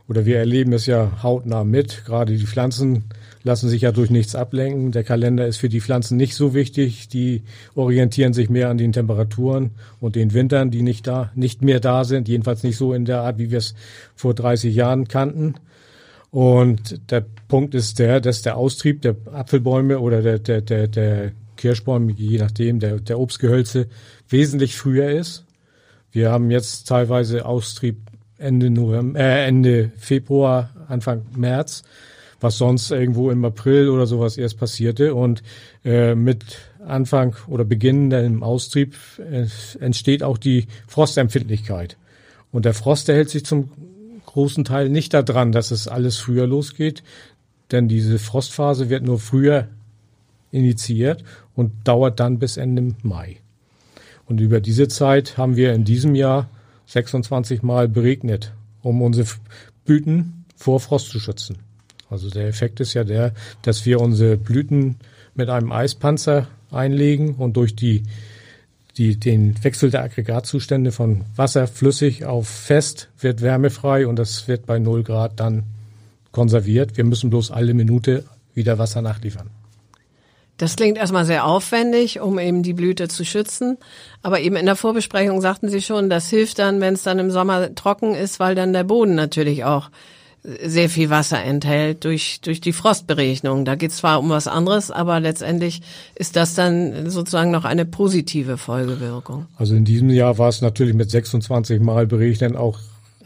oder 0.08 0.26
wir 0.26 0.38
erleben 0.38 0.72
es 0.72 0.86
ja 0.86 1.22
hautnah 1.22 1.64
mit. 1.64 2.04
Gerade 2.04 2.36
die 2.36 2.46
Pflanzen 2.46 3.04
lassen 3.42 3.68
sich 3.68 3.82
ja 3.82 3.92
durch 3.92 4.10
nichts 4.10 4.34
ablenken. 4.34 4.92
Der 4.92 5.04
Kalender 5.04 5.46
ist 5.46 5.56
für 5.56 5.68
die 5.68 5.80
Pflanzen 5.80 6.16
nicht 6.16 6.34
so 6.34 6.54
wichtig. 6.54 7.08
Die 7.08 7.42
orientieren 7.74 8.32
sich 8.32 8.50
mehr 8.50 8.68
an 8.68 8.78
den 8.78 8.92
Temperaturen 8.92 9.70
und 10.00 10.16
den 10.16 10.34
Wintern, 10.34 10.70
die 10.70 10.82
nicht 10.82 11.06
da, 11.06 11.30
nicht 11.34 11.62
mehr 11.62 11.80
da 11.80 12.04
sind. 12.04 12.28
Jedenfalls 12.28 12.62
nicht 12.62 12.76
so 12.76 12.92
in 12.92 13.04
der 13.04 13.22
Art, 13.22 13.38
wie 13.38 13.50
wir 13.50 13.58
es 13.58 13.74
vor 14.14 14.34
30 14.34 14.74
Jahren 14.74 15.08
kannten. 15.08 15.54
Und 16.30 17.10
der 17.10 17.24
Punkt 17.48 17.74
ist 17.74 17.98
der, 17.98 18.20
dass 18.20 18.42
der 18.42 18.56
Austrieb 18.56 19.02
der 19.02 19.16
Apfelbäume 19.32 19.98
oder 19.98 20.22
der, 20.22 20.38
der, 20.38 20.60
der, 20.60 20.86
der 20.86 21.32
Kirschbäume, 21.56 22.12
je 22.12 22.38
nachdem, 22.38 22.78
der, 22.78 23.00
der 23.00 23.18
Obstgehölze 23.18 23.88
wesentlich 24.28 24.76
früher 24.76 25.10
ist. 25.10 25.44
Wir 26.12 26.30
haben 26.30 26.50
jetzt 26.50 26.88
teilweise 26.88 27.46
Austrieb 27.46 27.96
Ende 28.38 28.70
November, 28.70 29.18
äh, 29.18 29.46
Ende 29.46 29.92
Februar, 29.96 30.70
Anfang 30.88 31.26
März 31.36 31.82
was 32.40 32.58
sonst 32.58 32.90
irgendwo 32.90 33.30
im 33.30 33.44
April 33.44 33.88
oder 33.88 34.06
sowas 34.06 34.36
erst 34.36 34.58
passierte. 34.58 35.14
Und 35.14 35.42
äh, 35.84 36.14
mit 36.14 36.44
Anfang 36.86 37.36
oder 37.46 37.64
Beginn 37.64 38.10
im 38.10 38.42
Austrieb 38.42 38.94
äh, 39.18 39.46
entsteht 39.78 40.22
auch 40.22 40.38
die 40.38 40.66
Frostempfindlichkeit. 40.86 41.96
Und 42.52 42.64
der 42.64 42.74
Frost 42.74 43.08
erhält 43.08 43.30
sich 43.30 43.44
zum 43.44 43.70
großen 44.26 44.64
Teil 44.64 44.88
nicht 44.88 45.12
daran, 45.14 45.52
dass 45.52 45.70
es 45.70 45.88
alles 45.88 46.18
früher 46.18 46.46
losgeht, 46.46 47.02
denn 47.70 47.88
diese 47.88 48.18
Frostphase 48.18 48.88
wird 48.88 49.04
nur 49.04 49.18
früher 49.18 49.68
initiiert 50.50 51.24
und 51.54 51.72
dauert 51.84 52.20
dann 52.20 52.38
bis 52.38 52.56
Ende 52.56 52.94
Mai. 53.02 53.36
Und 54.26 54.40
über 54.40 54.60
diese 54.60 54.88
Zeit 54.88 55.36
haben 55.36 55.56
wir 55.56 55.72
in 55.74 55.84
diesem 55.84 56.14
Jahr 56.14 56.48
26 56.86 57.62
Mal 57.62 57.88
beregnet, 57.88 58.52
um 58.82 59.02
unsere 59.02 59.26
Blüten 59.84 60.44
vor 60.56 60.80
Frost 60.80 61.10
zu 61.10 61.20
schützen. 61.20 61.58
Also 62.10 62.28
der 62.28 62.48
Effekt 62.48 62.80
ist 62.80 62.94
ja 62.94 63.04
der, 63.04 63.32
dass 63.62 63.86
wir 63.86 64.00
unsere 64.00 64.36
Blüten 64.36 64.96
mit 65.34 65.48
einem 65.48 65.72
Eispanzer 65.72 66.48
einlegen 66.70 67.34
und 67.36 67.56
durch 67.56 67.74
die, 67.76 68.02
die, 68.96 69.18
den 69.18 69.62
Wechsel 69.62 69.90
der 69.90 70.02
Aggregatzustände 70.02 70.92
von 70.92 71.24
Wasser 71.36 71.66
flüssig 71.66 72.24
auf 72.24 72.48
fest 72.48 73.08
wird 73.20 73.40
wärmefrei 73.42 74.06
und 74.06 74.16
das 74.16 74.48
wird 74.48 74.66
bei 74.66 74.78
0 74.78 75.02
Grad 75.02 75.38
dann 75.40 75.64
konserviert. 76.32 76.96
Wir 76.96 77.04
müssen 77.04 77.30
bloß 77.30 77.50
alle 77.50 77.74
Minute 77.74 78.24
wieder 78.54 78.78
Wasser 78.78 79.02
nachliefern. 79.02 79.50
Das 80.60 80.76
klingt 80.76 80.98
erstmal 80.98 81.24
sehr 81.24 81.46
aufwendig, 81.46 82.20
um 82.20 82.38
eben 82.38 82.62
die 82.62 82.74
Blüte 82.74 83.08
zu 83.08 83.24
schützen. 83.24 83.78
Aber 84.20 84.40
eben 84.40 84.56
in 84.56 84.66
der 84.66 84.76
Vorbesprechung 84.76 85.40
sagten 85.40 85.70
Sie 85.70 85.80
schon, 85.80 86.10
das 86.10 86.28
hilft 86.28 86.58
dann, 86.58 86.82
wenn 86.82 86.92
es 86.92 87.02
dann 87.02 87.18
im 87.18 87.30
Sommer 87.30 87.74
trocken 87.74 88.14
ist, 88.14 88.40
weil 88.40 88.54
dann 88.54 88.74
der 88.74 88.84
Boden 88.84 89.14
natürlich 89.14 89.64
auch 89.64 89.88
sehr 90.42 90.88
viel 90.88 91.10
Wasser 91.10 91.42
enthält 91.42 92.04
durch, 92.04 92.40
durch 92.40 92.60
die 92.60 92.72
Frostberegnung. 92.72 93.64
Da 93.64 93.74
geht 93.74 93.90
es 93.90 93.98
zwar 93.98 94.20
um 94.20 94.30
was 94.30 94.48
anderes, 94.48 94.90
aber 94.90 95.20
letztendlich 95.20 95.82
ist 96.14 96.36
das 96.36 96.54
dann 96.54 97.10
sozusagen 97.10 97.50
noch 97.50 97.64
eine 97.64 97.84
positive 97.84 98.56
Folgewirkung. 98.56 99.46
Also 99.56 99.74
in 99.74 99.84
diesem 99.84 100.08
Jahr 100.10 100.38
war 100.38 100.48
es 100.48 100.62
natürlich 100.62 100.94
mit 100.94 101.10
26 101.10 101.80
Mal 101.80 102.06
berechnen 102.06 102.56
auch 102.56 102.78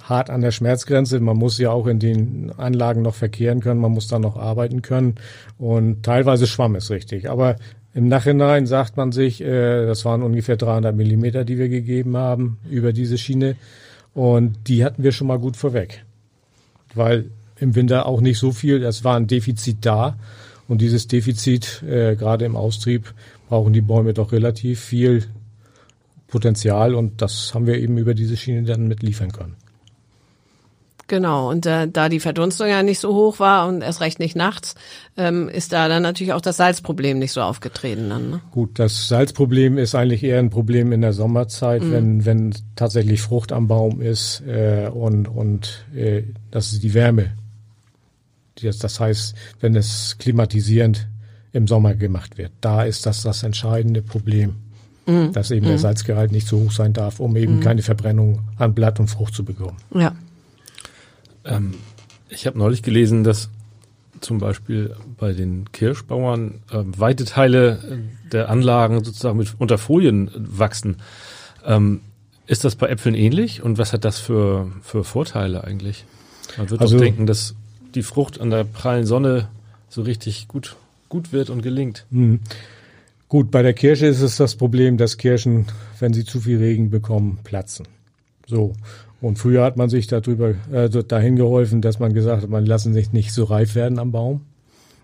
hart 0.02 0.28
an 0.28 0.40
der 0.40 0.50
Schmerzgrenze. 0.50 1.20
Man 1.20 1.36
muss 1.36 1.58
ja 1.58 1.70
auch 1.70 1.86
in 1.86 2.00
den 2.00 2.52
Anlagen 2.56 3.02
noch 3.02 3.14
verkehren 3.14 3.60
können, 3.60 3.80
man 3.80 3.92
muss 3.92 4.08
da 4.08 4.18
noch 4.18 4.36
arbeiten 4.36 4.82
können 4.82 5.14
und 5.56 6.02
teilweise 6.02 6.46
schwamm 6.46 6.74
es 6.74 6.90
richtig. 6.90 7.30
Aber 7.30 7.56
im 7.94 8.08
Nachhinein 8.08 8.66
sagt 8.66 8.96
man 8.96 9.12
sich, 9.12 9.40
äh, 9.40 9.86
das 9.86 10.04
waren 10.04 10.22
ungefähr 10.24 10.56
300 10.56 10.94
Millimeter, 10.96 11.44
die 11.44 11.58
wir 11.58 11.68
gegeben 11.68 12.16
haben 12.16 12.58
über 12.68 12.92
diese 12.92 13.18
Schiene 13.18 13.54
und 14.14 14.56
die 14.66 14.84
hatten 14.84 15.04
wir 15.04 15.12
schon 15.12 15.28
mal 15.28 15.38
gut 15.38 15.56
vorweg 15.56 16.04
weil 16.94 17.30
im 17.58 17.74
Winter 17.74 18.06
auch 18.06 18.20
nicht 18.20 18.38
so 18.38 18.52
viel, 18.52 18.82
es 18.82 19.04
war 19.04 19.16
ein 19.16 19.26
Defizit 19.26 19.78
da. 19.82 20.16
Und 20.66 20.80
dieses 20.80 21.06
Defizit, 21.08 21.82
äh, 21.82 22.16
gerade 22.16 22.44
im 22.44 22.56
Austrieb, 22.56 23.12
brauchen 23.48 23.72
die 23.72 23.82
Bäume 23.82 24.14
doch 24.14 24.32
relativ 24.32 24.80
viel 24.80 25.24
Potenzial 26.26 26.94
und 26.94 27.22
das 27.22 27.54
haben 27.54 27.66
wir 27.66 27.78
eben 27.78 27.98
über 27.98 28.14
diese 28.14 28.36
Schiene 28.36 28.64
dann 28.64 28.88
mitliefern 28.88 29.30
können. 29.30 29.56
Genau, 31.06 31.50
und 31.50 31.66
äh, 31.66 31.86
da 31.86 32.08
die 32.08 32.20
Verdunstung 32.20 32.68
ja 32.68 32.82
nicht 32.82 32.98
so 32.98 33.14
hoch 33.14 33.38
war 33.38 33.68
und 33.68 33.82
erst 33.82 34.00
recht 34.00 34.18
nicht 34.18 34.36
nachts, 34.36 34.74
ähm, 35.16 35.48
ist 35.48 35.72
da 35.72 35.88
dann 35.88 36.02
natürlich 36.02 36.32
auch 36.32 36.40
das 36.40 36.56
Salzproblem 36.56 37.18
nicht 37.18 37.32
so 37.32 37.42
aufgetreten. 37.42 38.08
Dann, 38.08 38.30
ne? 38.30 38.40
Gut, 38.52 38.78
das 38.78 39.08
Salzproblem 39.08 39.76
ist 39.76 39.94
eigentlich 39.94 40.24
eher 40.24 40.38
ein 40.38 40.50
Problem 40.50 40.92
in 40.92 41.02
der 41.02 41.12
Sommerzeit, 41.12 41.82
mhm. 41.82 41.92
wenn, 41.92 42.24
wenn 42.24 42.54
tatsächlich 42.74 43.20
Frucht 43.20 43.52
am 43.52 43.68
Baum 43.68 44.00
ist 44.00 44.42
äh, 44.46 44.88
und, 44.88 45.28
und 45.28 45.84
äh, 45.94 46.22
das 46.50 46.72
ist 46.72 46.82
die 46.82 46.94
Wärme. 46.94 47.32
Das, 48.62 49.00
heißt, 49.00 49.34
wenn 49.60 49.76
es 49.76 50.16
klimatisierend 50.18 51.08
im 51.52 51.66
Sommer 51.66 51.94
gemacht 51.94 52.38
wird, 52.38 52.52
da 52.60 52.84
ist 52.84 53.04
das 53.04 53.22
das 53.22 53.42
entscheidende 53.42 54.00
Problem. 54.00 54.56
Mhm. 55.06 55.32
Dass 55.32 55.50
eben 55.50 55.66
mhm. 55.66 55.70
der 55.70 55.78
Salzgehalt 55.80 56.32
nicht 56.32 56.46
so 56.46 56.60
hoch 56.60 56.72
sein 56.72 56.94
darf, 56.94 57.20
um 57.20 57.36
eben 57.36 57.56
mhm. 57.56 57.60
keine 57.60 57.82
Verbrennung 57.82 58.40
an 58.56 58.74
Blatt 58.74 59.00
und 59.00 59.08
Frucht 59.08 59.34
zu 59.34 59.44
bekommen. 59.44 59.76
Ja. 59.94 60.14
Ähm, 61.44 61.74
ich 62.28 62.46
habe 62.46 62.58
neulich 62.58 62.82
gelesen, 62.82 63.24
dass 63.24 63.50
zum 64.20 64.38
Beispiel 64.38 64.96
bei 65.18 65.32
den 65.32 65.70
Kirschbauern 65.72 66.62
äh, 66.70 66.82
weite 66.96 67.24
Teile 67.24 68.00
der 68.32 68.48
Anlagen 68.48 69.04
sozusagen 69.04 69.38
mit 69.38 69.54
unter 69.58 69.78
Folien 69.78 70.30
wachsen. 70.34 70.96
Ähm, 71.64 72.00
ist 72.46 72.64
das 72.64 72.76
bei 72.76 72.88
Äpfeln 72.88 73.14
ähnlich 73.14 73.62
und 73.62 73.78
was 73.78 73.92
hat 73.92 74.04
das 74.04 74.18
für, 74.18 74.70
für 74.82 75.04
Vorteile 75.04 75.64
eigentlich? 75.64 76.04
Man 76.56 76.70
wird 76.70 76.80
also, 76.80 76.96
doch 76.96 77.04
denken, 77.04 77.26
dass 77.26 77.54
die 77.94 78.02
Frucht 78.02 78.40
an 78.40 78.50
der 78.50 78.64
prallen 78.64 79.06
Sonne 79.06 79.48
so 79.88 80.02
richtig 80.02 80.48
gut, 80.48 80.76
gut 81.08 81.32
wird 81.32 81.50
und 81.50 81.62
gelingt. 81.62 82.06
Mh. 82.10 82.38
Gut, 83.28 83.50
bei 83.50 83.62
der 83.62 83.72
Kirsche 83.72 84.06
ist 84.06 84.20
es 84.20 84.36
das 84.36 84.54
Problem, 84.54 84.96
dass 84.96 85.16
Kirschen, 85.16 85.66
wenn 85.98 86.12
sie 86.12 86.24
zu 86.24 86.40
viel 86.40 86.58
Regen 86.58 86.90
bekommen, 86.90 87.38
platzen. 87.44 87.86
So. 88.46 88.74
Und 89.24 89.38
früher 89.38 89.64
hat 89.64 89.78
man 89.78 89.88
sich 89.88 90.06
darüber 90.06 90.50
äh, 90.70 90.90
dahin 90.90 91.36
geholfen, 91.36 91.80
dass 91.80 91.98
man 91.98 92.12
gesagt 92.12 92.42
hat, 92.42 92.50
man 92.50 92.66
lassen 92.66 92.92
sich 92.92 93.14
nicht 93.14 93.32
so 93.32 93.44
reif 93.44 93.74
werden 93.74 93.98
am 93.98 94.12
Baum. 94.12 94.42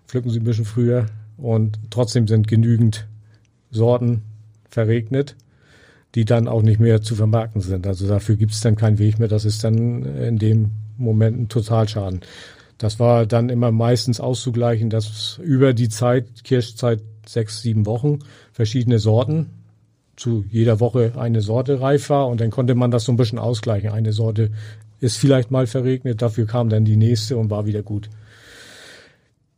Pflücken 0.06 0.28
sie 0.28 0.40
ein 0.40 0.44
bisschen 0.44 0.66
früher 0.66 1.06
und 1.38 1.78
trotzdem 1.88 2.28
sind 2.28 2.46
genügend 2.46 3.08
Sorten 3.70 4.20
verregnet, 4.68 5.36
die 6.14 6.26
dann 6.26 6.48
auch 6.48 6.60
nicht 6.60 6.80
mehr 6.80 7.00
zu 7.00 7.14
vermarkten 7.14 7.62
sind. 7.62 7.86
Also 7.86 8.06
dafür 8.06 8.36
gibt 8.36 8.52
es 8.52 8.60
dann 8.60 8.76
keinen 8.76 8.98
Weg 8.98 9.18
mehr. 9.18 9.28
Das 9.28 9.46
ist 9.46 9.64
dann 9.64 10.04
in 10.04 10.36
dem 10.36 10.72
Moment 10.98 11.40
ein 11.40 11.48
Totalschaden. 11.48 12.20
Das 12.76 13.00
war 13.00 13.24
dann 13.24 13.48
immer 13.48 13.72
meistens 13.72 14.20
auszugleichen, 14.20 14.90
dass 14.90 15.40
über 15.42 15.72
die 15.72 15.88
Zeit, 15.88 16.44
Kirschzeit 16.44 17.00
sechs, 17.24 17.62
sieben 17.62 17.86
Wochen, 17.86 18.18
verschiedene 18.52 18.98
Sorten 18.98 19.46
zu 20.20 20.44
jeder 20.50 20.80
Woche 20.80 21.12
eine 21.16 21.40
Sorte 21.40 21.80
reif 21.80 22.10
war 22.10 22.28
und 22.28 22.40
dann 22.40 22.50
konnte 22.50 22.74
man 22.74 22.90
das 22.90 23.04
so 23.04 23.12
ein 23.12 23.16
bisschen 23.16 23.38
ausgleichen. 23.38 23.90
Eine 23.90 24.12
Sorte 24.12 24.50
ist 25.00 25.16
vielleicht 25.16 25.50
mal 25.50 25.66
verregnet, 25.66 26.20
dafür 26.20 26.46
kam 26.46 26.68
dann 26.68 26.84
die 26.84 26.96
nächste 26.96 27.38
und 27.38 27.50
war 27.50 27.66
wieder 27.66 27.82
gut. 27.82 28.10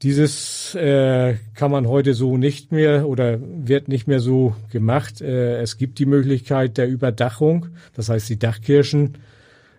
Dieses 0.03 0.75
äh, 0.75 1.35
kann 1.55 1.71
man 1.71 1.87
heute 1.87 2.15
so 2.15 2.37
nicht 2.37 2.73
mehr 2.73 3.09
oder 3.09 3.39
wird 3.41 3.89
nicht 3.89 4.07
mehr 4.07 4.21
so 4.21 4.55
gemacht. 4.71 5.21
Äh, 5.21 5.61
es 5.61 5.79
gibt 5.79 5.99
die 5.99 6.07
Möglichkeit 6.07 6.79
der 6.79 6.89
Überdachung, 6.89 7.67
das 7.95 8.09
heißt 8.09 8.29
die 8.29 8.39
Dachkirschen 8.39 9.19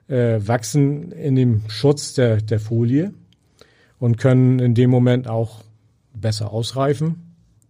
äh, 0.10 0.40
wachsen 0.46 1.12
in 1.14 1.36
dem 1.36 1.62
Schutz 1.70 2.14
der, 2.14 2.38
der 2.38 2.60
Folie 2.60 3.14
und 4.00 4.18
können 4.18 4.60
in 4.60 4.76
dem 4.76 4.90
Moment 4.90 5.30
auch 5.30 5.64
besser 6.14 6.52
ausreifen. 6.52 7.23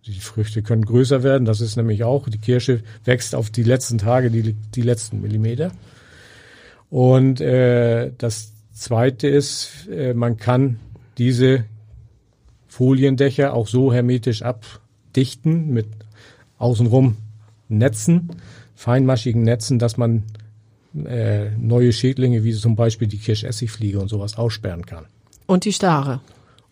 Die 0.06 0.20
Früchte 0.20 0.62
können 0.64 0.84
größer 0.84 1.24
werden, 1.24 1.46
das 1.46 1.62
ist 1.62 1.78
nämlich 1.78 2.04
auch, 2.04 2.28
die 2.28 2.38
Kirsche 2.38 2.82
wächst 3.06 3.36
auf 3.36 3.50
die 3.50 3.64
letzten 3.64 3.98
Tage, 3.98 4.30
die, 4.30 4.54
die 4.54 4.82
letzten 4.82 5.22
Millimeter. 5.22 5.72
Und 6.90 7.40
äh, 7.40 8.12
das 8.18 8.52
Zweite 8.74 9.28
ist, 9.28 9.88
äh, 9.90 10.14
man 10.14 10.38
kann 10.38 10.80
diese 11.18 11.66
Foliendächer 12.68 13.54
auch 13.54 13.68
so 13.68 13.94
hermetisch 13.94 14.42
abdichten 14.42 15.72
mit 15.72 15.88
außenrum 16.58 17.18
Netzen, 17.70 18.30
feinmaschigen 18.76 19.44
Netzen, 19.44 19.80
dass 19.80 19.98
man 19.98 20.24
äh, 21.06 21.50
neue 21.58 21.94
Schädlinge 21.94 22.44
wie 22.44 22.54
zum 22.54 22.76
Beispiel 22.76 23.08
die 23.08 23.18
Kirschessigfliege 23.18 24.00
und 24.00 24.10
sowas 24.10 24.38
aussperren 24.38 24.86
kann. 24.86 25.06
Und 25.46 25.66
die 25.66 25.74
Stare 25.74 26.20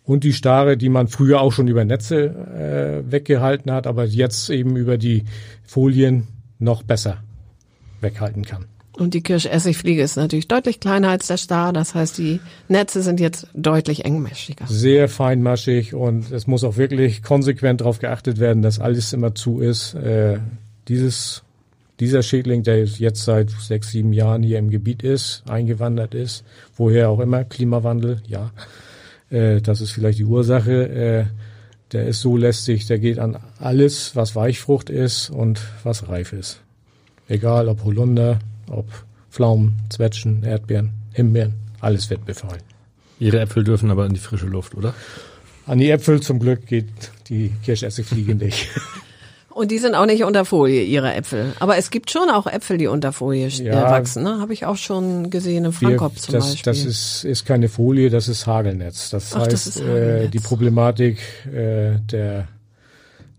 und 0.04 0.24
die 0.24 0.32
Stare, 0.32 0.76
die 0.76 0.88
man 0.88 1.08
früher 1.08 1.40
auch 1.40 1.52
schon 1.52 1.68
über 1.68 1.84
Netze 1.84 3.02
äh, 3.06 3.10
weggehalten 3.10 3.70
hat, 3.70 3.86
aber 3.86 4.04
jetzt 4.04 4.50
eben 4.50 4.76
über 4.76 4.98
die 4.98 5.24
Folien 5.64 6.28
noch 6.58 6.82
besser 6.82 7.18
weghalten 8.00 8.44
kann. 8.44 8.66
Und 8.94 9.14
die 9.14 9.22
Kirschessigfliege 9.22 10.02
ist 10.02 10.16
natürlich 10.16 10.48
deutlich 10.48 10.78
kleiner 10.78 11.08
als 11.08 11.26
der 11.26 11.38
Star. 11.38 11.72
Das 11.72 11.94
heißt, 11.94 12.18
die 12.18 12.40
Netze 12.68 13.02
sind 13.02 13.20
jetzt 13.20 13.46
deutlich 13.54 14.04
engmaschiger. 14.04 14.66
Sehr 14.66 15.08
feinmaschig 15.08 15.94
und 15.94 16.30
es 16.30 16.46
muss 16.46 16.62
auch 16.62 16.76
wirklich 16.76 17.22
konsequent 17.22 17.80
darauf 17.80 18.00
geachtet 18.00 18.38
werden, 18.38 18.62
dass 18.62 18.80
alles 18.80 19.12
immer 19.14 19.34
zu 19.34 19.60
ist. 19.60 19.94
Äh, 19.94 20.40
dieses, 20.88 21.42
dieser 22.00 22.22
Schädling, 22.22 22.64
der 22.64 22.84
jetzt 22.84 23.24
seit 23.24 23.50
sechs, 23.50 23.92
sieben 23.92 24.12
Jahren 24.12 24.42
hier 24.42 24.58
im 24.58 24.68
Gebiet 24.68 25.02
ist, 25.02 25.42
eingewandert 25.48 26.14
ist, 26.14 26.44
woher 26.76 27.08
auch 27.08 27.20
immer, 27.20 27.44
Klimawandel, 27.44 28.20
ja, 28.26 28.50
äh, 29.32 29.60
das 29.60 29.80
ist 29.80 29.92
vielleicht 29.92 30.18
die 30.18 30.24
Ursache. 30.24 30.88
Äh, 30.88 31.24
der 31.92 32.06
ist 32.06 32.20
so 32.20 32.36
lästig, 32.36 32.86
der 32.86 32.98
geht 32.98 33.18
an 33.18 33.38
alles, 33.58 34.16
was 34.16 34.34
Weichfrucht 34.34 34.88
ist 34.88 35.30
und 35.30 35.60
was 35.82 36.08
reif 36.08 36.32
ist. 36.32 36.60
Egal 37.28 37.68
ob 37.68 37.84
Holunder, 37.84 38.38
ob 38.70 38.86
Pflaumen, 39.30 39.78
Zwetschgen, 39.90 40.42
Erdbeeren, 40.42 40.92
Himbeeren, 41.12 41.54
alles 41.80 42.08
wird 42.08 42.24
befallen. 42.24 42.62
Ihre 43.18 43.40
Äpfel 43.40 43.64
dürfen 43.64 43.90
aber 43.90 44.06
in 44.06 44.14
die 44.14 44.20
frische 44.20 44.46
Luft, 44.46 44.74
oder? 44.74 44.94
An 45.66 45.78
die 45.78 45.90
Äpfel 45.90 46.20
zum 46.20 46.38
Glück 46.38 46.66
geht 46.66 46.86
die 47.28 47.52
Kirschessigfliege 47.62 48.34
nicht. 48.34 48.68
Und 49.54 49.70
die 49.70 49.78
sind 49.78 49.94
auch 49.94 50.06
nicht 50.06 50.24
unter 50.24 50.44
Folie, 50.44 50.82
ihre 50.82 51.12
Äpfel. 51.14 51.52
Aber 51.60 51.76
es 51.76 51.90
gibt 51.90 52.10
schon 52.10 52.30
auch 52.30 52.46
Äpfel, 52.46 52.78
die 52.78 52.86
unter 52.86 53.12
Folie 53.12 53.46
äh, 53.46 53.64
ja, 53.64 53.90
wachsen. 53.90 54.22
Ne? 54.22 54.38
Habe 54.40 54.52
ich 54.52 54.64
auch 54.64 54.76
schon 54.76 55.30
gesehen 55.30 55.64
im 55.64 55.72
Frankopf 55.72 56.16
zum 56.16 56.34
das, 56.34 56.50
Beispiel. 56.50 56.72
Das 56.72 56.84
ist, 56.84 57.24
ist 57.24 57.44
keine 57.44 57.68
Folie, 57.68 58.10
das 58.10 58.28
ist 58.28 58.46
Hagelnetz. 58.46 59.10
Das 59.10 59.34
Ach, 59.34 59.40
heißt, 59.40 59.52
das 59.52 59.76
Hagelnetz. 59.80 60.24
Äh, 60.24 60.28
die 60.28 60.40
Problematik 60.40 61.18
äh, 61.46 61.98
der, 62.10 62.48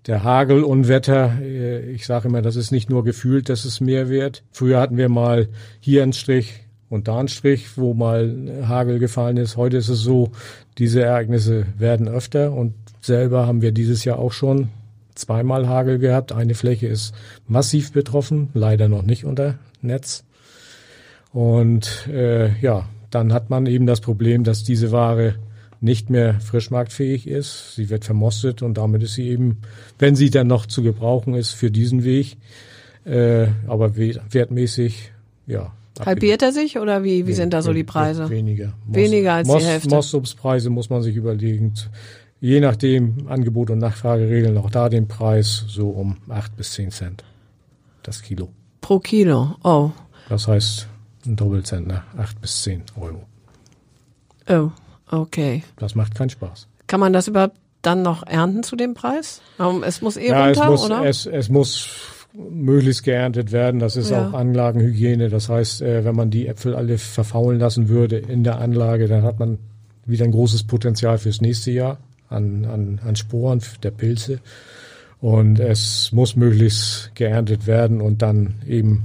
der 0.06 0.23
Hagelunwetter, 0.23 1.39
äh, 1.41 1.91
ich 1.91 2.06
sage 2.06 2.28
immer, 2.28 2.41
das 2.41 2.56
ist 2.56 2.71
nicht 2.71 2.89
nur 2.89 3.04
gefühlt, 3.04 3.49
dass 3.49 3.65
es 3.65 3.82
mehr 3.82 4.10
wird. 4.10 4.43
Früher 4.52 4.80
hatten 4.80 4.97
wir 4.97 5.10
mal 5.10 5.49
hier 5.80 6.04
einen 6.04 6.13
Strich 6.13 6.62
und 6.89 7.08
da 7.08 7.17
einen 7.17 7.28
Strich, 7.28 7.78
wo 7.78 7.93
mal 7.93 8.65
Hagel 8.67 8.99
gefallen 8.99 9.38
ist. 9.38 9.58
Heute 9.58 9.78
ist 9.78 9.89
es 9.89 9.99
so, 9.99 10.32
diese 10.78 11.02
Ereignisse 11.02 11.65
werden 11.78 12.08
öfter 12.08 12.52
und 12.54 12.76
selber 13.02 13.47
haben 13.47 13.62
wir 13.62 13.71
dieses 13.71 14.06
Jahr 14.06 14.19
auch 14.19 14.32
schon 14.32 14.69
zweimal 15.15 15.67
Hagel 15.67 15.99
gehabt. 15.99 16.32
Eine 16.32 16.56
Fläche 16.56 16.88
ist 16.88 17.13
massiv 17.47 17.91
betroffen, 17.91 18.49
leider 18.54 18.88
noch 18.88 19.04
nicht 19.04 19.26
unter 19.26 19.60
Netz. 19.82 20.23
Und 21.32 22.08
äh, 22.08 22.58
ja, 22.60 22.88
dann 23.10 23.34
hat 23.34 23.49
man 23.49 23.65
eben 23.65 23.86
das 23.86 24.02
Problem, 24.02 24.43
dass 24.43 24.63
diese 24.63 24.91
Ware 24.91 25.36
nicht 25.82 26.10
mehr 26.10 26.39
frischmarktfähig 26.39 27.28
ist. 27.28 27.76
Sie 27.76 27.89
wird 27.89 28.06
vermostet 28.06 28.62
und 28.62 28.78
damit 28.78 29.04
ist 29.04 29.15
sie 29.15 29.28
eben, 29.28 29.58
wenn 29.99 30.15
sie 30.15 30.30
dann 30.30 30.47
noch 30.47 30.65
zu 30.65 30.82
gebrauchen 30.82 31.34
ist, 31.34 31.52
für 31.52 31.71
diesen 31.71 32.04
Weg, 32.04 32.38
äh, 33.06 33.47
aber 33.67 33.97
wertmäßig, 33.97 35.12
ja. 35.45 35.73
Halbiert 36.04 36.41
er 36.41 36.52
sich 36.52 36.80
oder 36.80 37.04
wie, 37.04 37.28
wie 37.28 37.34
sind 37.34 37.54
da 37.54 37.62
so 37.62 37.71
die 37.71 37.84
Preise? 37.84 38.28
Weniger. 38.30 38.73
Weniger 38.88 39.34
als 39.34 39.47
Moss, 39.47 39.62
die 39.62 39.69
Hälfte. 39.69 39.89
Mossubspreise 39.89 40.71
muss 40.71 40.89
man 40.89 41.04
sich 41.04 41.15
überlegen 41.15 41.73
je 42.43 42.60
nachdem 42.60 43.27
Angebot 43.29 43.69
und 43.69 43.79
Nachfrage 43.79 44.29
regeln 44.29 44.58
auch 44.58 44.69
da 44.69 44.89
den 44.89 45.08
Preis 45.08 45.63
so 45.69 45.89
um 45.89 46.17
acht 46.27 46.58
bis 46.58 46.73
zehn 46.73 46.91
Cent 46.91 47.23
das 48.03 48.21
Kilo. 48.21 48.49
Pro 48.82 48.99
Kilo, 48.99 49.56
oh. 49.63 49.91
Das 50.27 50.49
heißt 50.49 50.89
ein 51.25 51.38
Doppelzentner, 51.38 52.03
acht 52.17 52.41
bis 52.41 52.63
zehn 52.63 52.84
Euro. 52.99 53.23
Oh, 54.49 54.71
okay. 55.10 55.63
Das 55.77 55.95
macht 55.95 56.15
keinen 56.15 56.32
Spaß. 56.32 56.67
Kann 56.88 56.99
man 56.99 57.13
das 57.13 57.29
überhaupt 57.29 57.56
dann 57.82 58.01
noch 58.01 58.27
ernten 58.27 58.63
zu 58.63 58.75
dem 58.75 58.93
Preis? 58.93 59.41
Es 59.86 60.01
muss 60.01 60.17
eh 60.17 60.27
ja, 60.27 60.47
runter, 60.47 60.63
es 60.63 60.69
muss, 60.69 60.86
oder? 60.86 61.06
Es, 61.06 61.25
es 61.25 61.47
muss 61.47 61.88
möglichst 62.34 63.03
geerntet 63.03 63.53
werden. 63.53 63.79
Das 63.79 63.95
ist 63.95 64.10
ja. 64.10 64.27
auch 64.27 64.34
Anlagenhygiene. 64.34 65.29
Das 65.29 65.47
heißt, 65.47 65.82
äh, 65.82 66.03
wenn 66.03 66.15
man 66.15 66.29
die 66.29 66.47
Äpfel 66.47 66.75
alle 66.75 66.97
verfaulen 66.97 67.58
lassen 67.58 67.88
würde 67.88 68.17
in 68.17 68.43
der 68.43 68.60
Anlage, 68.60 69.08
dann 69.08 69.23
hat 69.23 69.39
man 69.39 69.60
wieder 70.06 70.25
ein 70.25 70.32
großes 70.32 70.65
Potenzial 70.65 71.17
fürs 71.17 71.39
nächste 71.39 71.71
Jahr 71.71 71.99
an, 72.29 72.65
an, 72.65 72.99
an 73.03 73.15
Sporen 73.15 73.62
der 73.81 73.91
Pilze. 73.91 74.39
Und 75.21 75.59
es 75.59 76.12
muss 76.12 76.36
möglichst 76.36 77.12
geerntet 77.15 77.65
werden 77.65 78.01
und 78.01 78.21
dann 78.21 78.55
eben 78.67 79.03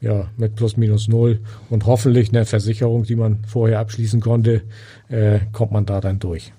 ja, 0.00 0.28
mit 0.36 0.54
plus 0.54 0.76
minus 0.76 1.08
null 1.08 1.40
und 1.70 1.86
hoffentlich 1.86 2.28
eine 2.28 2.44
Versicherung, 2.44 3.02
die 3.02 3.16
man 3.16 3.42
vorher 3.44 3.80
abschließen 3.80 4.20
konnte, 4.20 4.62
äh, 5.08 5.40
kommt 5.52 5.72
man 5.72 5.86
da 5.86 6.00
dann 6.00 6.20
durch. 6.20 6.52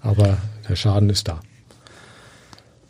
Aber 0.00 0.38
der 0.68 0.76
Schaden 0.76 1.10
ist 1.10 1.28
da. 1.28 1.40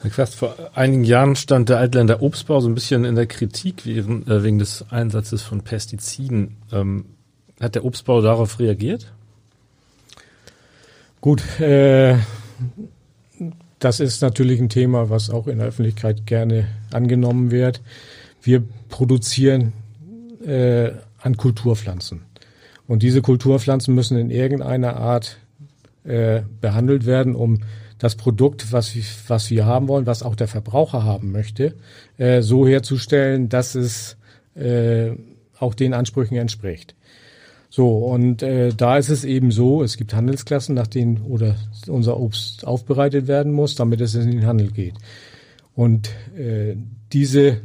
Herr 0.00 0.10
Quast, 0.10 0.34
vor 0.34 0.54
einigen 0.74 1.04
Jahren 1.04 1.36
stand 1.36 1.68
der 1.68 1.78
Altländer 1.78 2.22
Obstbau 2.22 2.60
so 2.60 2.68
ein 2.68 2.74
bisschen 2.74 3.04
in 3.04 3.16
der 3.16 3.26
Kritik 3.26 3.84
wegen, 3.84 4.26
äh, 4.26 4.42
wegen 4.42 4.58
des 4.58 4.84
Einsatzes 4.90 5.42
von 5.42 5.62
Pestiziden. 5.62 6.56
Ähm, 6.72 7.04
Hat 7.60 7.74
der 7.74 7.84
Obstbau 7.84 8.22
darauf 8.22 8.58
reagiert? 8.58 9.12
Gut, 11.20 11.60
äh, 11.60 12.16
das 13.78 14.00
ist 14.00 14.22
natürlich 14.22 14.58
ein 14.60 14.70
Thema, 14.70 15.10
was 15.10 15.28
auch 15.28 15.46
in 15.48 15.58
der 15.58 15.68
Öffentlichkeit 15.68 16.26
gerne 16.26 16.68
angenommen 16.92 17.50
wird. 17.50 17.82
Wir 18.42 18.62
produzieren 18.88 19.72
äh, 20.46 20.92
an 21.18 21.36
Kulturpflanzen. 21.36 22.22
Und 22.86 23.02
diese 23.02 23.20
Kulturpflanzen 23.20 23.94
müssen 23.94 24.18
in 24.18 24.30
irgendeiner 24.30 24.96
Art 24.96 25.38
äh, 26.04 26.40
behandelt 26.60 27.04
werden, 27.04 27.34
um 27.34 27.60
das 27.98 28.14
Produkt, 28.14 28.72
was, 28.72 28.96
was 29.28 29.50
wir 29.50 29.66
haben 29.66 29.88
wollen, 29.88 30.06
was 30.06 30.22
auch 30.22 30.34
der 30.34 30.48
Verbraucher 30.48 31.04
haben 31.04 31.32
möchte, 31.32 31.74
äh, 32.16 32.40
so 32.40 32.66
herzustellen, 32.66 33.50
dass 33.50 33.74
es 33.74 34.16
äh, 34.54 35.10
auch 35.58 35.74
den 35.74 35.92
Ansprüchen 35.92 36.38
entspricht. 36.38 36.94
So, 37.72 37.98
und 37.98 38.42
äh, 38.42 38.72
da 38.76 38.98
ist 38.98 39.10
es 39.10 39.24
eben 39.24 39.52
so, 39.52 39.84
es 39.84 39.96
gibt 39.96 40.12
Handelsklassen, 40.12 40.74
nach 40.74 40.88
denen 40.88 41.22
oder 41.22 41.54
unser 41.86 42.18
Obst 42.18 42.66
aufbereitet 42.66 43.28
werden 43.28 43.52
muss, 43.52 43.76
damit 43.76 44.00
es 44.00 44.16
in 44.16 44.28
den 44.28 44.44
Handel 44.44 44.72
geht. 44.72 44.94
Und 45.76 46.10
äh, 46.36 46.74
diese 47.12 47.60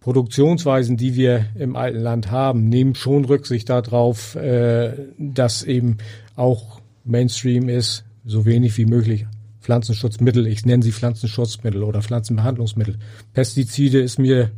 Produktionsweisen, 0.00 0.96
die 0.96 1.14
wir 1.14 1.46
im 1.54 1.76
alten 1.76 2.00
Land 2.00 2.32
haben, 2.32 2.68
nehmen 2.68 2.96
schon 2.96 3.24
Rücksicht 3.24 3.68
darauf, 3.68 4.34
äh, 4.34 4.92
dass 5.18 5.62
eben 5.62 5.98
auch 6.34 6.80
Mainstream 7.04 7.68
ist, 7.68 8.04
so 8.24 8.44
wenig 8.44 8.76
wie 8.76 8.86
möglich 8.86 9.26
Pflanzenschutzmittel, 9.60 10.48
ich 10.48 10.66
nenne 10.66 10.82
sie 10.82 10.90
Pflanzenschutzmittel 10.90 11.84
oder 11.84 12.02
Pflanzenbehandlungsmittel. 12.02 12.98
Pestizide 13.32 14.00
ist 14.00 14.18
mir 14.18 14.50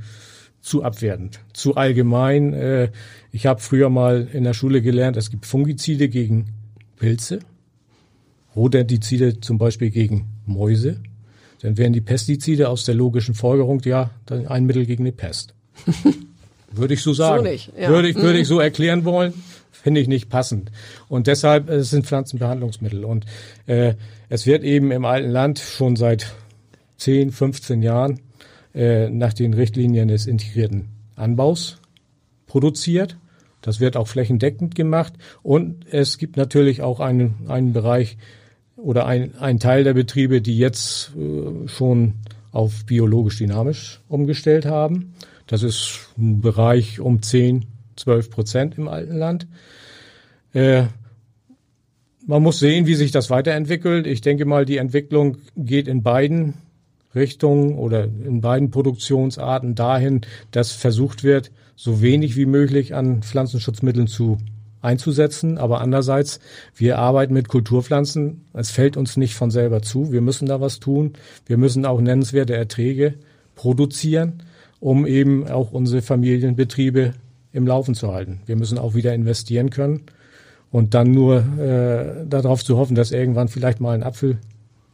zu 0.64 0.82
abwertend, 0.82 1.40
zu 1.52 1.76
allgemein. 1.76 2.52
Äh, 2.54 2.90
ich 3.30 3.46
habe 3.46 3.60
früher 3.60 3.90
mal 3.90 4.28
in 4.32 4.44
der 4.44 4.54
Schule 4.54 4.82
gelernt, 4.82 5.16
es 5.16 5.30
gibt 5.30 5.46
Fungizide 5.46 6.08
gegen 6.08 6.46
Pilze, 6.96 7.40
Rodentizide 8.56 9.40
zum 9.40 9.58
Beispiel 9.58 9.90
gegen 9.90 10.26
Mäuse. 10.46 11.00
Dann 11.60 11.76
wären 11.76 11.92
die 11.92 12.00
Pestizide 12.00 12.68
aus 12.68 12.84
der 12.84 12.94
logischen 12.94 13.34
Folgerung 13.34 13.80
ja 13.84 14.10
dann 14.26 14.46
ein 14.46 14.64
Mittel 14.64 14.86
gegen 14.86 15.04
eine 15.04 15.12
Pest. 15.12 15.54
würde 16.72 16.94
ich 16.94 17.02
so 17.02 17.12
sagen. 17.12 17.44
So 17.44 17.50
nicht, 17.50 17.72
ja. 17.78 17.88
Würde 17.88 18.08
ich, 18.08 18.16
würde 18.16 18.38
ich 18.38 18.48
Mhm. 18.48 18.54
so 18.54 18.60
erklären 18.60 19.04
wollen. 19.04 19.34
Finde 19.70 20.00
ich 20.00 20.08
nicht 20.08 20.30
passend. 20.30 20.70
Und 21.08 21.26
deshalb 21.26 21.68
äh, 21.68 21.74
es 21.74 21.90
sind 21.90 22.06
Pflanzenbehandlungsmittel. 22.06 23.04
Und 23.04 23.26
äh, 23.66 23.94
es 24.28 24.46
wird 24.46 24.64
eben 24.64 24.90
im 24.92 25.04
alten 25.04 25.30
Land 25.30 25.58
schon 25.58 25.96
seit 25.96 26.34
10, 26.96 27.32
15 27.32 27.82
Jahren 27.82 28.20
äh, 28.74 29.08
nach 29.08 29.32
den 29.32 29.54
Richtlinien 29.54 30.08
des 30.08 30.26
integrierten 30.26 30.88
Anbaus 31.16 31.78
produziert. 32.46 33.16
Das 33.62 33.80
wird 33.80 33.96
auch 33.96 34.08
flächendeckend 34.08 34.74
gemacht. 34.74 35.14
Und 35.42 35.86
es 35.90 36.18
gibt 36.18 36.36
natürlich 36.36 36.82
auch 36.82 37.00
einen, 37.00 37.46
einen 37.48 37.72
Bereich 37.72 38.18
oder 38.76 39.06
ein, 39.06 39.36
ein 39.38 39.58
Teil 39.58 39.84
der 39.84 39.94
Betriebe, 39.94 40.42
die 40.42 40.58
jetzt 40.58 41.12
äh, 41.16 41.68
schon 41.68 42.14
auf 42.52 42.84
biologisch 42.84 43.38
dynamisch 43.38 44.00
umgestellt 44.08 44.66
haben. 44.66 45.14
Das 45.46 45.62
ist 45.62 46.10
ein 46.18 46.40
Bereich 46.40 47.00
um 47.00 47.22
10, 47.22 47.66
12 47.96 48.30
Prozent 48.30 48.78
im 48.78 48.88
alten 48.88 49.16
Land. 49.16 49.46
Äh, 50.52 50.84
man 52.26 52.42
muss 52.42 52.58
sehen, 52.58 52.86
wie 52.86 52.94
sich 52.94 53.10
das 53.10 53.30
weiterentwickelt. 53.30 54.06
Ich 54.06 54.20
denke 54.20 54.46
mal, 54.46 54.64
die 54.64 54.78
Entwicklung 54.78 55.38
geht 55.56 55.88
in 55.88 56.02
beiden 56.02 56.54
Richtungen 57.14 57.76
oder 57.76 58.04
in 58.04 58.40
beiden 58.40 58.70
Produktionsarten 58.70 59.74
dahin, 59.74 60.22
dass 60.50 60.72
versucht 60.72 61.24
wird, 61.24 61.50
so 61.76 62.00
wenig 62.00 62.36
wie 62.36 62.46
möglich 62.46 62.94
an 62.94 63.22
Pflanzenschutzmitteln 63.22 64.06
zu 64.06 64.38
einzusetzen. 64.80 65.58
Aber 65.58 65.80
andererseits, 65.80 66.40
wir 66.76 66.98
arbeiten 66.98 67.34
mit 67.34 67.48
Kulturpflanzen. 67.48 68.44
Es 68.52 68.70
fällt 68.70 68.96
uns 68.96 69.16
nicht 69.16 69.34
von 69.34 69.50
selber 69.50 69.82
zu. 69.82 70.12
Wir 70.12 70.20
müssen 70.20 70.46
da 70.46 70.60
was 70.60 70.78
tun. 70.78 71.14
Wir 71.46 71.56
müssen 71.56 71.86
auch 71.86 72.00
nennenswerte 72.00 72.54
Erträge 72.54 73.14
produzieren, 73.56 74.42
um 74.80 75.06
eben 75.06 75.48
auch 75.48 75.72
unsere 75.72 76.02
Familienbetriebe 76.02 77.14
im 77.52 77.66
Laufen 77.66 77.94
zu 77.94 78.12
halten. 78.12 78.40
Wir 78.46 78.56
müssen 78.56 78.78
auch 78.78 78.94
wieder 78.94 79.14
investieren 79.14 79.70
können. 79.70 80.02
Und 80.70 80.94
dann 80.94 81.12
nur 81.12 81.38
äh, 81.58 82.26
darauf 82.26 82.64
zu 82.64 82.76
hoffen, 82.76 82.96
dass 82.96 83.12
irgendwann 83.12 83.46
vielleicht 83.46 83.80
mal 83.80 83.94
ein 83.94 84.02
Apfel 84.02 84.38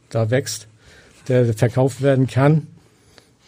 da 0.09 0.29
wächst, 0.29 0.67
der 1.27 1.53
verkauft 1.53 2.01
werden 2.01 2.27
kann, 2.27 2.67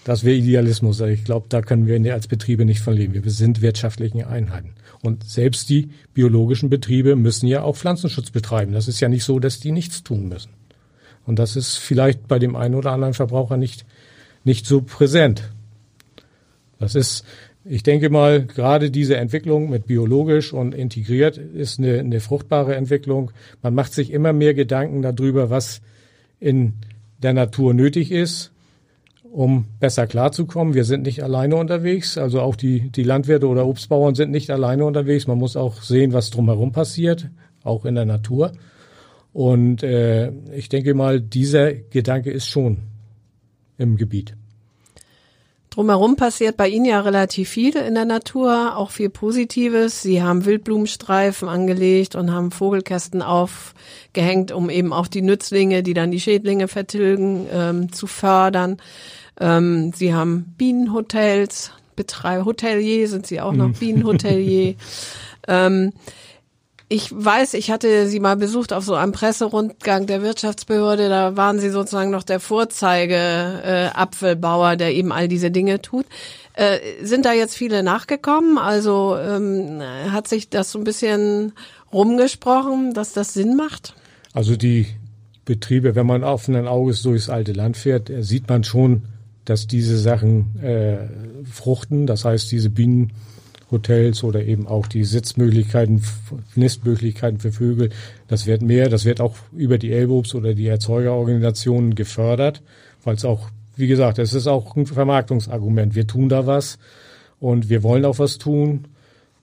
das 0.03 0.23
wäre 0.23 0.35
Idealismus. 0.35 0.99
Ich 1.01 1.23
glaube, 1.23 1.45
da 1.49 1.61
können 1.61 1.87
wir 1.87 2.13
als 2.13 2.27
Betriebe 2.27 2.65
nicht 2.65 2.81
von 2.81 2.93
leben. 2.93 3.13
Wir 3.13 3.31
sind 3.31 3.61
wirtschaftliche 3.61 4.27
Einheiten. 4.27 4.73
Und 5.01 5.23
selbst 5.23 5.69
die 5.69 5.89
biologischen 6.13 6.69
Betriebe 6.69 7.15
müssen 7.15 7.47
ja 7.47 7.61
auch 7.61 7.77
Pflanzenschutz 7.77 8.31
betreiben. 8.31 8.73
Das 8.73 8.87
ist 8.87 8.99
ja 8.99 9.09
nicht 9.09 9.23
so, 9.23 9.39
dass 9.39 9.59
die 9.59 9.71
nichts 9.71 10.03
tun 10.03 10.27
müssen. 10.27 10.51
Und 11.25 11.39
das 11.39 11.55
ist 11.55 11.77
vielleicht 11.77 12.27
bei 12.27 12.37
dem 12.37 12.55
einen 12.55 12.75
oder 12.75 12.91
anderen 12.91 13.13
Verbraucher 13.13 13.55
nicht, 13.55 13.85
nicht 14.43 14.65
so 14.65 14.81
präsent. 14.81 15.49
Das 16.79 16.95
ist, 16.95 17.23
ich 17.63 17.83
denke 17.83 18.09
mal, 18.09 18.45
gerade 18.45 18.91
diese 18.91 19.15
Entwicklung 19.15 19.69
mit 19.69 19.87
biologisch 19.87 20.51
und 20.51 20.75
integriert 20.75 21.37
ist 21.37 21.79
eine, 21.79 21.99
eine 21.99 22.19
fruchtbare 22.19 22.75
Entwicklung. 22.75 23.31
Man 23.61 23.73
macht 23.73 23.93
sich 23.93 24.11
immer 24.11 24.33
mehr 24.33 24.53
Gedanken 24.53 25.01
darüber, 25.01 25.49
was 25.49 25.81
in 26.41 26.73
der 27.23 27.33
Natur 27.33 27.73
nötig 27.73 28.11
ist, 28.11 28.51
um 29.23 29.65
besser 29.79 30.05
klarzukommen. 30.05 30.73
Wir 30.73 30.83
sind 30.83 31.03
nicht 31.03 31.23
alleine 31.23 31.55
unterwegs, 31.55 32.17
also 32.17 32.41
auch 32.41 32.55
die, 32.55 32.91
die 32.91 33.03
Landwirte 33.03 33.47
oder 33.47 33.65
Obstbauern 33.65 34.15
sind 34.15 34.31
nicht 34.31 34.49
alleine 34.51 34.85
unterwegs. 34.85 35.27
Man 35.27 35.39
muss 35.39 35.55
auch 35.55 35.81
sehen, 35.81 36.13
was 36.13 36.29
drumherum 36.29 36.71
passiert, 36.71 37.29
auch 37.63 37.85
in 37.85 37.95
der 37.95 38.05
Natur. 38.05 38.51
Und 39.31 39.81
äh, 39.81 40.31
ich 40.55 40.69
denke 40.69 40.93
mal, 40.93 41.19
dieser 41.19 41.73
Gedanke 41.73 42.29
ist 42.29 42.47
schon 42.47 42.77
im 43.77 43.97
Gebiet. 43.97 44.35
Drumherum 45.73 46.17
passiert 46.17 46.55
bei 46.55 46.67
Ihnen 46.67 46.85
ja 46.85 47.01
relativ 47.01 47.49
viel 47.49 47.75
in 47.77 47.95
der 47.95 48.05
Natur, 48.05 48.77
auch 48.77 48.91
viel 48.91 49.09
Positives. 49.09 50.03
Sie 50.03 50.21
haben 50.21 50.45
Wildblumenstreifen 50.45 51.49
angelegt 51.49 52.13
und 52.13 52.31
haben 52.31 52.51
Vogelkästen 52.51 53.23
aufgehängt, 53.23 54.51
um 54.51 54.69
eben 54.69 54.93
auch 54.93 55.07
die 55.07 55.23
Nützlinge, 55.23 55.81
die 55.81 55.95
dann 55.95 56.11
die 56.11 56.19
Schädlinge 56.19 56.67
vertilgen, 56.67 57.47
ähm, 57.51 57.91
zu 57.91 58.05
fördern. 58.05 58.77
Ähm, 59.39 59.91
Sie 59.95 60.13
haben 60.13 60.53
Bienenhotels, 60.59 61.71
Betreiber, 61.95 62.45
Hotelier 62.45 63.07
sind 63.07 63.25
Sie 63.25 63.41
auch 63.41 63.53
noch, 63.53 63.71
Bienenhotelier. 63.71 64.75
ähm, 65.47 65.91
ich 66.93 67.11
weiß, 67.11 67.55
ich 67.55 67.71
hatte 67.71 68.07
Sie 68.07 68.19
mal 68.19 68.35
besucht 68.35 68.71
auf 68.71 68.85
so 68.85 68.93
einem 68.93 69.13
Presserundgang 69.13 70.05
der 70.05 70.21
Wirtschaftsbehörde. 70.21 71.09
Da 71.09 71.35
waren 71.35 71.59
Sie 71.59 71.71
sozusagen 71.71 72.11
noch 72.11 72.21
der 72.21 72.39
Vorzeige 72.39 73.15
äh, 73.15 74.75
der 74.77 74.93
eben 74.93 75.11
all 75.11 75.27
diese 75.27 75.49
Dinge 75.49 75.81
tut. 75.81 76.05
Äh, 76.53 76.77
sind 77.01 77.25
da 77.25 77.33
jetzt 77.33 77.55
viele 77.55 77.81
nachgekommen? 77.81 78.59
Also 78.59 79.17
ähm, 79.17 79.81
hat 80.11 80.27
sich 80.27 80.49
das 80.49 80.71
so 80.71 80.77
ein 80.77 80.83
bisschen 80.83 81.53
rumgesprochen, 81.91 82.93
dass 82.93 83.13
das 83.13 83.33
Sinn 83.33 83.55
macht? 83.55 83.95
Also 84.31 84.55
die 84.55 84.85
Betriebe, 85.45 85.95
wenn 85.95 86.05
man 86.05 86.23
offenen 86.23 86.67
Auges 86.67 87.01
durchs 87.01 87.27
alte 87.27 87.53
Land 87.53 87.75
fährt, 87.75 88.11
äh, 88.11 88.21
sieht 88.21 88.47
man 88.49 88.63
schon, 88.63 89.05
dass 89.45 89.65
diese 89.65 89.97
Sachen 89.97 90.61
äh, 90.61 91.07
fruchten. 91.51 92.05
Das 92.05 92.23
heißt, 92.23 92.51
diese 92.51 92.69
Bienenhotels 93.73 94.23
oder 94.23 94.43
eben 94.43 94.67
auch 94.67 94.87
die 94.87 95.03
Sitzmöglichkeiten, 95.03 96.03
Nistmöglichkeiten 96.55 97.39
für 97.39 97.51
Vögel, 97.51 97.89
das 98.27 98.45
wird 98.45 98.61
mehr. 98.61 98.89
Das 98.89 99.05
wird 99.05 99.21
auch 99.21 99.35
über 99.51 99.77
die 99.77 99.91
Elbobs 99.91 100.35
oder 100.35 100.53
die 100.53 100.67
Erzeugerorganisationen 100.67 101.95
gefördert, 101.95 102.61
weil 103.03 103.15
es 103.15 103.25
auch, 103.25 103.49
wie 103.75 103.87
gesagt, 103.87 104.19
es 104.19 104.33
ist 104.33 104.47
auch 104.47 104.75
ein 104.75 104.85
Vermarktungsargument. 104.85 105.95
Wir 105.95 106.07
tun 106.07 106.29
da 106.29 106.45
was 106.45 106.77
und 107.39 107.69
wir 107.69 107.83
wollen 107.83 108.05
auch 108.05 108.19
was 108.19 108.37
tun. 108.37 108.85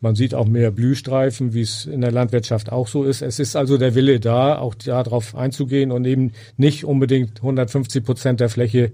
Man 0.03 0.15
sieht 0.15 0.35
auch 0.35 0.47
mehr 0.47 0.71
Blühstreifen, 0.71 1.53
wie 1.53 1.61
es 1.61 1.85
in 1.85 2.01
der 2.01 2.13
Landwirtschaft 2.13 2.73
auch 2.73 2.89
so 2.89 3.05
ist. 3.05 3.21
Es 3.21 3.39
ist 3.39 3.55
also 3.55 3.77
der 3.77 3.95
Wille 3.95 4.19
da, 4.19 4.59
auch 4.59 4.75
darauf 4.75 5.35
einzugehen 5.35 5.91
und 5.91 6.07
eben 6.07 6.33
nicht 6.57 6.85
unbedingt 6.85 7.37
150 7.37 8.03
Prozent 8.03 8.41
der 8.41 8.49
Fläche 8.49 8.93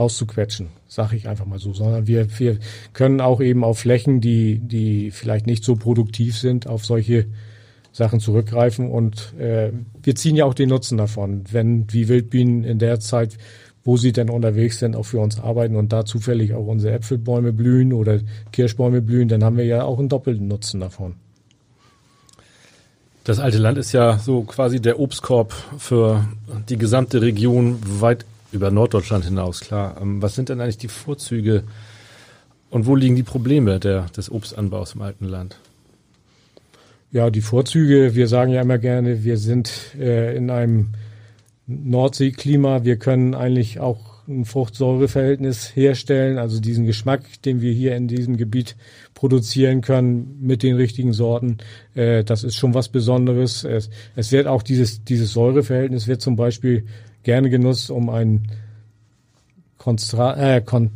auszuquetschen, 0.00 0.68
sage 0.88 1.14
ich 1.14 1.28
einfach 1.28 1.46
mal 1.46 1.58
so, 1.58 1.72
sondern 1.72 2.06
wir, 2.06 2.26
wir 2.38 2.58
können 2.92 3.20
auch 3.20 3.40
eben 3.40 3.62
auf 3.62 3.80
Flächen, 3.80 4.20
die, 4.20 4.58
die 4.58 5.10
vielleicht 5.10 5.46
nicht 5.46 5.62
so 5.62 5.76
produktiv 5.76 6.36
sind, 6.36 6.66
auf 6.66 6.84
solche 6.84 7.26
Sachen 7.92 8.20
zurückgreifen 8.20 8.90
und 8.90 9.34
äh, 9.38 9.72
wir 10.02 10.14
ziehen 10.14 10.36
ja 10.36 10.46
auch 10.46 10.54
den 10.54 10.70
Nutzen 10.70 10.96
davon, 10.96 11.44
wenn 11.50 11.92
wie 11.92 12.08
Wildbienen 12.08 12.64
in 12.64 12.78
der 12.78 13.00
Zeit, 13.00 13.36
wo 13.84 13.96
sie 13.96 14.12
denn 14.12 14.30
unterwegs 14.30 14.78
sind, 14.78 14.96
auch 14.96 15.04
für 15.04 15.20
uns 15.20 15.38
arbeiten 15.38 15.76
und 15.76 15.92
da 15.92 16.04
zufällig 16.04 16.54
auch 16.54 16.66
unsere 16.66 16.94
Äpfelbäume 16.94 17.52
blühen 17.52 17.92
oder 17.92 18.20
Kirschbäume 18.52 19.02
blühen, 19.02 19.28
dann 19.28 19.44
haben 19.44 19.56
wir 19.56 19.64
ja 19.64 19.84
auch 19.84 19.98
einen 19.98 20.08
doppelten 20.08 20.48
Nutzen 20.48 20.80
davon. 20.80 21.14
Das 23.24 23.38
alte 23.38 23.58
Land 23.58 23.76
ist 23.76 23.92
ja 23.92 24.18
so 24.18 24.42
quasi 24.42 24.80
der 24.80 24.98
Obstkorb 24.98 25.52
für 25.78 26.24
die 26.68 26.78
gesamte 26.78 27.20
Region 27.20 27.78
weit 28.00 28.24
über 28.52 28.70
Norddeutschland 28.70 29.24
hinaus, 29.24 29.60
klar. 29.60 29.96
Ähm, 30.00 30.22
Was 30.22 30.34
sind 30.34 30.48
denn 30.48 30.60
eigentlich 30.60 30.78
die 30.78 30.88
Vorzüge 30.88 31.64
und 32.70 32.86
wo 32.86 32.94
liegen 32.94 33.16
die 33.16 33.22
Probleme 33.22 33.80
der, 33.80 34.06
des 34.16 34.30
Obstanbaus 34.30 34.94
im 34.94 35.02
alten 35.02 35.24
Land? 35.26 35.58
Ja, 37.12 37.30
die 37.30 37.40
Vorzüge, 37.40 38.14
wir 38.14 38.28
sagen 38.28 38.52
ja 38.52 38.62
immer 38.62 38.78
gerne, 38.78 39.24
wir 39.24 39.36
sind 39.36 39.96
äh, 39.98 40.36
in 40.36 40.48
einem 40.50 40.90
Nordseeklima. 41.66 42.84
Wir 42.84 42.96
können 42.96 43.34
eigentlich 43.34 43.80
auch 43.80 44.10
ein 44.28 44.44
Fruchtsäureverhältnis 44.44 45.74
herstellen, 45.74 46.38
also 46.38 46.60
diesen 46.60 46.86
Geschmack, 46.86 47.22
den 47.44 47.60
wir 47.60 47.72
hier 47.72 47.96
in 47.96 48.06
diesem 48.06 48.36
Gebiet 48.36 48.76
produzieren 49.14 49.80
können 49.80 50.38
mit 50.40 50.62
den 50.62 50.76
richtigen 50.76 51.12
Sorten. 51.12 51.58
Äh, 51.94 52.22
das 52.22 52.44
ist 52.44 52.54
schon 52.54 52.74
was 52.74 52.88
Besonderes. 52.88 53.64
Es, 53.64 53.90
es 54.14 54.30
wird 54.30 54.46
auch 54.46 54.62
dieses, 54.62 55.02
dieses 55.02 55.32
Säureverhältnis 55.32 56.06
wird 56.06 56.20
zum 56.20 56.36
Beispiel 56.36 56.86
gerne 57.22 57.50
genutzt, 57.50 57.90
um 57.90 58.08
ein 58.08 58.48
Konstra 59.78 60.36
äh, 60.36 60.60
Kon 60.60 60.90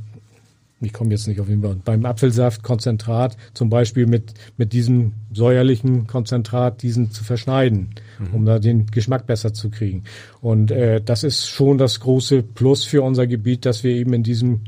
ich 0.81 0.93
komme 0.93 1.11
jetzt 1.11 1.27
nicht 1.27 1.41
auf 1.41 1.49
Fall, 1.63 1.77
beim 1.85 2.05
Apfelsaftkonzentrat 2.05 3.37
zum 3.55 3.71
Beispiel 3.71 4.07
mit, 4.07 4.35
mit 4.57 4.73
diesem 4.73 5.13
säuerlichen 5.33 6.07
Konzentrat 6.07 6.83
diesen 6.83 7.11
zu 7.11 7.25
verschneiden, 7.25 7.91
mhm. 8.19 8.35
um 8.35 8.45
da 8.45 8.59
den 8.59 8.87
Geschmack 8.87 9.27
besser 9.27 9.55
zu 9.55 9.71
kriegen. 9.71 10.05
Und 10.41 10.71
äh, 10.71 11.01
das 11.03 11.25
ist 11.25 11.47
schon 11.47 11.79
das 11.79 12.01
große 12.01 12.43
Plus 12.43 12.85
für 12.85 13.03
unser 13.03 13.27
Gebiet, 13.27 13.65
dass 13.65 13.83
wir 13.83 13.93
eben 13.93 14.13
in 14.13 14.23
diesem 14.23 14.61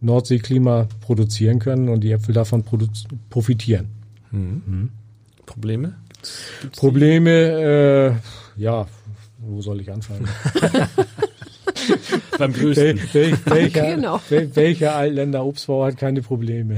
Nordseeklima 0.00 0.88
produzieren 1.00 1.58
können 1.58 1.88
und 1.88 2.02
die 2.02 2.12
Äpfel 2.12 2.34
davon 2.34 2.64
profitieren. 3.30 3.88
Mhm. 4.30 4.62
Mhm. 4.66 4.90
Probleme? 5.46 5.94
Gibt's 6.60 6.78
Probleme, 6.78 7.30
äh, 7.30 8.60
ja, 8.60 8.86
wo 9.46 9.60
soll 9.60 9.80
ich 9.80 9.90
anfangen? 9.90 10.28
Beim 12.38 12.52
größten. 12.52 12.98
Wel, 13.12 13.32
wel, 13.32 13.38
welcher, 13.44 13.94
genau. 13.94 14.20
wel, 14.28 14.54
welcher 14.54 14.94
Altländer 14.96 15.44
Obstbauer 15.44 15.86
hat 15.86 15.96
keine 15.96 16.22
Probleme? 16.22 16.76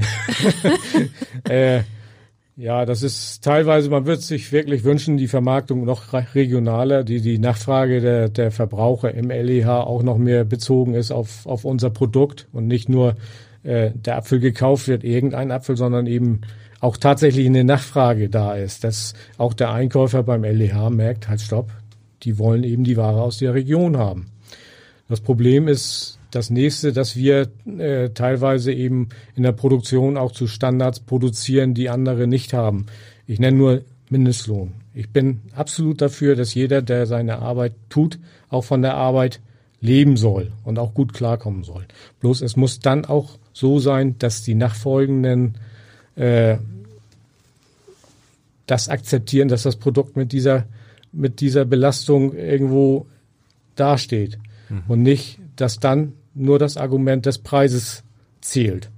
äh, 1.49 1.81
ja, 2.55 2.85
das 2.85 3.03
ist 3.03 3.43
teilweise, 3.43 3.89
man 3.89 4.05
wird 4.05 4.21
sich 4.21 4.51
wirklich 4.51 4.83
wünschen, 4.83 5.17
die 5.17 5.29
Vermarktung 5.29 5.85
noch 5.85 6.13
regionaler, 6.35 7.03
die 7.03 7.21
die 7.21 7.39
Nachfrage 7.39 8.01
der, 8.01 8.29
der 8.29 8.51
Verbraucher 8.51 9.13
im 9.13 9.29
LEH 9.29 9.69
auch 9.69 10.03
noch 10.03 10.17
mehr 10.17 10.43
bezogen 10.43 10.93
ist 10.93 11.11
auf, 11.11 11.45
auf 11.45 11.63
unser 11.63 11.89
Produkt 11.89 12.47
und 12.51 12.67
nicht 12.67 12.89
nur 12.89 13.15
äh, 13.63 13.91
der 13.93 14.17
Apfel 14.17 14.39
gekauft 14.39 14.89
wird, 14.89 15.03
irgendein 15.05 15.51
Apfel, 15.51 15.77
sondern 15.77 16.05
eben 16.05 16.41
auch 16.81 16.97
tatsächlich 16.97 17.45
eine 17.45 17.63
Nachfrage 17.63 18.29
da 18.29 18.55
ist, 18.55 18.83
dass 18.83 19.13
auch 19.37 19.53
der 19.53 19.71
Einkäufer 19.71 20.23
beim 20.23 20.43
LEH 20.43 20.89
merkt, 20.89 21.29
halt 21.29 21.41
stopp, 21.41 21.71
die 22.23 22.37
wollen 22.37 22.63
eben 22.63 22.83
die 22.83 22.97
Ware 22.97 23.21
aus 23.21 23.37
der 23.37 23.53
Region 23.53 23.97
haben. 23.97 24.27
Das 25.07 25.21
Problem 25.21 25.67
ist 25.67 26.19
das 26.31 26.49
nächste, 26.49 26.93
dass 26.93 27.15
wir 27.15 27.49
äh, 27.65 28.09
teilweise 28.09 28.71
eben 28.71 29.09
in 29.35 29.43
der 29.43 29.51
Produktion 29.51 30.17
auch 30.17 30.31
zu 30.31 30.47
Standards 30.47 30.99
produzieren, 30.99 31.73
die 31.73 31.89
andere 31.89 32.27
nicht 32.27 32.53
haben. 32.53 32.85
Ich 33.25 33.39
nenne 33.39 33.57
nur 33.57 33.81
Mindestlohn. 34.09 34.73
Ich 34.93 35.09
bin 35.09 35.41
absolut 35.55 36.01
dafür, 36.01 36.35
dass 36.35 36.53
jeder, 36.53 36.81
der 36.81 37.05
seine 37.05 37.39
Arbeit 37.39 37.73
tut, 37.89 38.19
auch 38.49 38.63
von 38.63 38.81
der 38.81 38.95
Arbeit 38.95 39.39
leben 39.81 40.17
soll 40.17 40.51
und 40.63 40.77
auch 40.77 40.93
gut 40.93 41.13
klarkommen 41.13 41.63
soll. 41.63 41.85
Bloß 42.19 42.41
es 42.41 42.55
muss 42.55 42.79
dann 42.79 43.05
auch 43.05 43.37
so 43.53 43.79
sein, 43.79 44.17
dass 44.19 44.43
die 44.43 44.55
nachfolgenden 44.55 45.55
äh, 46.15 46.57
das 48.65 48.89
akzeptieren, 48.89 49.47
dass 49.47 49.63
das 49.63 49.77
Produkt 49.77 50.15
mit 50.15 50.31
dieser 50.31 50.65
mit 51.11 51.41
dieser 51.41 51.65
Belastung 51.65 52.35
irgendwo 52.35 53.07
dasteht 53.75 54.37
mhm. 54.69 54.83
und 54.87 55.01
nicht, 55.01 55.39
dass 55.55 55.79
dann 55.79 56.13
nur 56.33 56.59
das 56.59 56.77
Argument 56.77 57.25
des 57.25 57.39
Preises 57.39 58.03
zählt. 58.41 58.89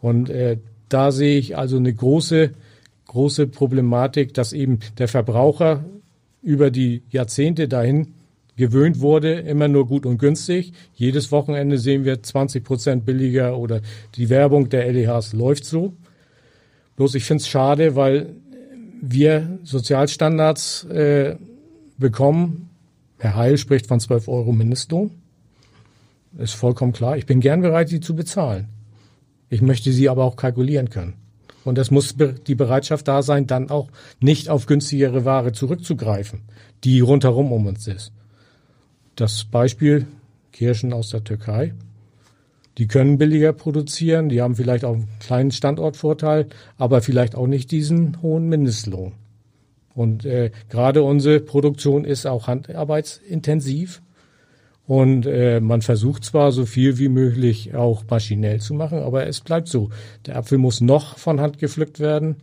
Und 0.00 0.30
äh, 0.30 0.58
da 0.88 1.12
sehe 1.12 1.38
ich 1.38 1.56
also 1.56 1.76
eine 1.76 1.92
große, 1.92 2.52
große 3.06 3.46
Problematik, 3.48 4.34
dass 4.34 4.52
eben 4.52 4.78
der 4.96 5.08
Verbraucher 5.08 5.84
über 6.42 6.70
die 6.70 7.02
Jahrzehnte 7.10 7.68
dahin 7.68 8.14
gewöhnt 8.56 9.00
wurde, 9.00 9.34
immer 9.34 9.68
nur 9.68 9.86
gut 9.86 10.06
und 10.06 10.18
günstig. 10.18 10.72
Jedes 10.94 11.30
Wochenende 11.30 11.78
sehen 11.78 12.04
wir 12.04 12.22
20 12.22 12.64
Prozent 12.64 13.06
billiger 13.06 13.56
oder 13.56 13.80
die 14.16 14.28
Werbung 14.28 14.68
der 14.68 14.92
LEHs 14.92 15.32
läuft 15.32 15.64
so. 15.64 15.94
Bloß 16.96 17.14
ich 17.14 17.24
finde 17.24 17.42
es 17.42 17.48
schade, 17.48 17.94
weil 17.94 18.34
wir 19.00 19.58
Sozialstandards 19.64 20.84
äh, 20.84 21.36
bekommen, 21.98 22.70
Herr 23.18 23.34
Heil 23.34 23.58
spricht 23.58 23.86
von 23.86 24.00
12 24.00 24.28
Euro 24.28 24.52
Mindestlohn. 24.52 25.10
Ist 26.38 26.54
vollkommen 26.54 26.92
klar. 26.92 27.16
Ich 27.16 27.26
bin 27.26 27.40
gern 27.40 27.62
bereit, 27.62 27.88
sie 27.88 28.00
zu 28.00 28.14
bezahlen. 28.14 28.68
Ich 29.50 29.62
möchte 29.62 29.92
sie 29.92 30.08
aber 30.08 30.24
auch 30.24 30.36
kalkulieren 30.36 30.90
können. 30.90 31.14
Und 31.64 31.78
es 31.78 31.90
muss 31.90 32.14
die 32.46 32.54
Bereitschaft 32.54 33.08
da 33.08 33.22
sein, 33.22 33.46
dann 33.46 33.70
auch 33.70 33.88
nicht 34.20 34.48
auf 34.48 34.66
günstigere 34.66 35.24
Ware 35.24 35.52
zurückzugreifen, 35.52 36.42
die 36.84 37.00
rundherum 37.00 37.52
um 37.52 37.66
uns 37.66 37.86
ist. 37.88 38.12
Das 39.16 39.44
Beispiel 39.44 40.06
Kirschen 40.52 40.92
aus 40.92 41.10
der 41.10 41.24
Türkei. 41.24 41.74
Die 42.78 42.86
können 42.86 43.18
billiger 43.18 43.52
produzieren, 43.52 44.28
die 44.28 44.40
haben 44.40 44.54
vielleicht 44.54 44.84
auch 44.84 44.94
einen 44.94 45.08
kleinen 45.18 45.50
Standortvorteil, 45.50 46.46
aber 46.76 47.02
vielleicht 47.02 47.34
auch 47.34 47.48
nicht 47.48 47.72
diesen 47.72 48.22
hohen 48.22 48.48
Mindestlohn. 48.48 49.12
Und 49.94 50.24
äh, 50.24 50.52
gerade 50.68 51.02
unsere 51.02 51.40
Produktion 51.40 52.04
ist 52.04 52.24
auch 52.24 52.46
handarbeitsintensiv. 52.46 54.00
Und 54.86 55.26
äh, 55.26 55.60
man 55.60 55.82
versucht 55.82 56.24
zwar 56.24 56.52
so 56.52 56.64
viel 56.64 56.98
wie 56.98 57.08
möglich 57.08 57.74
auch 57.74 58.04
maschinell 58.08 58.60
zu 58.60 58.74
machen, 58.74 59.00
aber 59.00 59.26
es 59.26 59.40
bleibt 59.40 59.66
so. 59.66 59.90
Der 60.24 60.36
Apfel 60.36 60.56
muss 60.56 60.80
noch 60.80 61.18
von 61.18 61.40
Hand 61.40 61.58
gepflückt 61.58 61.98
werden 61.98 62.36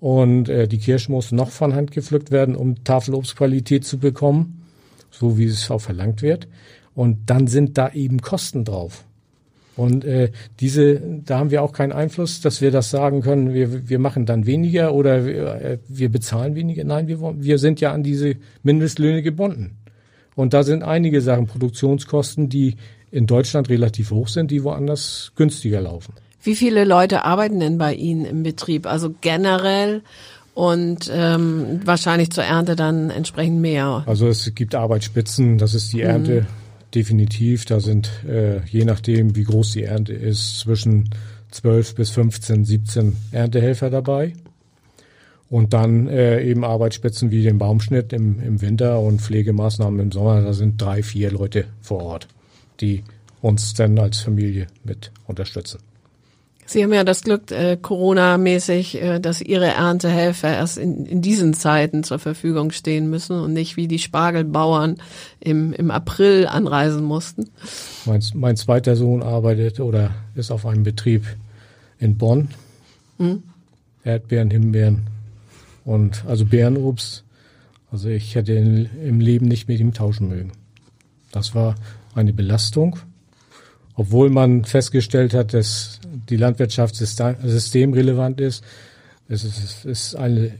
und 0.00 0.48
äh, 0.48 0.66
die 0.66 0.78
Kirsche 0.78 1.12
muss 1.12 1.30
noch 1.30 1.50
von 1.50 1.74
Hand 1.74 1.92
gepflückt 1.92 2.32
werden, 2.32 2.56
um 2.56 2.82
Tafelobstqualität 2.82 3.84
zu 3.84 3.98
bekommen, 3.98 4.62
so 5.10 5.38
wie 5.38 5.46
es 5.46 5.70
auch 5.70 5.80
verlangt 5.80 6.22
wird. 6.22 6.48
Und 6.94 7.30
dann 7.30 7.46
sind 7.46 7.78
da 7.78 7.92
eben 7.92 8.20
Kosten 8.20 8.64
drauf. 8.64 9.04
Und 9.76 10.04
äh, 10.04 10.30
diese, 10.58 11.00
da 11.24 11.38
haben 11.38 11.50
wir 11.50 11.62
auch 11.62 11.72
keinen 11.72 11.92
Einfluss, 11.92 12.40
dass 12.40 12.62
wir 12.62 12.70
das 12.70 12.90
sagen 12.90 13.20
können, 13.20 13.52
wir, 13.52 13.88
wir 13.88 13.98
machen 13.98 14.24
dann 14.24 14.46
weniger 14.46 14.94
oder 14.94 15.26
wir, 15.26 15.54
äh, 15.54 15.78
wir 15.86 16.08
bezahlen 16.08 16.54
weniger. 16.54 16.82
Nein, 16.84 17.08
wir, 17.08 17.20
wir 17.20 17.58
sind 17.58 17.80
ja 17.80 17.92
an 17.92 18.02
diese 18.02 18.36
Mindestlöhne 18.62 19.22
gebunden. 19.22 19.76
Und 20.34 20.54
da 20.54 20.62
sind 20.62 20.82
einige 20.82 21.20
Sachen, 21.20 21.46
Produktionskosten, 21.46 22.48
die 22.48 22.76
in 23.10 23.26
Deutschland 23.26 23.68
relativ 23.68 24.10
hoch 24.10 24.28
sind, 24.28 24.50
die 24.50 24.64
woanders 24.64 25.32
günstiger 25.36 25.82
laufen. 25.82 26.14
Wie 26.42 26.54
viele 26.54 26.84
Leute 26.84 27.24
arbeiten 27.24 27.60
denn 27.60 27.76
bei 27.76 27.94
Ihnen 27.94 28.24
im 28.24 28.42
Betrieb? 28.42 28.86
Also 28.86 29.14
generell 29.20 30.02
und 30.54 31.10
ähm, 31.12 31.80
wahrscheinlich 31.84 32.30
zur 32.30 32.44
Ernte 32.44 32.76
dann 32.76 33.10
entsprechend 33.10 33.60
mehr. 33.60 34.04
Also 34.06 34.28
es 34.28 34.54
gibt 34.54 34.74
Arbeitsspitzen, 34.74 35.58
das 35.58 35.74
ist 35.74 35.92
die 35.92 36.00
Ernte. 36.00 36.42
Mhm 36.42 36.65
definitiv. 36.94 37.64
Da 37.64 37.80
sind, 37.80 38.10
äh, 38.28 38.64
je 38.66 38.84
nachdem, 38.84 39.36
wie 39.36 39.44
groß 39.44 39.72
die 39.72 39.84
Ernte 39.84 40.12
ist, 40.12 40.60
zwischen 40.60 41.10
12 41.50 41.94
bis 41.94 42.10
15, 42.10 42.64
17 42.64 43.16
Erntehelfer 43.32 43.90
dabei. 43.90 44.34
Und 45.48 45.72
dann 45.74 46.08
äh, 46.08 46.42
eben 46.42 46.64
Arbeitsspitzen 46.64 47.30
wie 47.30 47.44
den 47.44 47.58
Baumschnitt 47.58 48.12
im, 48.12 48.42
im 48.42 48.60
Winter 48.60 49.00
und 49.00 49.22
Pflegemaßnahmen 49.22 50.00
im 50.00 50.12
Sommer. 50.12 50.42
Da 50.42 50.52
sind 50.52 50.80
drei, 50.80 51.02
vier 51.02 51.30
Leute 51.30 51.66
vor 51.80 52.02
Ort, 52.02 52.28
die 52.80 53.04
uns 53.42 53.74
dann 53.74 53.96
als 53.98 54.18
Familie 54.18 54.66
mit 54.82 55.12
unterstützen. 55.26 55.78
Sie 56.66 56.82
haben 56.82 56.92
ja 56.92 57.04
das 57.04 57.22
Glück, 57.22 57.52
äh, 57.52 57.76
Corona-mäßig, 57.80 59.00
äh, 59.00 59.20
dass 59.20 59.40
Ihre 59.40 59.66
Erntehelfer 59.66 60.48
erst 60.48 60.78
in, 60.78 61.06
in 61.06 61.22
diesen 61.22 61.54
Zeiten 61.54 62.02
zur 62.02 62.18
Verfügung 62.18 62.72
stehen 62.72 63.08
müssen 63.08 63.38
und 63.38 63.52
nicht 63.52 63.76
wie 63.76 63.86
die 63.86 64.00
Spargelbauern 64.00 64.96
im, 65.38 65.72
im 65.72 65.92
April 65.92 66.48
anreisen 66.48 67.04
mussten. 67.04 67.50
Mein, 68.04 68.22
mein 68.34 68.56
zweiter 68.56 68.96
Sohn 68.96 69.22
arbeitet 69.22 69.78
oder 69.78 70.10
ist 70.34 70.50
auf 70.50 70.66
einem 70.66 70.82
Betrieb 70.82 71.24
in 72.00 72.18
Bonn. 72.18 72.48
Hm? 73.18 73.44
Erdbeeren, 74.02 74.50
Himbeeren 74.50 75.06
und 75.84 76.24
also 76.26 76.44
Beerenobst. 76.44 77.22
Also 77.92 78.08
ich 78.08 78.34
hätte 78.34 78.52
im 78.52 79.20
Leben 79.20 79.46
nicht 79.46 79.68
mit 79.68 79.78
ihm 79.78 79.94
tauschen 79.94 80.28
mögen. 80.28 80.52
Das 81.30 81.54
war 81.54 81.76
eine 82.14 82.32
Belastung 82.32 82.98
obwohl 83.96 84.28
man 84.30 84.64
festgestellt 84.64 85.34
hat, 85.34 85.54
dass 85.54 85.98
die 86.28 86.36
Landwirtschaft 86.36 86.94
systemrelevant 86.96 88.40
ist, 88.40 88.64
es 89.28 89.44
ist, 89.44 89.84
ist 89.84 90.14
eine, 90.14 90.52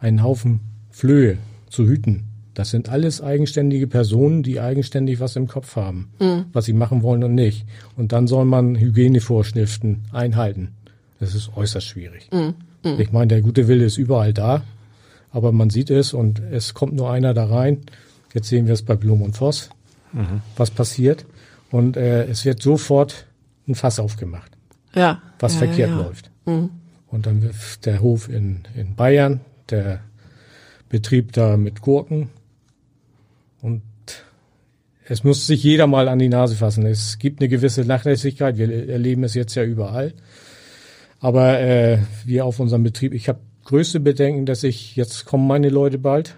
ein 0.00 0.22
Haufen 0.22 0.60
Flöhe 0.90 1.38
zu 1.68 1.86
hüten. 1.86 2.24
Das 2.54 2.70
sind 2.70 2.90
alles 2.90 3.22
eigenständige 3.22 3.86
Personen, 3.86 4.42
die 4.42 4.60
eigenständig 4.60 5.20
was 5.20 5.36
im 5.36 5.48
Kopf 5.48 5.76
haben, 5.76 6.10
mhm. 6.20 6.44
was 6.52 6.66
sie 6.66 6.74
machen 6.74 7.02
wollen 7.02 7.24
und 7.24 7.34
nicht. 7.34 7.64
Und 7.96 8.12
dann 8.12 8.26
soll 8.26 8.44
man 8.44 8.76
Hygienevorschriften 8.76 10.02
einhalten. 10.12 10.72
Das 11.18 11.34
ist 11.34 11.56
äußerst 11.56 11.86
schwierig. 11.86 12.28
Mhm. 12.30 12.54
Mhm. 12.84 13.00
Ich 13.00 13.10
meine, 13.10 13.28
der 13.28 13.40
gute 13.40 13.68
Wille 13.68 13.84
ist 13.84 13.96
überall 13.96 14.34
da, 14.34 14.64
aber 15.30 15.52
man 15.52 15.70
sieht 15.70 15.88
es 15.88 16.12
und 16.12 16.40
es 16.40 16.74
kommt 16.74 16.94
nur 16.94 17.10
einer 17.10 17.32
da 17.32 17.46
rein. 17.46 17.78
Jetzt 18.34 18.48
sehen 18.48 18.66
wir 18.66 18.74
es 18.74 18.82
bei 18.82 18.96
Blum 18.96 19.22
und 19.22 19.36
Voss, 19.36 19.70
mhm. 20.12 20.42
was 20.56 20.70
passiert. 20.70 21.24
Und 21.70 21.96
äh, 21.96 22.24
es 22.24 22.44
wird 22.44 22.60
sofort 22.60 23.26
ein 23.66 23.74
Fass 23.74 23.98
aufgemacht, 23.98 24.52
ja, 24.94 25.22
was 25.38 25.54
ja, 25.54 25.58
verkehrt 25.58 25.90
ja. 25.90 25.96
läuft. 25.96 26.30
Mhm. 26.46 26.70
Und 27.08 27.26
dann 27.26 27.50
der 27.84 28.00
Hof 28.00 28.28
in, 28.28 28.60
in 28.74 28.94
Bayern, 28.94 29.40
der 29.70 30.00
Betrieb 30.88 31.32
da 31.32 31.56
mit 31.56 31.82
Gurken. 31.82 32.30
Und 33.60 33.82
es 35.06 35.24
muss 35.24 35.46
sich 35.46 35.62
jeder 35.62 35.86
mal 35.86 36.08
an 36.08 36.18
die 36.18 36.28
Nase 36.28 36.56
fassen. 36.56 36.86
Es 36.86 37.18
gibt 37.18 37.40
eine 37.40 37.48
gewisse 37.48 37.82
Nachlässigkeit. 37.82 38.56
Wir 38.56 38.88
erleben 38.88 39.24
es 39.24 39.34
jetzt 39.34 39.54
ja 39.54 39.64
überall. 39.64 40.14
Aber 41.20 41.60
äh, 41.60 41.98
wir 42.24 42.46
auf 42.46 42.60
unserem 42.60 42.82
Betrieb, 42.82 43.14
ich 43.14 43.28
habe 43.28 43.40
größte 43.64 44.00
Bedenken, 44.00 44.46
dass 44.46 44.64
ich, 44.64 44.96
jetzt 44.96 45.24
kommen 45.24 45.46
meine 45.46 45.68
Leute 45.68 45.98
bald 45.98 46.34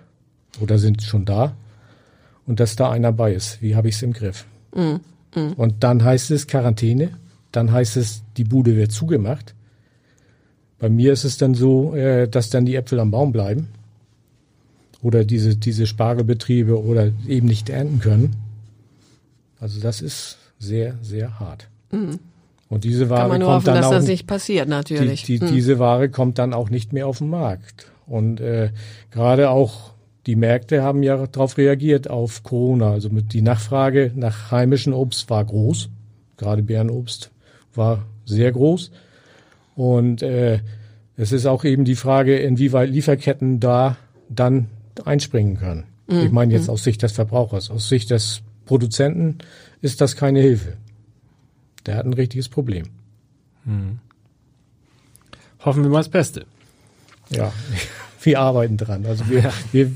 oder 0.60 0.78
sind 0.78 1.02
schon 1.02 1.24
da 1.24 1.56
und 2.46 2.60
dass 2.60 2.76
da 2.76 2.90
einer 2.90 3.12
bei 3.12 3.32
ist. 3.32 3.62
Wie 3.62 3.76
habe 3.76 3.88
ich 3.88 3.96
es 3.96 4.02
im 4.02 4.12
Griff? 4.12 4.44
Mm, 4.74 4.96
mm. 5.34 5.52
Und 5.56 5.82
dann 5.82 6.04
heißt 6.04 6.30
es 6.30 6.46
Quarantäne, 6.46 7.10
dann 7.56 7.72
heißt 7.72 7.96
es, 7.96 8.22
die 8.36 8.44
Bude 8.44 8.76
wird 8.76 8.92
zugemacht. 8.92 9.54
Bei 10.78 10.88
mir 10.88 11.12
ist 11.12 11.24
es 11.24 11.38
dann 11.38 11.54
so, 11.54 11.94
äh, 11.94 12.28
dass 12.28 12.50
dann 12.50 12.66
die 12.66 12.74
Äpfel 12.74 13.00
am 13.00 13.10
Baum 13.10 13.32
bleiben 13.32 13.68
oder 15.02 15.24
diese, 15.24 15.56
diese 15.56 15.86
Spargelbetriebe 15.86 16.82
oder 16.82 17.10
eben 17.28 17.46
nicht 17.46 17.68
ernten 17.68 18.00
können. 18.00 18.36
Also 19.60 19.80
das 19.80 20.02
ist 20.02 20.38
sehr, 20.58 20.98
sehr 21.02 21.38
hart. 21.38 21.68
Mm. 21.90 22.16
Und 22.68 22.84
diese 22.84 23.08
Ware 23.08 23.20
Kann 23.20 23.28
man 23.28 23.40
nur 23.40 23.48
kommt 23.48 23.56
hoffen, 23.56 23.66
dann 23.66 23.76
dass 23.76 23.86
auch, 23.86 23.92
das 23.92 24.06
nicht 24.06 24.26
passiert, 24.26 24.68
natürlich. 24.68 25.24
Die, 25.24 25.38
die, 25.38 25.46
hm. 25.46 25.54
Diese 25.54 25.78
Ware 25.78 26.08
kommt 26.08 26.38
dann 26.38 26.52
auch 26.52 26.70
nicht 26.70 26.92
mehr 26.92 27.06
auf 27.06 27.18
den 27.18 27.28
Markt. 27.28 27.90
Und 28.06 28.40
äh, 28.40 28.70
gerade 29.10 29.50
auch 29.50 29.92
die 30.26 30.36
Märkte 30.36 30.82
haben 30.82 31.02
ja 31.02 31.26
darauf 31.26 31.56
reagiert 31.58 32.08
auf 32.08 32.42
Corona. 32.42 32.90
Also 32.90 33.10
mit 33.10 33.32
die 33.32 33.42
Nachfrage 33.42 34.10
nach 34.14 34.50
heimischem 34.50 34.92
Obst 34.92 35.30
war 35.30 35.44
groß. 35.44 35.90
Gerade 36.36 36.62
Bärenobst 36.62 37.30
war 37.76 38.04
sehr 38.24 38.52
groß. 38.52 38.90
Und 39.76 40.22
äh, 40.22 40.60
es 41.16 41.32
ist 41.32 41.46
auch 41.46 41.64
eben 41.64 41.84
die 41.84 41.96
Frage, 41.96 42.38
inwieweit 42.38 42.90
Lieferketten 42.90 43.60
da 43.60 43.96
dann 44.28 44.68
einspringen 45.04 45.56
können. 45.58 45.84
Mhm. 46.06 46.20
Ich 46.20 46.30
meine 46.30 46.52
jetzt 46.54 46.68
aus 46.68 46.84
Sicht 46.84 47.02
des 47.02 47.12
Verbrauchers. 47.12 47.70
Aus 47.70 47.88
Sicht 47.88 48.10
des 48.10 48.42
Produzenten 48.66 49.38
ist 49.80 50.00
das 50.00 50.16
keine 50.16 50.40
Hilfe. 50.40 50.74
Der 51.86 51.96
hat 51.96 52.06
ein 52.06 52.14
richtiges 52.14 52.48
Problem. 52.48 52.86
Hm. 53.64 53.98
Hoffen 55.64 55.82
wir 55.82 55.90
mal 55.90 55.98
das 55.98 56.08
Beste. 56.08 56.46
Ja, 57.30 57.52
wir 58.22 58.40
arbeiten 58.40 58.76
dran. 58.76 59.04
Also 59.06 59.28
wir, 59.28 59.52
wir 59.72 59.90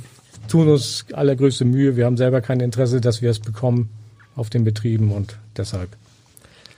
tun 0.49 0.69
uns 0.69 1.07
allergrößte 1.13 1.65
Mühe. 1.65 1.97
Wir 1.97 2.07
haben 2.07 2.17
selber 2.17 2.41
kein 2.41 2.61
Interesse, 2.61 3.01
dass 3.01 3.23
wir 3.23 3.31
es 3.31 3.39
bekommen 3.39 3.91
auf 4.37 4.51
den 4.51 4.65
Betrieben 4.65 5.13
und 5.13 5.39
deshalb. 5.57 5.91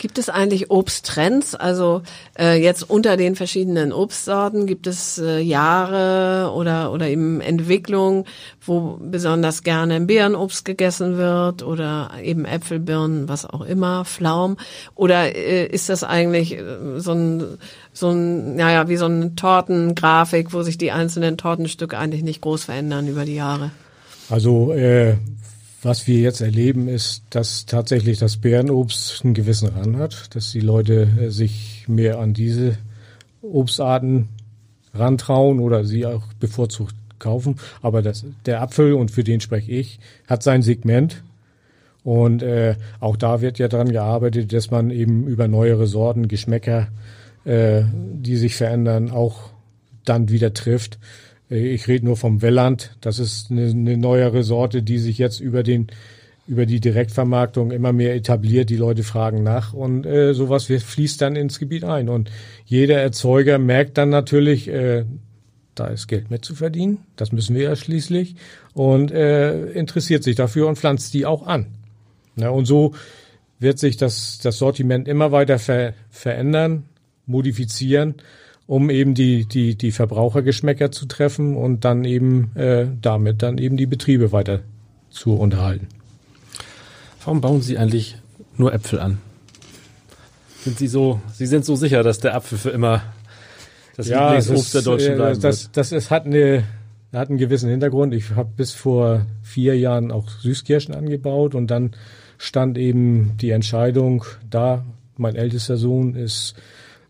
Gibt 0.00 0.16
es 0.16 0.30
eigentlich 0.30 0.70
Obsttrends? 0.70 1.54
Also 1.54 2.00
äh, 2.38 2.58
jetzt 2.58 2.88
unter 2.88 3.18
den 3.18 3.36
verschiedenen 3.36 3.92
Obstsorten 3.92 4.64
gibt 4.64 4.86
es 4.86 5.18
äh, 5.18 5.40
Jahre 5.40 6.52
oder 6.54 6.90
oder 6.90 7.06
eben 7.06 7.42
Entwicklungen, 7.42 8.24
wo 8.64 8.96
besonders 8.98 9.62
gerne 9.62 10.00
Beerenobst 10.00 10.64
gegessen 10.64 11.18
wird 11.18 11.62
oder 11.62 12.12
eben 12.22 12.46
Äpfel, 12.46 12.78
Birnen, 12.78 13.28
was 13.28 13.44
auch 13.44 13.60
immer, 13.60 14.06
Pflaum. 14.06 14.56
Oder 14.94 15.36
äh, 15.36 15.66
ist 15.66 15.90
das 15.90 16.02
eigentlich 16.02 16.56
äh, 16.56 16.64
so 16.96 17.12
ein 17.12 17.58
so 17.92 18.08
ein 18.08 18.56
naja 18.56 18.88
wie 18.88 18.96
so 18.96 19.04
eine 19.04 19.34
Tortengrafik, 19.34 20.54
wo 20.54 20.62
sich 20.62 20.78
die 20.78 20.92
einzelnen 20.92 21.36
Tortenstücke 21.36 21.98
eigentlich 21.98 22.22
nicht 22.22 22.40
groß 22.40 22.64
verändern 22.64 23.06
über 23.06 23.26
die 23.26 23.34
Jahre? 23.34 23.70
Also 24.30 24.72
äh, 24.72 25.16
was 25.82 26.06
wir 26.06 26.20
jetzt 26.20 26.40
erleben, 26.40 26.88
ist, 26.88 27.22
dass 27.30 27.66
tatsächlich 27.66 28.18
das 28.18 28.36
Bärenobst 28.36 29.24
einen 29.24 29.34
gewissen 29.34 29.68
Rand 29.68 29.96
hat, 29.96 30.34
dass 30.34 30.52
die 30.52 30.60
Leute 30.60 31.08
äh, 31.18 31.30
sich 31.30 31.84
mehr 31.88 32.18
an 32.18 32.34
diese 32.34 32.76
Obstarten 33.42 34.28
rantrauen 34.92 35.60
oder 35.60 35.84
sie 35.84 36.04
auch 36.04 36.24
bevorzugt 36.38 36.94
kaufen. 37.18 37.56
Aber 37.82 38.02
das, 38.02 38.24
der 38.46 38.60
Apfel, 38.60 38.94
und 38.94 39.10
für 39.10 39.24
den 39.24 39.40
spreche 39.40 39.72
ich, 39.72 40.00
hat 40.26 40.42
sein 40.42 40.62
Segment. 40.62 41.22
Und 42.02 42.42
äh, 42.42 42.76
auch 42.98 43.16
da 43.16 43.40
wird 43.40 43.58
ja 43.58 43.68
dran 43.68 43.92
gearbeitet, 43.92 44.52
dass 44.52 44.70
man 44.70 44.90
eben 44.90 45.26
über 45.26 45.48
neuere 45.48 45.86
Sorten, 45.86 46.28
Geschmäcker, 46.28 46.88
äh, 47.44 47.82
die 47.92 48.36
sich 48.36 48.56
verändern, 48.56 49.10
auch 49.10 49.50
dann 50.04 50.30
wieder 50.30 50.54
trifft. 50.54 50.98
Ich 51.50 51.88
rede 51.88 52.06
nur 52.06 52.16
vom 52.16 52.42
Welland. 52.42 52.96
Das 53.00 53.18
ist 53.18 53.50
eine, 53.50 53.66
eine 53.66 53.96
neuere 53.96 54.44
Sorte, 54.44 54.84
die 54.84 54.98
sich 54.98 55.18
jetzt 55.18 55.40
über 55.40 55.62
den 55.62 55.88
über 56.46 56.66
die 56.66 56.80
Direktvermarktung 56.80 57.70
immer 57.70 57.92
mehr 57.92 58.14
etabliert. 58.14 58.70
Die 58.70 58.76
Leute 58.76 59.04
fragen 59.04 59.44
nach 59.44 59.72
und 59.72 60.04
äh, 60.04 60.34
sowas 60.34 60.64
fließt 60.64 61.20
dann 61.20 61.36
ins 61.36 61.60
Gebiet 61.60 61.84
ein. 61.84 62.08
Und 62.08 62.30
jeder 62.64 63.00
Erzeuger 63.00 63.58
merkt 63.58 63.98
dann 63.98 64.08
natürlich, 64.08 64.66
äh, 64.66 65.04
da 65.76 65.86
ist 65.86 66.08
Geld 66.08 66.30
mit 66.30 66.44
zu 66.44 66.56
verdienen. 66.56 66.98
Das 67.14 67.30
müssen 67.30 67.54
wir 67.54 67.62
ja 67.62 67.76
schließlich 67.76 68.34
und 68.74 69.12
äh, 69.12 69.66
interessiert 69.70 70.24
sich 70.24 70.34
dafür 70.34 70.66
und 70.66 70.76
pflanzt 70.76 71.14
die 71.14 71.24
auch 71.24 71.46
an. 71.46 71.66
Ja, 72.34 72.50
und 72.50 72.64
so 72.64 72.94
wird 73.60 73.78
sich 73.78 73.96
das, 73.96 74.38
das 74.38 74.58
Sortiment 74.58 75.06
immer 75.06 75.30
weiter 75.30 75.58
ver, 75.60 75.94
verändern, 76.10 76.84
modifizieren 77.26 78.16
um 78.70 78.88
eben 78.88 79.14
die, 79.14 79.46
die, 79.46 79.74
die 79.74 79.90
Verbrauchergeschmäcker 79.90 80.92
zu 80.92 81.06
treffen 81.06 81.56
und 81.56 81.84
dann 81.84 82.04
eben 82.04 82.54
äh, 82.54 82.86
damit 83.02 83.42
dann 83.42 83.58
eben 83.58 83.76
die 83.76 83.86
Betriebe 83.86 84.30
weiter 84.30 84.60
zu 85.10 85.34
unterhalten. 85.34 85.88
Warum 87.24 87.40
bauen 87.40 87.62
Sie 87.62 87.78
eigentlich 87.78 88.16
nur 88.56 88.72
Äpfel 88.72 89.00
an? 89.00 89.18
Sind 90.60 90.78
Sie 90.78 90.86
so, 90.86 91.20
Sie 91.32 91.46
sind 91.46 91.64
so 91.64 91.74
sicher, 91.74 92.04
dass 92.04 92.20
der 92.20 92.36
Apfel 92.36 92.58
für 92.58 92.70
immer 92.70 93.02
das 93.96 94.06
ja, 94.06 94.34
Lieblingsobst 94.34 94.72
der 94.72 94.82
Deutschen 94.82 95.16
bleiben 95.16 95.40
das, 95.40 95.64
wird? 95.64 95.76
Das, 95.76 95.90
das 95.90 96.10
hat, 96.12 96.26
eine, 96.26 96.62
hat 97.12 97.28
einen 97.28 97.38
gewissen 97.38 97.68
Hintergrund. 97.70 98.14
Ich 98.14 98.36
habe 98.36 98.50
bis 98.56 98.72
vor 98.72 99.26
vier 99.42 99.76
Jahren 99.76 100.12
auch 100.12 100.28
Süßkirschen 100.28 100.94
angebaut 100.94 101.56
und 101.56 101.72
dann 101.72 101.90
stand 102.38 102.78
eben 102.78 103.36
die 103.38 103.50
Entscheidung 103.50 104.24
da. 104.48 104.84
Mein 105.16 105.34
ältester 105.34 105.76
Sohn 105.76 106.14
ist 106.14 106.54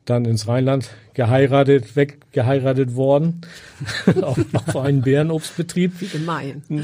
dann 0.06 0.24
ins 0.24 0.48
Rheinland 0.48 0.88
geheiratet, 1.20 1.96
weggeheiratet 1.96 2.96
worden 2.96 3.42
auf, 4.22 4.38
auf 4.54 4.76
einen 4.78 5.02
Bärenobstbetrieb. 5.02 6.00
Wie 6.00 6.06
gemein. 6.06 6.62
Ne? 6.70 6.82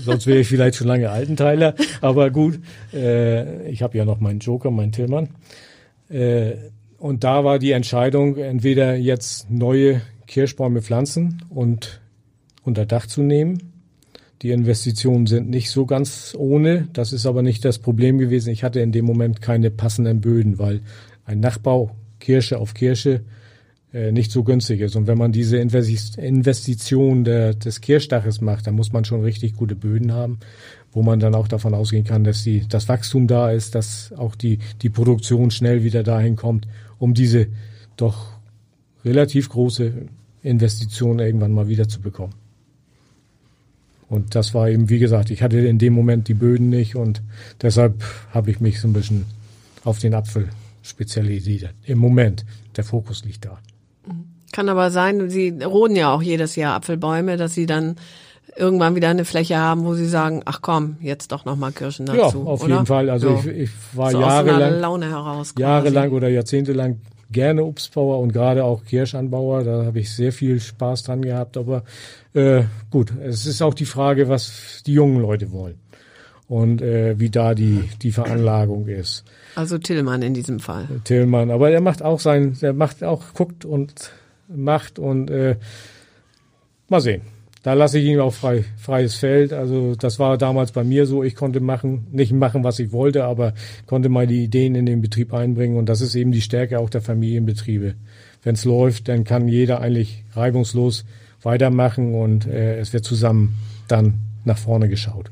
Sonst 0.00 0.26
wäre 0.26 0.40
ich 0.40 0.48
vielleicht 0.48 0.74
schon 0.74 0.88
lange 0.88 1.10
Altenteiler, 1.10 1.76
aber 2.00 2.32
gut, 2.32 2.58
äh, 2.92 3.70
ich 3.70 3.80
habe 3.84 3.96
ja 3.96 4.04
noch 4.04 4.18
meinen 4.18 4.40
Joker, 4.40 4.72
meinen 4.72 4.90
Tillmann. 4.90 5.28
Äh, 6.08 6.54
und 6.98 7.22
da 7.22 7.44
war 7.44 7.60
die 7.60 7.70
Entscheidung, 7.70 8.36
entweder 8.36 8.96
jetzt 8.96 9.48
neue 9.48 10.02
Kirschbäume 10.26 10.82
pflanzen 10.82 11.44
und 11.48 12.00
unter 12.64 12.84
Dach 12.84 13.06
zu 13.06 13.22
nehmen. 13.22 13.58
Die 14.42 14.50
Investitionen 14.50 15.28
sind 15.28 15.48
nicht 15.48 15.70
so 15.70 15.86
ganz 15.86 16.34
ohne. 16.36 16.88
Das 16.94 17.12
ist 17.12 17.26
aber 17.26 17.42
nicht 17.42 17.64
das 17.64 17.78
Problem 17.78 18.18
gewesen. 18.18 18.50
Ich 18.50 18.64
hatte 18.64 18.80
in 18.80 18.90
dem 18.90 19.04
Moment 19.04 19.40
keine 19.40 19.70
passenden 19.70 20.20
Böden, 20.20 20.58
weil 20.58 20.80
ein 21.24 21.38
Nachbau 21.38 21.94
Kirsche 22.18 22.58
auf 22.58 22.74
Kirsche 22.74 23.20
nicht 23.92 24.32
so 24.32 24.42
günstig 24.42 24.80
ist. 24.80 24.96
Und 24.96 25.06
wenn 25.06 25.18
man 25.18 25.32
diese 25.32 25.58
Investition 25.58 27.24
der, 27.24 27.54
des 27.54 27.80
Kirschdaches 27.80 28.40
macht, 28.40 28.66
dann 28.66 28.74
muss 28.74 28.92
man 28.92 29.04
schon 29.04 29.22
richtig 29.22 29.54
gute 29.54 29.74
Böden 29.74 30.12
haben, 30.12 30.38
wo 30.92 31.02
man 31.02 31.20
dann 31.20 31.34
auch 31.34 31.46
davon 31.46 31.74
ausgehen 31.74 32.04
kann, 32.04 32.24
dass 32.24 32.42
die, 32.42 32.66
das 32.66 32.88
Wachstum 32.88 33.26
da 33.26 33.50
ist, 33.50 33.74
dass 33.74 34.12
auch 34.16 34.34
die, 34.34 34.58
die 34.80 34.88
Produktion 34.88 35.50
schnell 35.50 35.84
wieder 35.84 36.02
dahin 36.02 36.36
kommt, 36.36 36.66
um 36.98 37.12
diese 37.12 37.48
doch 37.96 38.32
relativ 39.04 39.50
große 39.50 39.92
Investition 40.42 41.18
irgendwann 41.18 41.52
mal 41.52 41.68
wieder 41.68 41.86
zu 41.86 42.00
bekommen. 42.00 42.34
Und 44.08 44.34
das 44.34 44.54
war 44.54 44.68
eben, 44.68 44.88
wie 44.90 44.98
gesagt, 44.98 45.30
ich 45.30 45.42
hatte 45.42 45.58
in 45.58 45.78
dem 45.78 45.94
Moment 45.94 46.28
die 46.28 46.34
Böden 46.34 46.68
nicht 46.68 46.96
und 46.96 47.22
deshalb 47.60 48.02
habe 48.30 48.50
ich 48.50 48.60
mich 48.60 48.80
so 48.80 48.88
ein 48.88 48.92
bisschen 48.92 49.24
auf 49.84 49.98
den 49.98 50.14
Apfel 50.14 50.48
spezialisiert. 50.82 51.74
Im 51.84 51.98
Moment. 51.98 52.44
Der 52.76 52.84
Fokus 52.84 53.24
liegt 53.24 53.44
da. 53.44 53.58
Kann 54.52 54.68
aber 54.68 54.90
sein, 54.90 55.30
Sie 55.30 55.48
roden 55.64 55.96
ja 55.96 56.12
auch 56.12 56.22
jedes 56.22 56.56
Jahr 56.56 56.74
Apfelbäume, 56.76 57.36
dass 57.36 57.54
Sie 57.54 57.66
dann 57.66 57.96
irgendwann 58.56 58.94
wieder 58.94 59.08
eine 59.08 59.24
Fläche 59.24 59.56
haben, 59.56 59.84
wo 59.84 59.94
Sie 59.94 60.06
sagen, 60.06 60.42
ach 60.44 60.60
komm, 60.62 60.96
jetzt 61.00 61.32
doch 61.32 61.44
nochmal 61.44 61.72
Kirschen 61.72 62.06
dazu. 62.06 62.18
Ja, 62.18 62.44
auf 62.44 62.62
oder? 62.62 62.74
jeden 62.74 62.86
Fall. 62.86 63.10
Also 63.10 63.36
so. 63.36 63.48
ich, 63.48 63.56
ich 63.56 63.70
war 63.94 64.10
so 64.10 64.20
jahrelang, 64.20 64.80
Laune 64.80 65.08
heraus 65.08 65.54
jahrelang 65.58 66.10
oder 66.12 66.28
jahrzehntelang 66.28 67.00
gerne 67.30 67.64
Obstbauer 67.64 68.18
und 68.18 68.32
gerade 68.32 68.64
auch 68.64 68.84
Kirschanbauer. 68.84 69.64
Da 69.64 69.84
habe 69.86 70.00
ich 70.00 70.14
sehr 70.14 70.32
viel 70.32 70.60
Spaß 70.60 71.04
dran 71.04 71.22
gehabt. 71.22 71.56
Aber 71.56 71.84
äh, 72.34 72.64
gut, 72.90 73.12
es 73.22 73.46
ist 73.46 73.62
auch 73.62 73.74
die 73.74 73.86
Frage, 73.86 74.28
was 74.28 74.82
die 74.86 74.92
jungen 74.92 75.20
Leute 75.20 75.50
wollen 75.50 75.78
und 76.46 76.82
äh, 76.82 77.18
wie 77.18 77.30
da 77.30 77.54
die, 77.54 77.88
die 78.02 78.12
Veranlagung 78.12 78.86
ist. 78.86 79.24
Also 79.54 79.78
Tillmann 79.78 80.20
in 80.20 80.34
diesem 80.34 80.60
Fall. 80.60 80.86
Tillmann, 81.04 81.50
aber 81.50 81.70
er 81.70 81.80
macht 81.80 82.02
auch 82.02 82.20
sein, 82.20 82.56
er 82.60 82.74
macht 82.74 83.02
auch, 83.02 83.22
guckt 83.34 83.64
und 83.64 84.10
macht 84.54 84.98
und 84.98 85.30
äh, 85.30 85.56
mal 86.88 87.00
sehen. 87.00 87.22
Da 87.62 87.74
lasse 87.74 87.98
ich 88.00 88.06
ihm 88.06 88.18
auch 88.18 88.34
frei, 88.34 88.64
freies 88.76 89.14
Feld. 89.14 89.52
Also 89.52 89.94
das 89.94 90.18
war 90.18 90.36
damals 90.36 90.72
bei 90.72 90.82
mir 90.82 91.06
so. 91.06 91.22
Ich 91.22 91.36
konnte 91.36 91.60
machen, 91.60 92.08
nicht 92.10 92.32
machen, 92.32 92.64
was 92.64 92.80
ich 92.80 92.90
wollte, 92.90 93.24
aber 93.24 93.54
konnte 93.86 94.08
meine 94.08 94.32
Ideen 94.32 94.74
in 94.74 94.84
den 94.84 95.00
Betrieb 95.00 95.32
einbringen. 95.32 95.76
Und 95.76 95.88
das 95.88 96.00
ist 96.00 96.16
eben 96.16 96.32
die 96.32 96.40
Stärke 96.40 96.80
auch 96.80 96.90
der 96.90 97.02
Familienbetriebe. 97.02 97.94
wenn 98.42 98.54
es 98.56 98.64
läuft, 98.64 99.06
dann 99.06 99.22
kann 99.22 99.46
jeder 99.46 99.80
eigentlich 99.80 100.24
reibungslos 100.32 101.04
weitermachen 101.42 102.14
und 102.14 102.46
äh, 102.46 102.78
es 102.78 102.92
wird 102.92 103.04
zusammen 103.04 103.54
dann 103.86 104.14
nach 104.44 104.58
vorne 104.58 104.88
geschaut. 104.88 105.30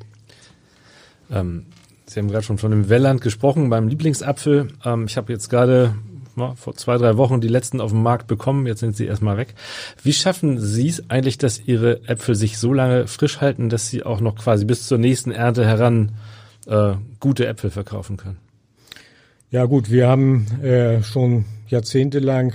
Ähm, 1.31 1.67
Sie 2.07 2.19
haben 2.19 2.29
gerade 2.29 2.45
schon 2.45 2.59
von 2.59 2.73
dem 2.73 2.89
Welland 2.89 3.21
gesprochen, 3.21 3.69
meinem 3.69 3.89
Lieblingsapfel. 3.89 4.69
Ähm, 4.85 5.05
ich 5.07 5.17
habe 5.17 5.33
jetzt 5.33 5.49
gerade 5.49 5.95
vor 6.37 6.75
zwei, 6.75 6.97
drei 6.97 7.17
Wochen 7.17 7.41
die 7.41 7.49
letzten 7.49 7.81
auf 7.81 7.91
dem 7.91 8.03
Markt 8.03 8.27
bekommen, 8.27 8.67
jetzt 8.67 8.81
sind 8.81 8.97
sie 8.97 9.07
erstmal 9.07 9.37
weg. 9.37 9.55
Wie 10.03 10.13
schaffen 10.13 10.59
Sie 10.59 10.89
es 10.89 11.11
eigentlich, 11.11 11.39
dass 11.39 11.61
Ihre 11.67 12.07
Äpfel 12.09 12.35
sich 12.35 12.59
so 12.59 12.73
lange 12.73 13.07
frisch 13.07 13.41
halten, 13.41 13.69
dass 13.69 13.89
sie 13.89 14.03
auch 14.03 14.21
noch 14.21 14.37
quasi 14.37 14.65
bis 14.65 14.87
zur 14.87 14.99
nächsten 14.99 15.33
Ernte 15.33 15.67
heran 15.67 16.13
äh, 16.67 16.95
gute 17.19 17.47
Äpfel 17.47 17.71
verkaufen 17.71 18.17
können? 18.17 18.39
Ja 19.51 19.65
gut, 19.65 19.91
wir 19.91 20.09
haben 20.09 20.47
äh, 20.63 21.03
schon 21.03 21.45
jahrzehntelang 21.69 22.53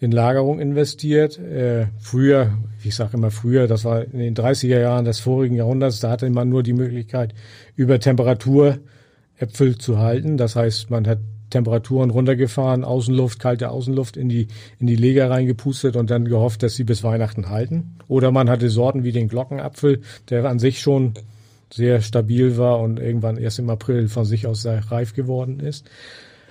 in 0.00 0.10
Lagerung 0.10 0.58
investiert. 0.58 1.38
Äh, 1.38 1.86
früher, 2.00 2.52
ich 2.82 2.96
sage 2.96 3.16
immer 3.16 3.30
früher, 3.30 3.68
das 3.68 3.84
war 3.84 4.02
in 4.02 4.18
den 4.18 4.34
30er 4.34 4.80
Jahren 4.80 5.04
des 5.04 5.20
vorigen 5.20 5.54
Jahrhunderts, 5.54 6.00
da 6.00 6.10
hatte 6.10 6.28
man 6.30 6.48
nur 6.48 6.62
die 6.62 6.72
Möglichkeit, 6.72 7.34
über 7.76 8.00
Temperatur 8.00 8.78
Äpfel 9.38 9.78
zu 9.78 9.98
halten. 9.98 10.36
Das 10.36 10.56
heißt, 10.56 10.90
man 10.90 11.06
hat 11.06 11.18
Temperaturen 11.50 12.10
runtergefahren, 12.10 12.84
Außenluft, 12.84 13.38
kalte 13.38 13.70
Außenluft 13.70 14.16
in 14.16 14.28
die, 14.28 14.48
in 14.78 14.86
die 14.86 14.96
Leger 14.96 15.30
reingepustet 15.30 15.96
und 15.96 16.10
dann 16.10 16.24
gehofft, 16.24 16.62
dass 16.62 16.76
sie 16.76 16.84
bis 16.84 17.02
Weihnachten 17.02 17.50
halten. 17.50 17.96
Oder 18.08 18.30
man 18.30 18.48
hatte 18.48 18.70
Sorten 18.70 19.04
wie 19.04 19.12
den 19.12 19.28
Glockenapfel, 19.28 20.00
der 20.28 20.44
an 20.46 20.58
sich 20.58 20.80
schon 20.80 21.14
sehr 21.72 22.00
stabil 22.00 22.56
war 22.56 22.80
und 22.80 22.98
irgendwann 22.98 23.36
erst 23.36 23.58
im 23.58 23.70
April 23.70 24.08
von 24.08 24.24
sich 24.24 24.46
aus 24.46 24.62
sehr 24.62 24.90
reif 24.90 25.14
geworden 25.14 25.60
ist. 25.60 25.88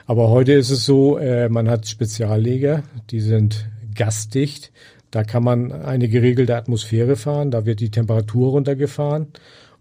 Aber 0.06 0.30
heute 0.30 0.54
ist 0.54 0.72
es 0.72 0.86
so, 0.86 1.18
äh, 1.18 1.50
man 1.50 1.70
hat 1.70 1.88
Spezialleger, 1.88 2.84
die 3.12 3.20
sind 3.20 3.70
gasdicht. 3.94 4.72
Da 5.12 5.24
kann 5.24 5.44
man 5.44 5.72
eine 5.72 6.08
geregelte 6.08 6.56
Atmosphäre 6.56 7.16
fahren, 7.16 7.52
da 7.52 7.66
wird 7.66 7.80
die 7.80 7.92
Temperatur 7.92 8.52
runtergefahren. 8.52 9.28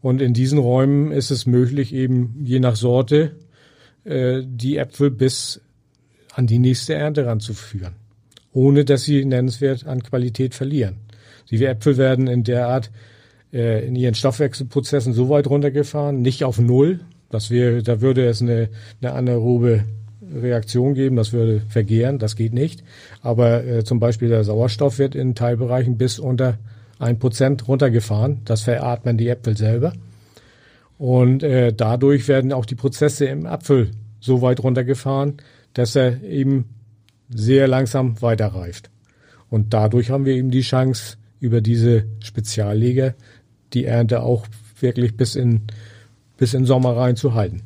Und 0.01 0.23
in 0.23 0.33
diesen 0.33 0.59
Räumen 0.59 1.13
ist 1.13 1.31
es 1.31 1.47
möglich, 1.47 1.95
eben 1.95 2.41
je 2.45 2.61
nach 2.61 2.77
Sorte 2.77 3.33
äh, 4.05 4.43
die 4.45 4.77
Äpfel 4.77 5.11
bis 5.11 5.61
an 6.35 6.47
die 6.47 6.59
nächste 6.59 6.95
Ernte 6.95 7.27
ranzuführen, 7.27 7.95
ohne 8.53 8.85
dass 8.85 9.05
sie 9.05 9.25
nennenswert 9.25 9.87
an 9.87 10.03
Qualität 10.03 10.55
verlieren. 10.55 10.97
Die 11.51 11.65
Äpfel 11.65 11.97
werden 11.97 12.27
in 12.27 12.45
der 12.45 12.69
Art 12.69 12.91
äh, 13.53 13.87
in 13.87 13.97
ihren 13.97 14.15
Stoffwechselprozessen 14.15 15.13
so 15.13 15.29
weit 15.29 15.47
runtergefahren, 15.47 16.21
nicht 16.21 16.45
auf 16.45 16.59
Null. 16.59 17.01
Das 17.31 17.51
wäre, 17.51 17.83
da 17.83 18.01
würde 18.01 18.27
es 18.27 18.41
eine, 18.43 18.69
eine 19.01 19.13
anaerobe 19.13 19.85
Reaktion 20.35 20.95
geben, 20.95 21.17
das 21.17 21.33
würde 21.33 21.63
vergehren, 21.69 22.19
das 22.19 22.37
geht 22.37 22.53
nicht. 22.53 22.85
Aber 23.23 23.65
äh, 23.65 23.85
zum 23.85 24.01
Beispiel 24.01 24.29
der 24.29 24.45
Sauerstoff 24.45 24.99
wird 24.99 25.15
in 25.15 25.35
Teilbereichen 25.35 25.97
bis 25.97 26.19
unter 26.19 26.59
ein 26.99 27.19
Prozent 27.19 27.69
runtergefahren. 27.69 28.43
Das 28.45 28.63
veratmen 28.63 29.17
die 29.17 29.29
Äpfel 29.29 29.57
selber. 29.57 29.93
Und 30.99 31.43
äh, 31.43 31.73
dadurch 31.73 32.29
werden 32.29 32.53
auch 32.53 32.67
die 32.67 32.75
Prozesse 32.75 33.27
im 33.27 33.47
Apfel 33.47 33.93
so 34.21 34.43
weit 34.43 34.63
runtergefahren, 34.63 35.37
dass 35.73 35.95
er 35.95 36.23
eben 36.23 36.69
sehr 37.31 37.69
langsam 37.69 38.21
weiterreift. 38.21 38.91
Und 39.49 39.73
dadurch 39.73 40.11
haben 40.11 40.25
wir 40.25 40.35
eben 40.35 40.51
die 40.51 40.63
Chance, 40.63 41.17
über 41.41 41.61
diese 41.61 42.05
Spezialleger 42.21 43.15
die 43.73 43.85
Ernte 43.85 44.23
auch 44.23 44.47
wirklich 44.81 45.17
bis 45.17 45.37
in, 45.37 45.63
bis 46.37 46.55
in 46.55 46.65
Sommer 46.65 46.97
rein 46.97 47.17
zu 47.17 47.35
halten. 47.35 47.63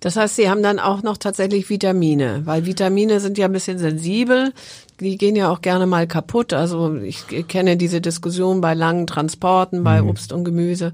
Das 0.00 0.16
heißt, 0.16 0.34
Sie 0.34 0.50
haben 0.50 0.62
dann 0.62 0.80
auch 0.80 1.02
noch 1.02 1.16
tatsächlich 1.16 1.70
Vitamine, 1.70 2.42
weil 2.44 2.66
Vitamine 2.66 3.20
sind 3.20 3.38
ja 3.38 3.46
ein 3.46 3.52
bisschen 3.52 3.78
sensibel. 3.78 4.52
Die 4.98 5.16
gehen 5.16 5.36
ja 5.36 5.48
auch 5.48 5.60
gerne 5.60 5.86
mal 5.86 6.06
kaputt. 6.08 6.52
Also 6.52 6.96
ich 6.96 7.24
kenne 7.48 7.76
diese 7.76 8.00
Diskussion 8.00 8.60
bei 8.60 8.74
langen 8.74 9.06
Transporten, 9.06 9.84
bei 9.84 10.02
mhm. 10.02 10.10
Obst 10.10 10.32
und 10.32 10.44
Gemüse. 10.44 10.92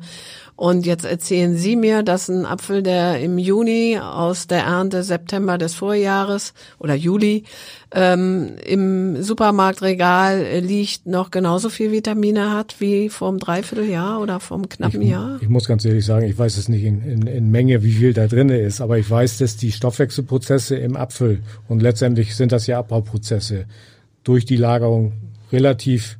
Und 0.58 0.86
jetzt 0.86 1.04
erzählen 1.04 1.54
Sie 1.54 1.76
mir, 1.76 2.02
dass 2.02 2.28
ein 2.28 2.44
Apfel, 2.44 2.82
der 2.82 3.20
im 3.20 3.38
Juni 3.38 3.96
aus 4.02 4.48
der 4.48 4.64
Ernte 4.64 5.04
September 5.04 5.56
des 5.56 5.74
Vorjahres 5.74 6.52
oder 6.80 6.96
Juli 6.96 7.44
ähm, 7.92 8.56
im 8.66 9.22
Supermarktregal 9.22 10.58
liegt, 10.58 11.06
noch 11.06 11.30
genauso 11.30 11.70
viel 11.70 11.92
Vitamine 11.92 12.50
hat 12.50 12.74
wie 12.80 13.08
vom 13.08 13.38
Dreivierteljahr 13.38 14.20
oder 14.20 14.40
vom 14.40 14.68
knappen 14.68 15.00
ich, 15.00 15.10
Jahr? 15.10 15.38
Ich 15.40 15.48
muss 15.48 15.68
ganz 15.68 15.84
ehrlich 15.84 16.04
sagen, 16.04 16.26
ich 16.26 16.36
weiß 16.36 16.56
es 16.56 16.68
nicht 16.68 16.82
in, 16.82 17.02
in, 17.02 17.28
in 17.28 17.52
Menge, 17.52 17.84
wie 17.84 17.92
viel 17.92 18.12
da 18.12 18.26
drin 18.26 18.48
ist, 18.48 18.80
aber 18.80 18.98
ich 18.98 19.08
weiß, 19.08 19.38
dass 19.38 19.56
die 19.56 19.70
Stoffwechselprozesse 19.70 20.74
im 20.74 20.96
Apfel 20.96 21.38
und 21.68 21.82
letztendlich 21.82 22.34
sind 22.34 22.50
das 22.50 22.66
ja 22.66 22.80
Abbauprozesse 22.80 23.66
durch 24.24 24.44
die 24.44 24.56
Lagerung 24.56 25.12
relativ 25.52 26.18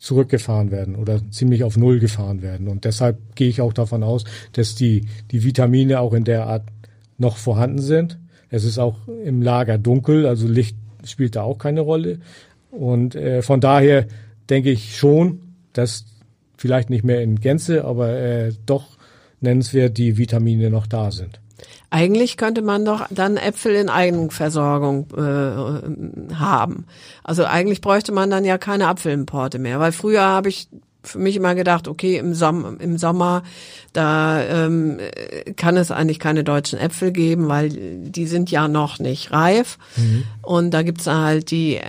zurückgefahren 0.00 0.70
werden 0.70 0.96
oder 0.96 1.20
ziemlich 1.30 1.62
auf 1.62 1.76
Null 1.76 2.00
gefahren 2.00 2.42
werden. 2.42 2.68
Und 2.68 2.84
deshalb 2.84 3.36
gehe 3.36 3.48
ich 3.48 3.60
auch 3.60 3.74
davon 3.74 4.02
aus, 4.02 4.24
dass 4.52 4.74
die, 4.74 5.06
die 5.30 5.44
Vitamine 5.44 6.00
auch 6.00 6.14
in 6.14 6.24
der 6.24 6.46
Art 6.46 6.64
noch 7.18 7.36
vorhanden 7.36 7.80
sind. 7.80 8.18
Es 8.48 8.64
ist 8.64 8.78
auch 8.78 8.96
im 9.06 9.42
Lager 9.42 9.78
dunkel, 9.78 10.26
also 10.26 10.48
Licht 10.48 10.76
spielt 11.04 11.36
da 11.36 11.42
auch 11.42 11.58
keine 11.58 11.82
Rolle. 11.82 12.18
Und 12.70 13.14
äh, 13.14 13.42
von 13.42 13.60
daher 13.60 14.06
denke 14.48 14.70
ich 14.70 14.96
schon, 14.96 15.40
dass 15.74 16.06
vielleicht 16.56 16.88
nicht 16.90 17.04
mehr 17.04 17.22
in 17.22 17.36
Gänze, 17.38 17.84
aber 17.84 18.18
äh, 18.18 18.52
doch 18.66 18.96
nennenswert 19.40 19.98
die 19.98 20.16
Vitamine 20.16 20.70
noch 20.70 20.86
da 20.86 21.10
sind. 21.10 21.40
Eigentlich 21.90 22.36
könnte 22.36 22.62
man 22.62 22.84
doch 22.84 23.06
dann 23.10 23.36
Äpfel 23.36 23.74
in 23.74 23.88
Eigenversorgung 23.88 25.08
äh, 25.16 26.34
haben. 26.34 26.86
Also 27.24 27.44
eigentlich 27.44 27.80
bräuchte 27.80 28.12
man 28.12 28.30
dann 28.30 28.44
ja 28.44 28.58
keine 28.58 28.86
Apfelimporte 28.86 29.58
mehr, 29.58 29.80
weil 29.80 29.92
früher 29.92 30.22
habe 30.22 30.48
ich 30.48 30.68
für 31.02 31.18
mich 31.18 31.36
immer 31.36 31.54
gedacht, 31.54 31.88
okay, 31.88 32.18
im, 32.18 32.34
Som 32.34 32.78
im 32.78 32.98
Sommer, 32.98 33.42
da 33.92 34.42
ähm, 34.42 34.98
kann 35.56 35.76
es 35.76 35.90
eigentlich 35.90 36.18
keine 36.18 36.44
deutschen 36.44 36.78
Äpfel 36.78 37.10
geben, 37.10 37.48
weil 37.48 37.70
die 37.70 38.26
sind 38.26 38.50
ja 38.50 38.68
noch 38.68 38.98
nicht 38.98 39.32
reif. 39.32 39.78
Mhm. 39.96 40.24
Und 40.42 40.70
da 40.72 40.82
gibt's 40.82 41.06
halt 41.06 41.50
die 41.50 41.76
äh, 41.76 41.82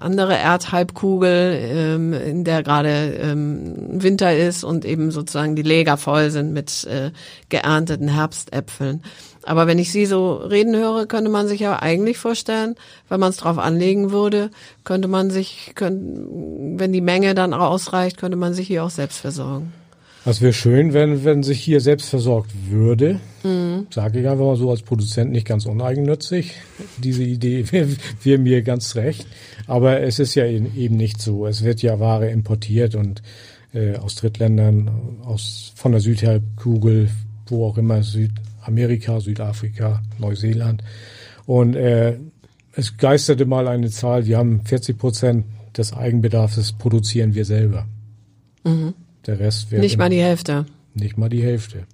andere 0.00 0.36
Erdhalbkugel, 0.36 1.58
ähm, 1.60 2.12
in 2.12 2.44
der 2.44 2.62
gerade 2.62 3.14
ähm, 3.20 4.02
Winter 4.02 4.36
ist 4.36 4.64
und 4.64 4.84
eben 4.84 5.10
sozusagen 5.10 5.56
die 5.56 5.62
Läger 5.62 5.96
voll 5.96 6.30
sind 6.30 6.52
mit 6.52 6.84
äh, 6.84 7.10
geernteten 7.48 8.08
Herbstäpfeln. 8.08 9.02
Aber 9.44 9.66
wenn 9.66 9.78
ich 9.78 9.90
Sie 9.90 10.06
so 10.06 10.34
reden 10.34 10.76
höre, 10.76 11.06
könnte 11.06 11.30
man 11.30 11.48
sich 11.48 11.60
ja 11.60 11.80
eigentlich 11.80 12.18
vorstellen, 12.18 12.74
wenn 13.08 13.20
man 13.20 13.30
es 13.30 13.38
drauf 13.38 13.58
anlegen 13.58 14.10
würde, 14.10 14.50
könnte 14.84 15.08
man 15.08 15.30
sich, 15.30 15.72
könnte, 15.74 16.26
wenn 16.76 16.92
die 16.92 17.00
Menge 17.00 17.34
dann 17.34 17.54
ausreicht, 17.54 18.18
könnte 18.18 18.36
man 18.36 18.52
sich 18.54 18.66
hier 18.66 18.84
auch 18.84 18.90
selbst 18.90 19.18
versorgen. 19.18 19.72
Das 20.24 20.42
wäre 20.42 20.52
schön, 20.52 20.92
wenn, 20.92 21.24
wenn 21.24 21.42
sich 21.42 21.60
hier 21.60 21.80
selbst 21.80 22.10
versorgt 22.10 22.52
würde. 22.68 23.20
Mhm. 23.42 23.86
Sage 23.90 24.20
ich 24.20 24.28
einfach 24.28 24.44
mal 24.44 24.56
so 24.56 24.70
als 24.70 24.82
Produzent 24.82 25.32
nicht 25.32 25.46
ganz 25.46 25.64
uneigennützig. 25.64 26.52
Diese 26.98 27.22
Idee 27.22 27.64
wäre 27.72 27.88
wär 28.22 28.38
mir 28.38 28.62
ganz 28.62 28.96
recht. 28.96 29.26
Aber 29.66 30.00
es 30.00 30.18
ist 30.18 30.34
ja 30.34 30.44
eben 30.44 30.96
nicht 30.96 31.22
so. 31.22 31.46
Es 31.46 31.64
wird 31.64 31.80
ja 31.80 32.00
Ware 32.00 32.28
importiert 32.28 32.94
und 32.94 33.22
äh, 33.72 33.96
aus 33.96 34.16
Drittländern, 34.16 34.90
aus, 35.24 35.72
von 35.74 35.92
der 35.92 36.02
Südhalbkugel, 36.02 37.08
wo 37.46 37.66
auch 37.66 37.78
immer, 37.78 38.02
Süd, 38.02 38.32
Amerika, 38.62 39.20
Südafrika, 39.20 40.02
Neuseeland. 40.18 40.82
Und 41.46 41.74
äh, 41.74 42.18
es 42.74 42.96
geisterte 42.96 43.46
mal 43.46 43.68
eine 43.68 43.90
Zahl, 43.90 44.26
wir 44.26 44.38
haben 44.38 44.64
40 44.64 44.98
Prozent 44.98 45.44
des 45.76 45.92
Eigenbedarfs 45.92 46.72
produzieren 46.72 47.34
wir 47.34 47.44
selber. 47.44 47.86
Mhm. 48.64 48.94
Der 49.26 49.38
Rest 49.38 49.70
wird. 49.70 49.82
Nicht 49.82 49.98
mal 49.98 50.10
die 50.10 50.22
Hälfte. 50.22 50.66
Nicht 50.94 51.18
mal 51.18 51.28
die 51.28 51.42
Hälfte. 51.42 51.86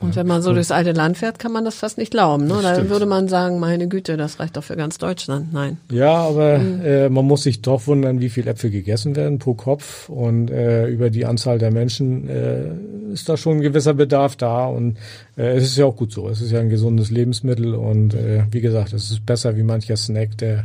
Und 0.00 0.16
wenn 0.16 0.26
man 0.26 0.42
so 0.42 0.52
durchs 0.52 0.70
alte 0.70 0.92
Land 0.92 1.18
fährt, 1.18 1.38
kann 1.38 1.52
man 1.52 1.64
das 1.64 1.76
fast 1.76 1.98
nicht 1.98 2.10
glauben. 2.10 2.46
Ne? 2.46 2.58
Dann 2.62 2.90
würde 2.90 3.06
man 3.06 3.28
sagen, 3.28 3.60
meine 3.60 3.88
Güte, 3.88 4.16
das 4.16 4.40
reicht 4.40 4.56
doch 4.56 4.64
für 4.64 4.76
ganz 4.76 4.98
Deutschland. 4.98 5.52
Nein. 5.52 5.78
Ja, 5.90 6.14
aber 6.14 6.58
mhm. 6.58 6.84
äh, 6.84 7.08
man 7.08 7.24
muss 7.24 7.44
sich 7.44 7.62
doch 7.62 7.86
wundern, 7.86 8.20
wie 8.20 8.28
viel 8.28 8.46
Äpfel 8.48 8.70
gegessen 8.70 9.14
werden 9.14 9.38
pro 9.38 9.54
Kopf. 9.54 10.08
Und 10.08 10.50
äh, 10.50 10.88
über 10.88 11.10
die 11.10 11.24
Anzahl 11.24 11.58
der 11.58 11.70
Menschen 11.70 12.28
äh, 12.28 13.12
ist 13.12 13.28
da 13.28 13.36
schon 13.36 13.58
ein 13.58 13.62
gewisser 13.62 13.94
Bedarf 13.94 14.36
da. 14.36 14.66
Und 14.66 14.98
äh, 15.36 15.56
es 15.56 15.64
ist 15.64 15.78
ja 15.78 15.84
auch 15.86 15.96
gut 15.96 16.12
so. 16.12 16.28
Es 16.28 16.40
ist 16.40 16.50
ja 16.50 16.60
ein 16.60 16.70
gesundes 16.70 17.10
Lebensmittel. 17.10 17.74
Und 17.74 18.14
äh, 18.14 18.44
wie 18.50 18.60
gesagt, 18.60 18.92
es 18.92 19.10
ist 19.10 19.24
besser 19.24 19.56
wie 19.56 19.62
mancher 19.62 19.96
Snack, 19.96 20.36
der 20.38 20.64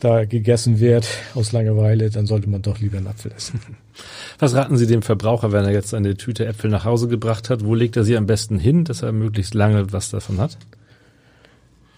da 0.00 0.24
gegessen 0.24 0.78
wird 0.78 1.08
aus 1.34 1.52
Langeweile, 1.52 2.10
dann 2.10 2.26
sollte 2.26 2.48
man 2.48 2.62
doch 2.62 2.78
lieber 2.78 2.98
einen 2.98 3.08
Apfel 3.08 3.32
essen. 3.32 3.60
Was 4.38 4.54
raten 4.54 4.76
Sie 4.76 4.86
dem 4.86 5.02
Verbraucher, 5.02 5.50
wenn 5.50 5.64
er 5.64 5.72
jetzt 5.72 5.92
eine 5.92 6.16
Tüte 6.16 6.46
Äpfel 6.46 6.70
nach 6.70 6.84
Hause 6.84 7.08
gebracht 7.08 7.50
hat? 7.50 7.64
Wo 7.64 7.74
legt 7.74 7.96
er 7.96 8.04
sie 8.04 8.16
am 8.16 8.26
besten 8.26 8.58
hin, 8.58 8.84
dass 8.84 9.02
er 9.02 9.10
möglichst 9.12 9.54
lange 9.54 9.92
was 9.92 10.10
davon 10.10 10.38
hat? 10.38 10.56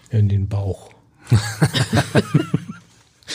In 0.09 0.27
den 0.27 0.47
Bauch. 0.47 0.89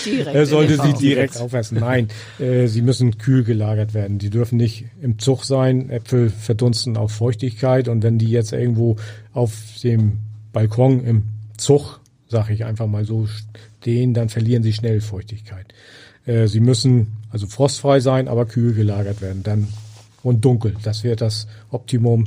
direkt 0.04 0.34
er 0.34 0.46
sollte 0.46 0.80
sie 0.82 0.92
direkt 0.94 1.36
aufessen. 1.38 1.78
Nein, 1.78 2.08
äh, 2.38 2.66
sie 2.66 2.82
müssen 2.82 3.18
kühl 3.18 3.44
gelagert 3.44 3.94
werden. 3.94 4.18
Die 4.18 4.30
dürfen 4.30 4.56
nicht 4.56 4.86
im 5.00 5.18
Zug 5.18 5.44
sein. 5.44 5.90
Äpfel 5.90 6.30
verdunsten 6.30 6.96
auf 6.96 7.12
Feuchtigkeit 7.12 7.88
und 7.88 8.02
wenn 8.02 8.18
die 8.18 8.30
jetzt 8.30 8.52
irgendwo 8.52 8.96
auf 9.32 9.52
dem 9.82 10.18
Balkon 10.52 11.04
im 11.04 11.24
Zug, 11.56 12.00
sag 12.28 12.50
ich 12.50 12.64
einfach 12.64 12.86
mal 12.86 13.04
so, 13.04 13.28
stehen, 13.86 14.14
dann 14.14 14.28
verlieren 14.28 14.64
sie 14.64 14.72
schnell 14.72 15.00
Feuchtigkeit. 15.00 15.66
Äh, 16.26 16.48
sie 16.48 16.58
müssen 16.58 17.12
also 17.30 17.46
frostfrei 17.46 18.00
sein, 18.00 18.26
aber 18.26 18.44
kühl 18.44 18.74
gelagert 18.74 19.22
werden. 19.22 19.44
Dann 19.44 19.68
und 20.24 20.44
dunkel. 20.44 20.74
Das 20.82 21.04
wäre 21.04 21.14
das 21.14 21.46
Optimum, 21.70 22.24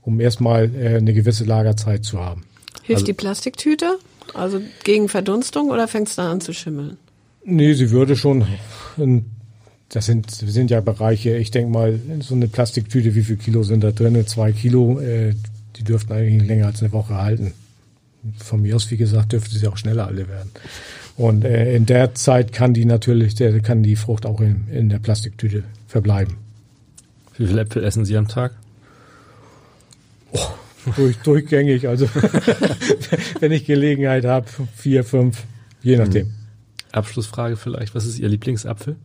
um 0.00 0.18
erstmal 0.18 0.74
äh, 0.74 0.96
eine 0.96 1.12
gewisse 1.12 1.44
Lagerzeit 1.44 2.06
zu 2.06 2.18
haben. 2.18 2.44
Hilft 2.82 3.02
also, 3.02 3.04
die 3.04 3.12
Plastiktüte? 3.12 3.98
Also 4.32 4.62
gegen 4.82 5.10
Verdunstung 5.10 5.68
oder 5.68 5.88
fängt 5.88 6.08
es 6.08 6.16
dann 6.16 6.26
an 6.26 6.40
zu 6.40 6.54
schimmeln? 6.54 6.96
Nee, 7.44 7.74
sie 7.74 7.90
würde 7.90 8.16
schon. 8.16 8.46
Das 9.90 10.06
sind, 10.06 10.30
sind 10.30 10.70
ja 10.70 10.80
Bereiche, 10.80 11.36
ich 11.36 11.50
denke 11.50 11.70
mal, 11.70 12.00
so 12.20 12.34
eine 12.34 12.48
Plastiktüte, 12.48 13.14
wie 13.14 13.22
viel 13.22 13.36
Kilo 13.36 13.62
sind 13.62 13.84
da 13.84 13.90
drin? 13.90 14.26
Zwei 14.26 14.52
Kilo, 14.52 15.00
äh, 15.00 15.34
die 15.76 15.84
dürften 15.84 16.14
eigentlich 16.14 16.48
länger 16.48 16.66
als 16.66 16.82
eine 16.82 16.92
Woche 16.92 17.14
halten. 17.14 17.52
Von 18.38 18.62
mir 18.62 18.76
aus, 18.76 18.90
wie 18.90 18.96
gesagt, 18.96 19.32
dürfte 19.32 19.56
sie 19.56 19.66
auch 19.68 19.76
schneller 19.76 20.06
alle 20.06 20.28
werden. 20.28 20.50
Und 21.16 21.44
äh, 21.44 21.74
in 21.74 21.86
der 21.86 22.14
Zeit 22.14 22.52
kann 22.52 22.74
die 22.74 22.84
natürlich, 22.84 23.34
der 23.34 23.58
kann 23.60 23.82
die 23.82 23.96
Frucht 23.96 24.26
auch 24.26 24.40
in, 24.40 24.68
in 24.70 24.88
der 24.88 24.98
Plastiktüte 24.98 25.64
verbleiben. 25.86 26.36
Wie 27.36 27.46
viele 27.46 27.62
Äpfel 27.62 27.84
essen 27.84 28.04
Sie 28.04 28.16
am 28.16 28.28
Tag? 28.28 28.52
Oh, 30.32 30.38
durch, 30.96 31.16
durchgängig, 31.18 31.88
also 31.88 32.08
wenn 33.40 33.52
ich 33.52 33.64
Gelegenheit 33.64 34.24
habe, 34.24 34.46
vier, 34.76 35.04
fünf, 35.04 35.44
je 35.82 35.96
nachdem. 35.96 36.26
Hm. 36.26 36.32
Abschlussfrage 36.92 37.56
vielleicht, 37.56 37.94
was 37.94 38.06
ist 38.06 38.18
Ihr 38.18 38.28
Lieblingsapfel? 38.28 38.96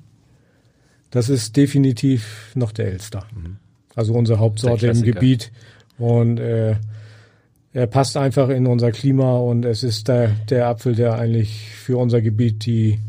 Das 1.11 1.29
ist 1.29 1.55
definitiv 1.57 2.51
noch 2.55 2.71
der 2.71 2.87
Elster. 2.87 3.27
Mhm. 3.35 3.57
Also 3.95 4.13
unsere 4.13 4.39
Hauptsorte 4.39 4.87
im 4.87 5.03
Gebiet. 5.03 5.51
Und 5.99 6.39
äh, 6.39 6.75
er 7.73 7.87
passt 7.87 8.17
einfach 8.17 8.49
in 8.49 8.67
unser 8.67 8.91
Klima 8.91 9.37
und 9.37 9.65
es 9.65 9.83
ist 9.83 10.07
der, 10.07 10.29
der 10.49 10.67
Apfel, 10.67 10.95
der 10.95 11.15
eigentlich 11.15 11.71
für 11.71 11.97
unser 11.97 12.21
Gebiet 12.21 12.65
die, 12.65 12.99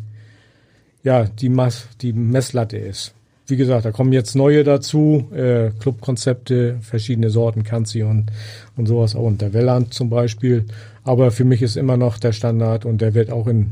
ja, 1.02 1.24
die, 1.24 1.50
Mass, 1.50 1.88
die 2.00 2.14
Messlatte 2.14 2.78
ist. 2.78 3.14
Wie 3.46 3.56
gesagt, 3.56 3.84
da 3.84 3.92
kommen 3.92 4.14
jetzt 4.14 4.34
neue 4.34 4.64
dazu, 4.64 5.28
äh, 5.34 5.70
Clubkonzepte, 5.78 6.78
verschiedene 6.80 7.28
Sorten, 7.28 7.62
Kanzi 7.62 8.02
und, 8.02 8.32
und 8.74 8.86
sowas, 8.86 9.14
auch 9.14 9.24
und 9.24 9.42
der 9.42 9.52
Welland 9.52 9.92
zum 9.92 10.08
Beispiel. 10.08 10.64
Aber 11.02 11.30
für 11.30 11.44
mich 11.44 11.60
ist 11.60 11.76
immer 11.76 11.98
noch 11.98 12.18
der 12.18 12.32
Standard 12.32 12.86
und 12.86 13.02
der 13.02 13.12
wird 13.12 13.30
auch 13.30 13.46
in 13.46 13.70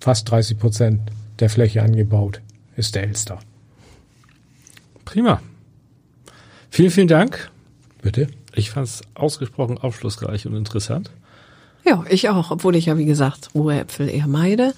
fast 0.00 0.28
30 0.32 0.58
Prozent 0.58 1.00
der 1.38 1.48
Fläche 1.48 1.80
angebaut, 1.80 2.40
ist 2.76 2.96
der 2.96 3.04
Elster. 3.04 3.38
Prima. 5.04 5.40
Vielen, 6.70 6.90
vielen 6.90 7.08
Dank. 7.08 7.50
Bitte. 8.02 8.26
Ich 8.54 8.70
fand 8.70 8.86
es 8.86 9.02
ausgesprochen 9.14 9.78
aufschlussreich 9.78 10.46
und 10.46 10.54
interessant. 10.54 11.10
Ja, 11.84 12.04
ich 12.08 12.28
auch, 12.28 12.50
obwohl 12.50 12.76
ich 12.76 12.86
ja, 12.86 12.96
wie 12.96 13.04
gesagt, 13.04 13.50
rohe 13.54 13.80
Äpfel 13.80 14.08
eher 14.08 14.26
meide. 14.26 14.72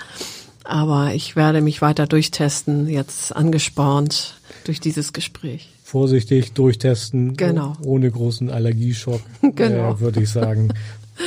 Aber 0.65 1.15
ich 1.15 1.37
werde 1.37 1.61
mich 1.61 1.81
weiter 1.81 2.07
durchtesten, 2.07 2.89
jetzt 2.89 3.35
angespornt 3.35 4.35
durch 4.65 4.81
dieses 4.81 5.13
Gespräch. 5.13 5.69
Vorsichtig 5.85 6.55
durchtesten, 6.55 7.37
genau. 7.37 7.75
ohne 7.85 8.11
großen 8.11 8.51
Allergieschock, 8.51 9.21
genau. 9.55 9.93
äh, 9.93 10.01
würde 10.01 10.23
ich 10.23 10.31
sagen. 10.31 10.75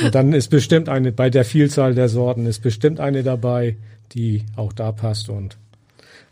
Und 0.04 0.14
dann 0.14 0.34
ist 0.34 0.48
bestimmt 0.48 0.90
eine, 0.90 1.10
bei 1.12 1.30
der 1.30 1.46
Vielzahl 1.46 1.94
der 1.94 2.10
Sorten 2.10 2.44
ist 2.44 2.60
bestimmt 2.60 3.00
eine 3.00 3.22
dabei, 3.22 3.76
die 4.12 4.44
auch 4.56 4.74
da 4.74 4.92
passt. 4.92 5.30
Und 5.30 5.56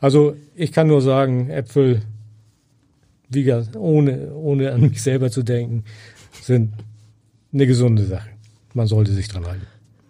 also 0.01 0.37
ich 0.55 0.73
kann 0.73 0.87
nur 0.87 1.01
sagen, 1.01 1.49
Äpfel, 1.49 2.03
wie 3.29 3.45
gesagt, 3.45 3.77
ohne, 3.77 4.33
ohne 4.35 4.73
an 4.73 4.81
mich 4.83 5.03
selber 5.03 5.31
zu 5.31 5.43
denken, 5.43 5.85
sind 6.43 6.73
eine 7.53 7.67
gesunde 7.67 8.05
Sache. 8.05 8.29
Man 8.75 8.87
sollte 8.87 9.13
sich 9.13 9.29
dran 9.29 9.47
halten. 9.47 9.67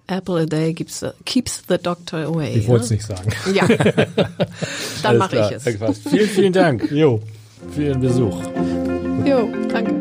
Apple 0.09 0.43
a 0.43 0.47
day 0.47 0.73
keeps 0.73 1.01
the, 1.01 1.11
keeps 1.25 1.63
the 1.69 1.77
doctor 1.77 2.25
away. 2.25 2.55
Ich 2.55 2.67
wollte 2.67 2.85
es 2.85 2.91
nicht 2.91 3.05
sagen. 3.05 3.31
Ja, 3.53 3.67
dann 5.03 5.19
mache 5.19 5.39
ich 5.39 5.51
es. 5.51 5.65
Vielen, 6.09 6.29
vielen 6.29 6.53
Dank 6.53 6.91
jo. 6.91 7.21
für 7.73 7.85
Ihren 7.85 8.01
Besuch. 8.01 8.43
Jo, 9.27 9.49
danke. 9.71 9.93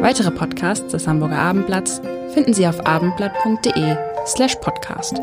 Weitere 0.00 0.30
Podcasts 0.30 0.90
des 0.90 1.06
Hamburger 1.06 1.38
Abendblatts 1.38 2.00
finden 2.32 2.54
Sie 2.54 2.66
auf 2.66 2.80
abendblatt.de 2.86 3.96
slash 4.26 4.54
podcast. 4.56 5.20